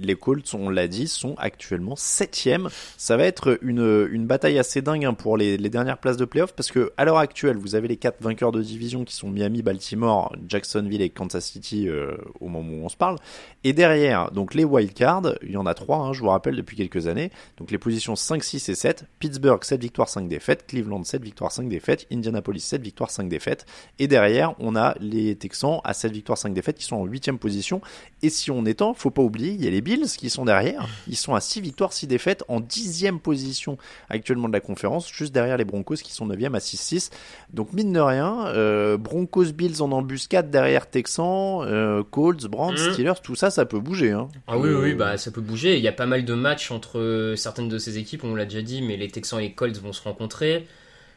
Les 0.00 0.14
Colts, 0.14 0.54
on 0.54 0.70
l'a 0.70 0.88
dit, 0.88 1.08
sont 1.08 1.34
actuellement 1.38 1.96
septième. 1.96 2.68
Ça 2.96 3.16
va 3.16 3.24
être 3.24 3.58
une, 3.62 4.26
bataille 4.26 4.58
assez 4.58 4.80
dingue 4.80 5.04
hein, 5.04 5.14
pour 5.14 5.36
les, 5.36 5.56
les 5.56 5.68
dernières 5.68 5.98
places 5.98 6.16
de 6.16 6.24
playoff 6.24 6.54
parce 6.54 6.70
que 6.70 6.92
à 6.96 7.04
l'heure 7.04 7.18
actuelle, 7.18 7.56
vous 7.56 7.74
avez 7.74 7.88
les 7.88 7.96
quatre 7.96 8.22
vainqueurs 8.22 8.52
de 8.52 8.62
division 8.62 9.04
qui 9.04 9.14
sont 9.14 9.28
Miami, 9.28 9.62
Baltimore, 9.62 10.34
Jacksonville 10.48 11.02
et 11.02 11.10
Kansas 11.10 11.44
City 11.44 11.88
euh, 11.88 12.16
au 12.40 12.48
moment 12.48 12.72
où 12.72 12.84
on 12.84 12.88
se 12.88 12.96
parle. 12.96 13.16
Et 13.64 13.72
derrière, 13.72 14.30
donc 14.30 14.54
les 14.54 14.64
wildcards, 14.64 15.34
il 15.42 15.50
y 15.50 15.56
en 15.56 15.66
a 15.66 15.74
trois, 15.74 15.98
hein, 15.98 16.12
je 16.12 16.20
vous 16.20 16.28
rappelle, 16.28 16.56
depuis 16.56 16.76
quelques 16.76 17.06
années. 17.06 17.30
Donc 17.58 17.70
les 17.70 17.78
positions 17.78 18.16
5, 18.16 18.42
6 18.42 18.68
et 18.68 18.74
7. 18.74 19.04
Pittsburgh, 19.18 19.62
7 19.62 19.80
victoires, 19.80 20.08
5 20.08 20.28
défaites. 20.28 20.66
Cleveland, 20.66 21.04
7 21.04 21.22
victoires, 21.22 21.52
5 21.52 21.68
défaites. 21.68 22.06
Indianapolis, 22.12 22.60
7 22.60 22.82
victoires, 22.82 23.10
5 23.10 23.28
défaites. 23.28 23.66
Et 23.98 24.08
derrière, 24.08 24.54
on 24.60 24.76
a 24.76 24.94
les 25.00 25.36
Texans 25.36 25.80
à 25.84 25.94
7 25.94 26.12
victoires, 26.12 26.38
5 26.38 26.54
défaites 26.54 26.78
qui 26.78 26.84
sont 26.84 26.96
en 26.96 27.04
8 27.04 27.24
position. 27.32 27.80
Et 28.22 28.30
si 28.30 28.50
on 28.50 28.64
étend, 28.66 28.94
faut 28.94 29.10
pas 29.10 29.22
oublier, 29.22 29.52
il 29.52 29.64
y 29.64 29.66
a 29.66 29.70
les 29.74 29.80
Bills 29.80 30.06
qui 30.16 30.30
sont 30.30 30.44
derrière. 30.44 30.86
Ils 31.08 31.16
sont 31.16 31.34
à 31.34 31.40
6 31.40 31.60
victoires, 31.60 31.92
6 31.92 32.06
défaites 32.06 32.44
en 32.48 32.60
10 32.60 33.04
position 33.22 33.76
actuellement 34.08 34.48
de 34.48 34.52
la 34.52 34.60
conférence, 34.60 35.10
juste 35.12 35.34
derrière 35.34 35.56
les 35.56 35.64
Broncos 35.64 35.96
qui 35.96 36.12
sont 36.12 36.26
9 36.26 36.54
à 36.54 36.58
6-6. 36.60 37.10
Donc 37.52 37.72
mine 37.72 37.92
de 37.92 38.00
rien, 38.00 38.46
euh, 38.46 38.96
Broncos, 38.96 39.52
Bills 39.52 39.82
en 39.82 39.90
embuscade 39.92 40.50
derrière 40.50 40.88
Texans, 40.88 41.62
euh, 41.62 42.02
Colts, 42.08 42.46
Browns, 42.46 42.74
Mhm. 42.78 42.92
Steelers, 42.92 43.20
tout 43.22 43.34
ça, 43.34 43.50
ça 43.50 43.66
peut 43.66 43.80
bouger. 43.80 44.12
Hein. 44.12 44.28
Ah 44.46 44.56
oui, 44.58 44.70
oui, 44.70 44.94
bah 44.94 45.16
ça 45.18 45.30
peut 45.30 45.40
bouger. 45.40 45.76
Il 45.76 45.82
y 45.82 45.88
a 45.88 45.92
pas 45.92 46.06
mal 46.06 46.24
de 46.24 46.34
matchs 46.34 46.70
entre 46.70 46.98
euh, 46.98 47.34
certaines 47.36 47.68
de 47.68 47.78
ces 47.78 47.98
équipes, 47.98 48.22
on 48.24 48.34
l'a 48.34 48.44
déjà 48.44 48.62
dit, 48.62 48.80
mais 48.80 48.96
les 48.96 49.08
Texans 49.08 49.40
et 49.40 49.42
les 49.42 49.52
Colts 49.52 49.78
vont 49.78 49.92
se 49.92 50.02
rencontrer. 50.02 50.66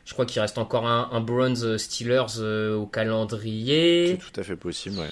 Je 0.05 0.13
crois 0.13 0.25
qu'il 0.25 0.41
reste 0.41 0.57
encore 0.57 0.87
un, 0.87 1.09
un 1.11 1.19
Browns 1.19 1.77
Steelers 1.77 2.39
euh, 2.39 2.75
au 2.75 2.85
calendrier. 2.87 4.07
C'est 4.19 4.31
tout 4.33 4.39
à 4.39 4.43
fait 4.43 4.55
possible, 4.55 4.97
ouais. 4.99 5.09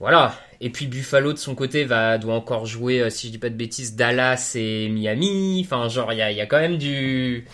Voilà. 0.00 0.34
Et 0.60 0.70
puis 0.70 0.86
Buffalo 0.86 1.32
de 1.32 1.38
son 1.38 1.54
côté 1.54 1.84
va 1.84 2.18
doit 2.18 2.34
encore 2.34 2.66
jouer, 2.66 3.00
euh, 3.00 3.10
si 3.10 3.26
je 3.28 3.32
dis 3.32 3.38
pas 3.38 3.50
de 3.50 3.54
bêtises, 3.56 3.96
Dallas 3.96 4.52
et 4.54 4.88
Miami. 4.88 5.62
Enfin, 5.64 5.88
genre 5.88 6.12
il 6.12 6.18
y 6.18 6.22
a, 6.22 6.30
y 6.32 6.40
a 6.40 6.46
quand 6.46 6.58
même 6.60 6.78
du. 6.78 7.46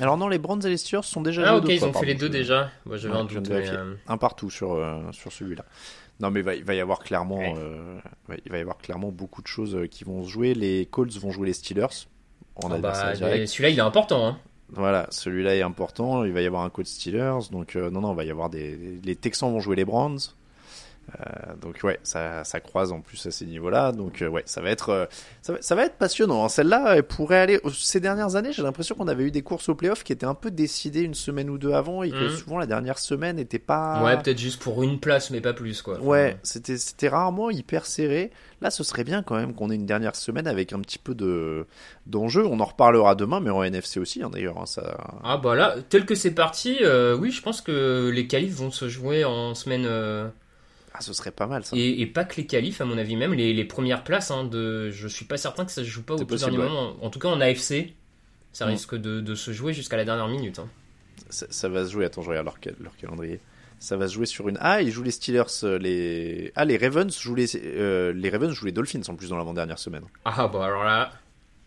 Alors 0.00 0.16
non, 0.16 0.28
les 0.28 0.38
Browns 0.38 0.64
et 0.64 0.68
les 0.70 0.76
Steelers 0.76 1.02
sont 1.04 1.20
déjà 1.20 1.42
Ah 1.46 1.56
ok, 1.56 1.64
deux 1.66 1.72
ils 1.72 1.78
fois, 1.80 1.88
ont 1.88 1.92
fait 1.92 2.06
les 2.06 2.14
deux 2.14 2.26
je- 2.26 2.32
déjà. 2.32 2.70
Moi 2.86 2.96
j'avais 2.96 3.14
Ouais, 3.14 3.20
un 3.20 3.24
doute. 3.24 3.48
mais, 3.50 3.68
euh, 3.70 3.94
un 4.08 4.16
partout 4.16 4.50
sur 4.50 4.72
euh, 4.74 5.00
sur 5.12 5.30
celui-là. 5.32 5.64
Non 6.20 6.30
mais 6.30 6.40
il 6.40 6.64
va, 6.64 6.74
y 6.74 6.80
avoir 6.80 7.00
clairement 7.00 7.38
Ouais. 7.38 7.54
euh, 7.58 7.98
il 8.44 8.50
va 8.52 8.58
y 8.58 8.60
avoir 8.60 8.78
clairement 8.78 9.10
beaucoup 9.10 9.42
de 9.42 9.46
choses 9.46 9.76
qui 9.90 10.04
vont 10.04 10.22
se 10.24 10.28
jouer. 10.30 10.54
Les 10.54 10.86
Colts 10.86 11.16
vont 11.18 11.30
jouer 11.32 11.48
les 11.48 11.52
Steelers 11.54 12.06
ah 12.62 12.68
bah. 12.78 13.14
Celui-là 13.14 13.68
il 13.70 13.78
est 13.78 13.82
important. 13.82 14.26
Hein. 14.26 14.38
Voilà, 14.70 15.06
celui-là 15.10 15.56
est 15.56 15.62
important. 15.62 16.24
Il 16.24 16.32
va 16.32 16.40
y 16.42 16.46
avoir 16.46 16.62
un 16.62 16.70
Colts 16.70 16.86
Steelers, 16.86 17.48
donc 17.50 17.74
euh, 17.76 17.90
non 17.90 18.00
non, 18.02 18.12
il 18.12 18.16
va 18.16 18.24
y 18.24 18.30
avoir 18.30 18.48
des 18.50 19.00
les 19.04 19.16
Texans 19.16 19.50
vont 19.50 19.60
jouer 19.60 19.76
les 19.76 19.84
Browns. 19.84 20.18
Euh, 21.18 21.54
donc 21.60 21.80
ouais, 21.82 21.98
ça, 22.02 22.44
ça 22.44 22.60
croise 22.60 22.92
en 22.92 23.00
plus 23.00 23.24
à 23.26 23.30
ces 23.30 23.44
niveaux-là. 23.46 23.92
Donc 23.92 24.22
euh, 24.22 24.28
ouais, 24.28 24.42
ça 24.46 24.60
va 24.60 24.70
être 24.70 24.90
euh, 24.90 25.06
ça, 25.42 25.54
va, 25.54 25.62
ça 25.62 25.74
va 25.74 25.84
être 25.84 25.96
passionnant. 25.96 26.44
hein. 26.44 26.48
Celle-là 26.48 26.94
elle 26.96 27.02
pourrait 27.02 27.38
aller. 27.38 27.60
Ces 27.74 28.00
dernières 28.00 28.36
années, 28.36 28.52
j'ai 28.52 28.62
l'impression 28.62 28.94
qu'on 28.94 29.08
avait 29.08 29.24
eu 29.24 29.30
des 29.30 29.42
courses 29.42 29.68
au 29.68 29.74
playoff 29.74 30.04
qui 30.04 30.12
étaient 30.12 30.26
un 30.26 30.34
peu 30.34 30.50
décidées 30.50 31.02
une 31.02 31.14
semaine 31.14 31.50
ou 31.50 31.58
deux 31.58 31.72
avant 31.72 32.02
et 32.02 32.10
que 32.10 32.24
Mhm. 32.24 32.30
souvent 32.30 32.58
la 32.58 32.66
dernière 32.66 32.98
semaine 32.98 33.36
n'était 33.36 33.58
pas. 33.58 34.02
Ouais, 34.04 34.16
peut-être 34.22 34.38
juste 34.38 34.62
pour 34.62 34.82
une 34.82 35.00
place, 35.00 35.30
mais 35.30 35.40
pas 35.40 35.52
plus 35.52 35.82
quoi. 35.82 35.94
Enfin, 35.98 36.04
Ouais, 36.06 36.36
c'était 36.42 36.78
c'était 36.78 37.08
rarement 37.08 37.50
hyper 37.50 37.86
serré. 37.86 38.30
Là, 38.60 38.70
ce 38.70 38.84
serait 38.84 39.04
bien 39.04 39.22
quand 39.22 39.36
même 39.36 39.54
qu'on 39.54 39.70
ait 39.70 39.74
une 39.74 39.86
dernière 39.86 40.14
semaine 40.14 40.46
avec 40.46 40.72
un 40.74 40.80
petit 40.80 40.98
peu 40.98 41.14
de 41.14 41.66
d'enjeu. 42.06 42.44
On 42.46 42.60
en 42.60 42.64
reparlera 42.66 43.14
demain, 43.14 43.40
mais 43.40 43.50
en 43.50 43.62
NFC 43.62 43.98
aussi, 43.98 44.22
hein, 44.22 44.28
d'ailleurs. 44.30 44.58
hein, 44.58 44.66
ça. 44.66 44.98
Ah 45.24 45.38
bah 45.38 45.54
là, 45.56 45.76
tel 45.88 46.04
que 46.04 46.14
c'est 46.14 46.32
parti, 46.34 46.78
oui, 47.18 47.30
je 47.30 47.42
pense 47.42 47.62
que 47.62 48.10
les 48.12 48.26
qualifs 48.26 48.54
vont 48.54 48.70
se 48.70 48.88
jouer 48.88 49.24
en 49.24 49.54
semaine. 49.54 49.88
Ah, 51.00 51.02
ce 51.02 51.12
serait 51.14 51.30
pas 51.30 51.46
mal 51.46 51.64
ça. 51.64 51.76
et, 51.76 52.00
et 52.02 52.06
pas 52.06 52.24
que 52.24 52.36
les 52.36 52.46
qualifs, 52.46 52.80
à 52.80 52.84
mon 52.84 52.98
avis, 52.98 53.16
même 53.16 53.32
les, 53.34 53.52
les 53.52 53.64
premières 53.64 54.04
places. 54.04 54.30
Hein, 54.30 54.44
de, 54.44 54.90
je 54.90 55.08
suis 55.08 55.24
pas 55.24 55.36
certain 55.38 55.64
que 55.64 55.72
ça 55.72 55.82
se 55.82 55.88
joue 55.88 56.02
pas 56.02 56.14
au 56.14 56.18
tout 56.24 56.36
dernier 56.36 56.58
ouais. 56.58 56.64
moment. 56.68 56.96
En 57.02 57.10
tout 57.10 57.18
cas, 57.18 57.28
en 57.28 57.40
AFC, 57.40 57.94
ça 58.52 58.66
Mm. 58.66 58.70
risque 58.70 58.94
de, 58.96 59.20
de 59.20 59.34
se 59.34 59.50
jouer 59.52 59.72
jusqu'à 59.72 59.96
la 59.96 60.04
dernière 60.04 60.28
minute. 60.28 60.58
hein. 60.58 60.68
ça. 61.30 61.46
ça 61.50 61.68
va 61.68 61.84
se 61.86 61.90
jouer. 61.92 62.04
Attends, 62.04 62.22
je 62.22 62.28
regarde 62.30 62.46
leur 62.80 62.96
calendrier. 62.96 63.40
Ça 63.78 63.96
va 63.96 64.08
se 64.08 64.12
jouer 64.14 64.26
sur 64.26 64.46
une. 64.50 64.58
Ah, 64.60 64.82
ils 64.82 64.90
jouent 64.90 65.02
les 65.02 65.10
Steelers, 65.10 65.44
euh, 65.64 65.78
les. 65.78 66.52
Ah, 66.54 66.66
les 66.66 66.76
Ravens 66.76 67.18
jouent 67.18 67.34
les. 67.34 67.46
euh, 67.56 68.12
les 68.12 68.28
Ravens 68.28 68.52
jouent 68.52 68.66
les 68.66 68.72
Dolphins 68.72 69.00
en 69.08 69.14
plus 69.14 69.30
dans 69.30 69.38
l'avant-dernière 69.38 69.78
semaine. 69.78 70.02
Ah 70.26 70.48
bah 70.48 70.66
alors 70.66 70.84
là, 70.84 71.12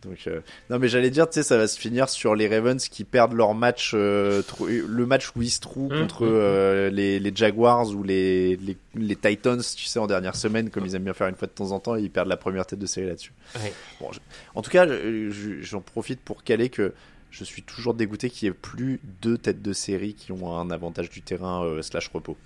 Donc, 0.06 0.18
euh, 0.28 0.42
non, 0.70 0.80
mais 0.80 0.88
j'allais 0.88 1.10
dire, 1.10 1.30
tu 1.30 1.36
sais, 1.36 1.44
ça 1.44 1.58
va 1.58 1.68
se 1.68 1.80
finir 1.80 2.10
sur 2.10 2.36
les 2.36 2.48
Ravens 2.48 2.88
qui 2.90 3.04
perdent 3.04 3.34
leur 3.34 3.54
match, 3.54 3.92
euh, 3.94 4.42
trou- 4.42 4.68
le 4.68 5.06
match 5.06 5.30
où 5.36 5.42
ils 5.42 5.50
se 5.50 5.60
trouvent 5.60 5.92
Mhm. 5.94 6.02
contre 6.02 6.26
euh, 6.26 6.90
les, 6.90 7.20
les 7.20 7.32
Jaguars 7.36 7.88
ou 7.90 8.04
les, 8.04 8.56
les, 8.58 8.78
les 8.96 9.16
Titans, 9.16 9.62
tu 9.76 9.86
sais, 9.86 10.00
en 10.00 10.08
dernière 10.08 10.36
semaine, 10.36 10.70
comme 10.70 10.86
ils 10.86 10.96
aiment 10.96 11.04
bien 11.06 11.14
faire 11.14 11.28
une 11.28 11.36
fois 11.36 11.48
de 11.48 11.54
temps 11.54 11.72
en 11.72 11.80
temps, 11.80 11.96
et 11.96 12.02
ils 12.02 12.10
perdent 12.12 12.28
la 12.30 12.38
première 12.38 12.66
tête 12.66 12.80
de 12.80 12.86
série 12.86 13.08
là-dessus. 13.08 13.34
Ouais. 13.56 13.74
Bon, 14.02 14.12
je- 14.12 14.20
en 14.56 14.62
tout 14.62 14.72
cas, 14.72 14.88
je- 14.88 15.30
je- 15.30 15.62
j'en 15.62 15.82
profite 15.82 16.20
pour 16.20 16.44
caler 16.44 16.70
que 16.70 16.94
je 17.32 17.44
suis 17.44 17.64
toujours 17.64 17.94
dégoûté 17.94 18.30
qu'il 18.30 18.48
n'y 18.50 18.52
ait 18.56 18.60
plus 18.60 19.00
deux 19.22 19.38
têtes 19.38 19.62
de 19.62 19.74
série 19.74 20.14
qui 20.14 20.32
ont 20.32 20.56
un 20.58 20.70
avantage 20.70 21.10
du 21.10 21.22
terrain 21.22 21.66
slash 21.82 22.10
repos. 22.14 22.38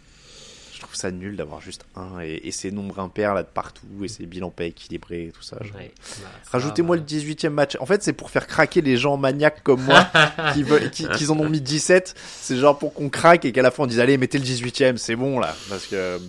Je 0.78 0.84
trouve 0.84 0.94
ça 0.94 1.10
nul 1.10 1.36
d'avoir 1.36 1.60
juste 1.60 1.86
un 1.96 2.20
et, 2.22 2.40
et 2.44 2.52
ces 2.52 2.70
nombres 2.70 3.00
impairs 3.00 3.34
là 3.34 3.42
de 3.42 3.48
partout 3.48 3.88
et 4.04 4.08
ces 4.08 4.28
bilans 4.28 4.52
pas 4.52 4.66
équilibrés 4.66 5.24
et 5.24 5.32
tout 5.32 5.42
ça. 5.42 5.58
ouais, 5.60 5.72
bah, 5.74 5.80
ça, 6.04 6.22
Rajoutez-moi 6.52 6.98
bah. 6.98 7.04
le 7.04 7.18
18e 7.18 7.50
match. 7.50 7.78
En 7.80 7.88
fait, 7.88 8.04
c'est 8.04 8.14
pour 8.14 8.30
faire 8.30 8.46
craquer 8.46 8.82
les 8.82 8.96
gens 8.96 9.18
maniaques 9.18 9.64
comme 9.64 9.82
moi 9.82 10.08
qui 10.54 10.62
veulent, 10.62 10.92
qui, 10.92 11.08
qui 11.08 11.30
en 11.32 11.40
ont 11.40 11.50
mis 11.50 11.62
17. 11.62 12.14
C'est 12.16 12.58
genre 12.58 12.78
pour 12.78 12.94
qu'on 12.94 13.10
craque 13.10 13.44
et 13.46 13.52
qu'à 13.52 13.64
la 13.64 13.72
fin 13.72 13.86
on 13.86 13.88
dise 13.88 14.00
allez 14.00 14.20
mettez 14.20 14.38
le 14.38 14.44
18e, 14.46 14.98
c'est 14.98 15.16
bon 15.16 15.40
là, 15.40 15.56
parce 15.68 15.88
que 15.88 15.96
euh, 15.96 16.20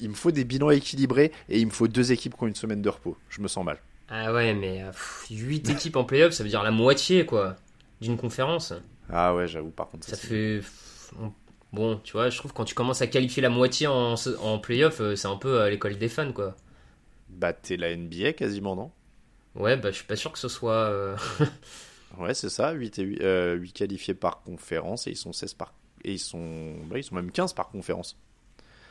il 0.00 0.08
me 0.08 0.14
faut 0.14 0.30
des 0.30 0.44
bilans 0.44 0.70
équilibrés 0.70 1.30
et 1.50 1.60
il 1.60 1.66
me 1.66 1.70
faut 1.70 1.86
deux 1.86 2.12
équipes 2.12 2.34
qui 2.34 2.44
ont 2.44 2.46
une 2.46 2.54
semaine 2.54 2.80
de 2.80 2.88
repos. 2.88 3.18
Je 3.28 3.42
me 3.42 3.48
sens 3.48 3.62
mal. 3.62 3.76
Ah 4.08 4.32
ouais, 4.32 4.54
mais 4.54 4.82
8 5.30 5.68
équipes 5.68 5.96
en 5.96 6.04
playoff, 6.04 6.32
ça 6.32 6.44
veut 6.44 6.48
dire 6.48 6.62
la 6.62 6.70
moitié 6.70 7.26
quoi 7.26 7.56
d'une 8.00 8.16
conférence. 8.16 8.72
Ah 9.12 9.34
ouais, 9.34 9.46
j'avoue 9.48 9.68
par 9.68 9.88
contre. 9.88 10.06
Ça 10.06 10.16
fait. 10.16 10.62
Bon, 11.72 11.98
tu 12.04 12.12
vois, 12.12 12.28
je 12.30 12.36
trouve 12.38 12.52
que 12.52 12.56
quand 12.56 12.64
tu 12.66 12.74
commences 12.74 13.00
à 13.02 13.06
qualifier 13.06 13.42
la 13.42 13.48
moitié 13.48 13.86
en, 13.86 14.14
en 14.42 14.58
playoff, 14.58 15.00
euh, 15.00 15.16
c'est 15.16 15.28
un 15.28 15.36
peu 15.36 15.60
à 15.60 15.70
l'école 15.70 15.96
des 15.98 16.08
fans 16.08 16.32
quoi. 16.32 16.54
Bah 17.28 17.52
t'es 17.52 17.76
la 17.76 17.90
NBA 17.90 18.32
quasiment 18.34 18.76
non? 18.76 18.90
Ouais, 19.54 19.76
bah 19.76 19.90
je 19.90 19.96
suis 19.96 20.04
pas 20.06 20.16
sûr 20.16 20.32
que 20.32 20.38
ce 20.38 20.48
soit. 20.48 20.72
euh, 20.90 21.16
Ouais, 22.18 22.34
c'est 22.34 22.50
ça. 22.50 22.72
8 22.72 22.98
et 22.98 23.02
8, 23.04 23.20
euh, 23.22 23.54
8 23.54 23.72
qualifiés 23.72 24.14
par 24.14 24.42
conférence 24.42 25.06
et 25.06 25.10
ils 25.10 25.16
sont 25.16 25.32
16 25.32 25.54
par 25.54 25.72
et 26.04 26.12
ils 26.12 26.18
sont 26.18 26.74
bah, 26.90 26.98
ils 26.98 27.04
sont 27.04 27.14
même 27.14 27.30
15 27.30 27.52
par 27.54 27.68
conférence. 27.70 28.16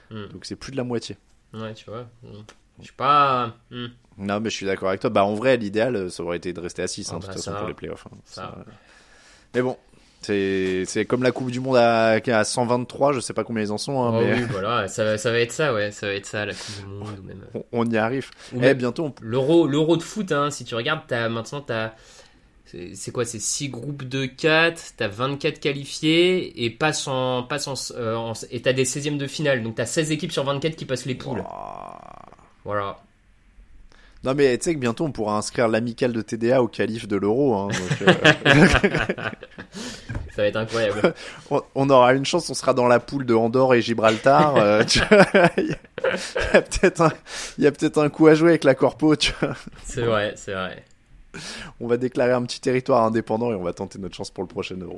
Hmm. 0.10 0.28
Donc 0.28 0.46
c'est 0.46 0.56
plus 0.56 0.72
de 0.72 0.78
la 0.78 0.84
moitié. 0.84 1.17
Ouais, 1.54 1.74
tu 1.74 1.86
vois. 1.89 2.08
Je 2.80 2.84
suis 2.86 2.94
pas. 2.94 3.56
hmm, 3.70 3.88
Non, 4.17 4.39
mais 4.39 4.50
je 4.50 4.56
suis 4.56 4.65
d'accord 4.65 4.89
avec 4.89 5.02
toi. 5.02 5.10
Bah, 5.10 5.24
en 5.24 5.36
vrai, 5.36 5.58
l'idéal, 5.58 6.10
ça 6.10 6.24
aurait 6.24 6.38
été 6.38 6.52
de 6.54 6.60
rester 6.60 6.82
à 6.82 6.88
6, 6.88 7.08
Ah 7.12 7.15
hein, 7.15 7.20
de 7.20 7.22
bah, 7.22 7.28
toute 7.34 7.44
façon, 7.44 7.52
pour 7.58 7.67
les 7.67 7.74
playoffs. 7.74 8.08
hein. 8.08 8.17
Ça. 8.26 8.41
Ça- 8.41 8.65
Mais 9.54 9.62
bon, 9.62 9.78
c'est 10.22 11.06
comme 11.08 11.24
la 11.24 11.32
Coupe 11.32 11.52
du 11.52 11.60
Monde 11.60 11.78
à, 11.78 12.12
à 12.26 12.44
123, 12.44 13.14
je 13.14 13.20
sais 13.20 13.34
pas 13.34 13.44
combien 13.44 13.64
ils 13.64 13.72
en 13.72 13.78
sont, 13.78 14.02
hein, 14.04 14.12
Oh 14.14 14.22
mais 14.22 14.34
oui, 14.36 14.42
voilà, 14.52 14.88
ça, 14.88 15.04
va- 15.04 15.18
ça 15.18 15.32
va 15.32 15.40
être 15.40 15.52
ça, 15.52 15.74
ouais, 15.74 15.92
ça 15.92 16.08
va 16.08 16.14
être 16.14 16.26
ça, 16.26 16.46
la 16.46 16.54
Coupe 16.54 16.80
du 16.80 16.86
Monde. 16.86 17.20
Ou 17.20 17.28
même... 17.28 17.44
on, 17.54 17.64
on 17.72 17.90
y 17.90 17.98
arrive. 17.98 18.30
Ou 18.54 18.60
Eh, 18.64 18.74
bientôt, 18.74 19.06
on... 19.06 19.14
L'euro, 19.22 19.68
l'euro 19.68 19.98
de 19.98 20.04
foot, 20.04 20.32
hein, 20.32 20.52
si 20.52 20.64
tu 20.66 20.76
regardes, 20.76 21.02
t'as, 21.08 21.28
maintenant, 21.30 21.62
t'as 21.62 21.94
c'est 22.94 23.12
quoi 23.12 23.26
C'est 23.26 23.42
6 23.42 23.68
groupes 23.68 24.08
de 24.08 24.26
4, 24.26 24.94
t'as 24.96 25.10
24 25.10 25.60
qualifiés 25.60 26.64
et 26.64 26.70
passe 26.70 27.06
en, 27.10 27.44
passe 27.44 27.68
en, 27.68 27.74
euh, 27.98 28.16
en- 28.16 28.32
et 28.50 28.62
t'as 28.62 28.72
des 28.72 28.86
16e 28.86 29.18
de 29.18 29.28
finale. 29.28 29.62
Donc 29.62 29.76
t'as 29.76 29.86
16 29.86 30.10
équipes 30.12 30.32
sur 30.32 30.46
24 30.46 30.78
qui 30.78 30.86
passent 30.86 31.06
les 31.06 31.16
poules. 31.16 31.44
Voilà. 32.64 32.98
Non 34.24 34.36
mais 34.36 34.56
tu 34.58 34.66
sais 34.66 34.76
que 34.76 34.80
bientôt 34.80 35.06
on 35.06 35.12
pourra 35.12 35.38
inscrire 35.38 35.68
l'amical 35.68 36.14
de 36.14 36.22
TDA 36.22 36.62
au 36.62 36.68
calife 36.68 37.08
de 37.08 37.16
l'euro. 37.16 37.56
Hein, 37.56 37.70
euh, 38.04 38.68
Ça 40.36 40.44
va 40.44 40.48
être 40.48 40.58
incroyable. 40.58 41.14
on, 41.50 41.62
on 41.76 41.90
aura 41.90 42.14
une 42.14 42.26
chance, 42.26 42.50
on 42.50 42.54
sera 42.54 42.74
dans 42.74 42.88
la 42.88 43.00
poule 43.00 43.26
de 43.26 43.34
Andorre 43.34 43.74
et 43.74 43.82
Gibraltar. 43.82 44.56
euh, 44.58 44.84
Il 45.58 45.68
y 47.58 47.68
a, 47.68 47.72
peut-être 47.72 47.98
un, 48.00 48.10
coup 48.10 48.28
à 48.28 48.36
jouer 48.36 48.50
avec 48.50 48.64
la 48.64 48.76
corpo. 48.76 49.16
C'est 49.84 50.02
vrai, 50.02 50.34
c'est 50.36 50.54
vrai. 50.54 50.84
On 51.80 51.88
va 51.88 51.98
déclarer 51.98 52.32
un 52.34 52.44
petit 52.44 52.60
territoire 52.62 53.04
indépendant 53.04 53.52
et 53.52 53.56
on 53.56 53.63
va 53.63 53.74
tenter 53.74 54.00
notre 54.00 54.15
chance 54.15 54.30
pour 54.32 54.44
le 54.44 54.48
prochain 54.48 54.76
euro. 54.82 54.98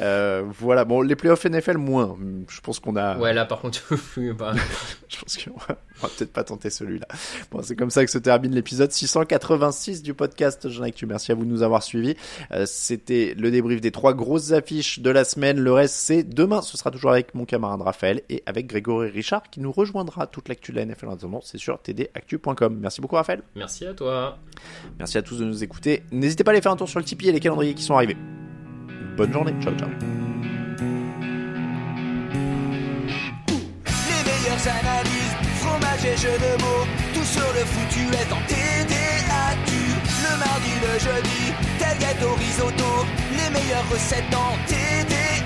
Euh, 0.00 0.44
voilà, 0.58 0.84
bon, 0.84 1.02
les 1.02 1.16
playoffs 1.16 1.44
NFL 1.44 1.76
moins. 1.78 2.16
Je 2.48 2.60
pense 2.60 2.80
qu'on 2.80 2.96
a. 2.96 3.16
Ouais, 3.18 3.32
là 3.32 3.44
par 3.44 3.60
contre, 3.60 3.80
bah, 4.38 4.54
Je 5.08 5.18
pense 5.20 5.36
qu'on 5.36 5.56
va, 5.58 5.76
va 6.00 6.08
peut-être 6.16 6.32
pas 6.32 6.44
tenter 6.44 6.70
celui-là. 6.70 7.06
Bon, 7.50 7.60
c'est 7.62 7.76
comme 7.76 7.90
ça 7.90 8.04
que 8.04 8.10
se 8.10 8.18
termine 8.18 8.54
l'épisode 8.54 8.90
686 8.90 10.02
du 10.02 10.14
podcast 10.14 10.68
Jean 10.68 10.84
Actu. 10.84 11.06
Merci 11.06 11.32
à 11.32 11.34
vous 11.34 11.44
de 11.44 11.50
nous 11.50 11.62
avoir 11.62 11.82
suivis. 11.82 12.16
Euh, 12.52 12.64
C'était 12.66 13.34
le 13.36 13.50
débrief 13.50 13.80
des 13.80 13.90
trois 13.92 14.14
grosses 14.14 14.52
affiches 14.52 15.00
de 15.00 15.10
la 15.10 15.24
semaine. 15.24 15.60
Le 15.60 15.72
reste, 15.72 15.94
c'est 15.94 16.22
demain. 16.24 16.62
Ce 16.62 16.76
sera 16.76 16.90
toujours 16.90 17.10
avec 17.12 17.34
mon 17.34 17.44
camarade 17.44 17.82
Raphaël 17.82 18.22
et 18.28 18.42
avec 18.46 18.66
Grégory 18.66 19.10
Richard 19.10 19.42
qui 19.50 19.60
nous 19.60 19.72
rejoindra 19.72 20.26
toute 20.26 20.48
l'actu 20.48 20.72
de 20.72 20.76
la 20.78 20.86
NFL 20.86 21.08
en 21.08 21.12
attendant. 21.14 21.40
C'est 21.44 21.58
sur 21.58 21.78
tdactu.com. 21.82 22.78
Merci 22.80 23.00
beaucoup, 23.00 23.16
Raphaël. 23.16 23.42
merci 23.54 23.86
à 23.86 23.94
toi. 23.94 24.38
Merci 24.98 25.18
à 25.18 25.22
tous 25.22 25.38
de 25.38 25.44
nous 25.44 25.62
écouter. 25.62 25.65
N'hésitez 26.12 26.44
pas 26.44 26.50
à 26.50 26.54
aller 26.54 26.62
faire 26.62 26.72
un 26.72 26.76
tour 26.76 26.88
sur 26.88 26.98
le 26.98 27.04
Tipeee 27.04 27.28
et 27.28 27.32
les 27.32 27.40
calendriers 27.40 27.74
qui 27.74 27.82
sont 27.82 27.94
arrivés. 27.94 28.16
Bonne 29.16 29.32
journée. 29.32 29.54
Ciao, 29.60 29.74
ciao. 29.76 29.88
Les 33.48 34.22
meilleures 34.24 34.66
analyses, 34.80 35.36
fromage 35.60 36.04
et 36.04 36.16
jeux 36.16 36.38
de 36.38 36.62
mots, 36.62 36.86
tout 37.14 37.24
sur 37.24 37.46
le 37.54 37.64
foutu 37.64 38.00
est 38.12 38.32
en 38.32 38.40
TDAQ. 38.46 39.72
Le 40.22 40.38
mardi, 40.38 40.72
le 40.82 40.98
jeudi, 40.98 41.52
tel 41.78 41.98
gâteau 41.98 42.34
risotto, 42.34 43.06
les 43.32 43.50
meilleures 43.50 43.88
recettes 43.90 44.34
en 44.34 44.56
TDAQ. 44.66 45.45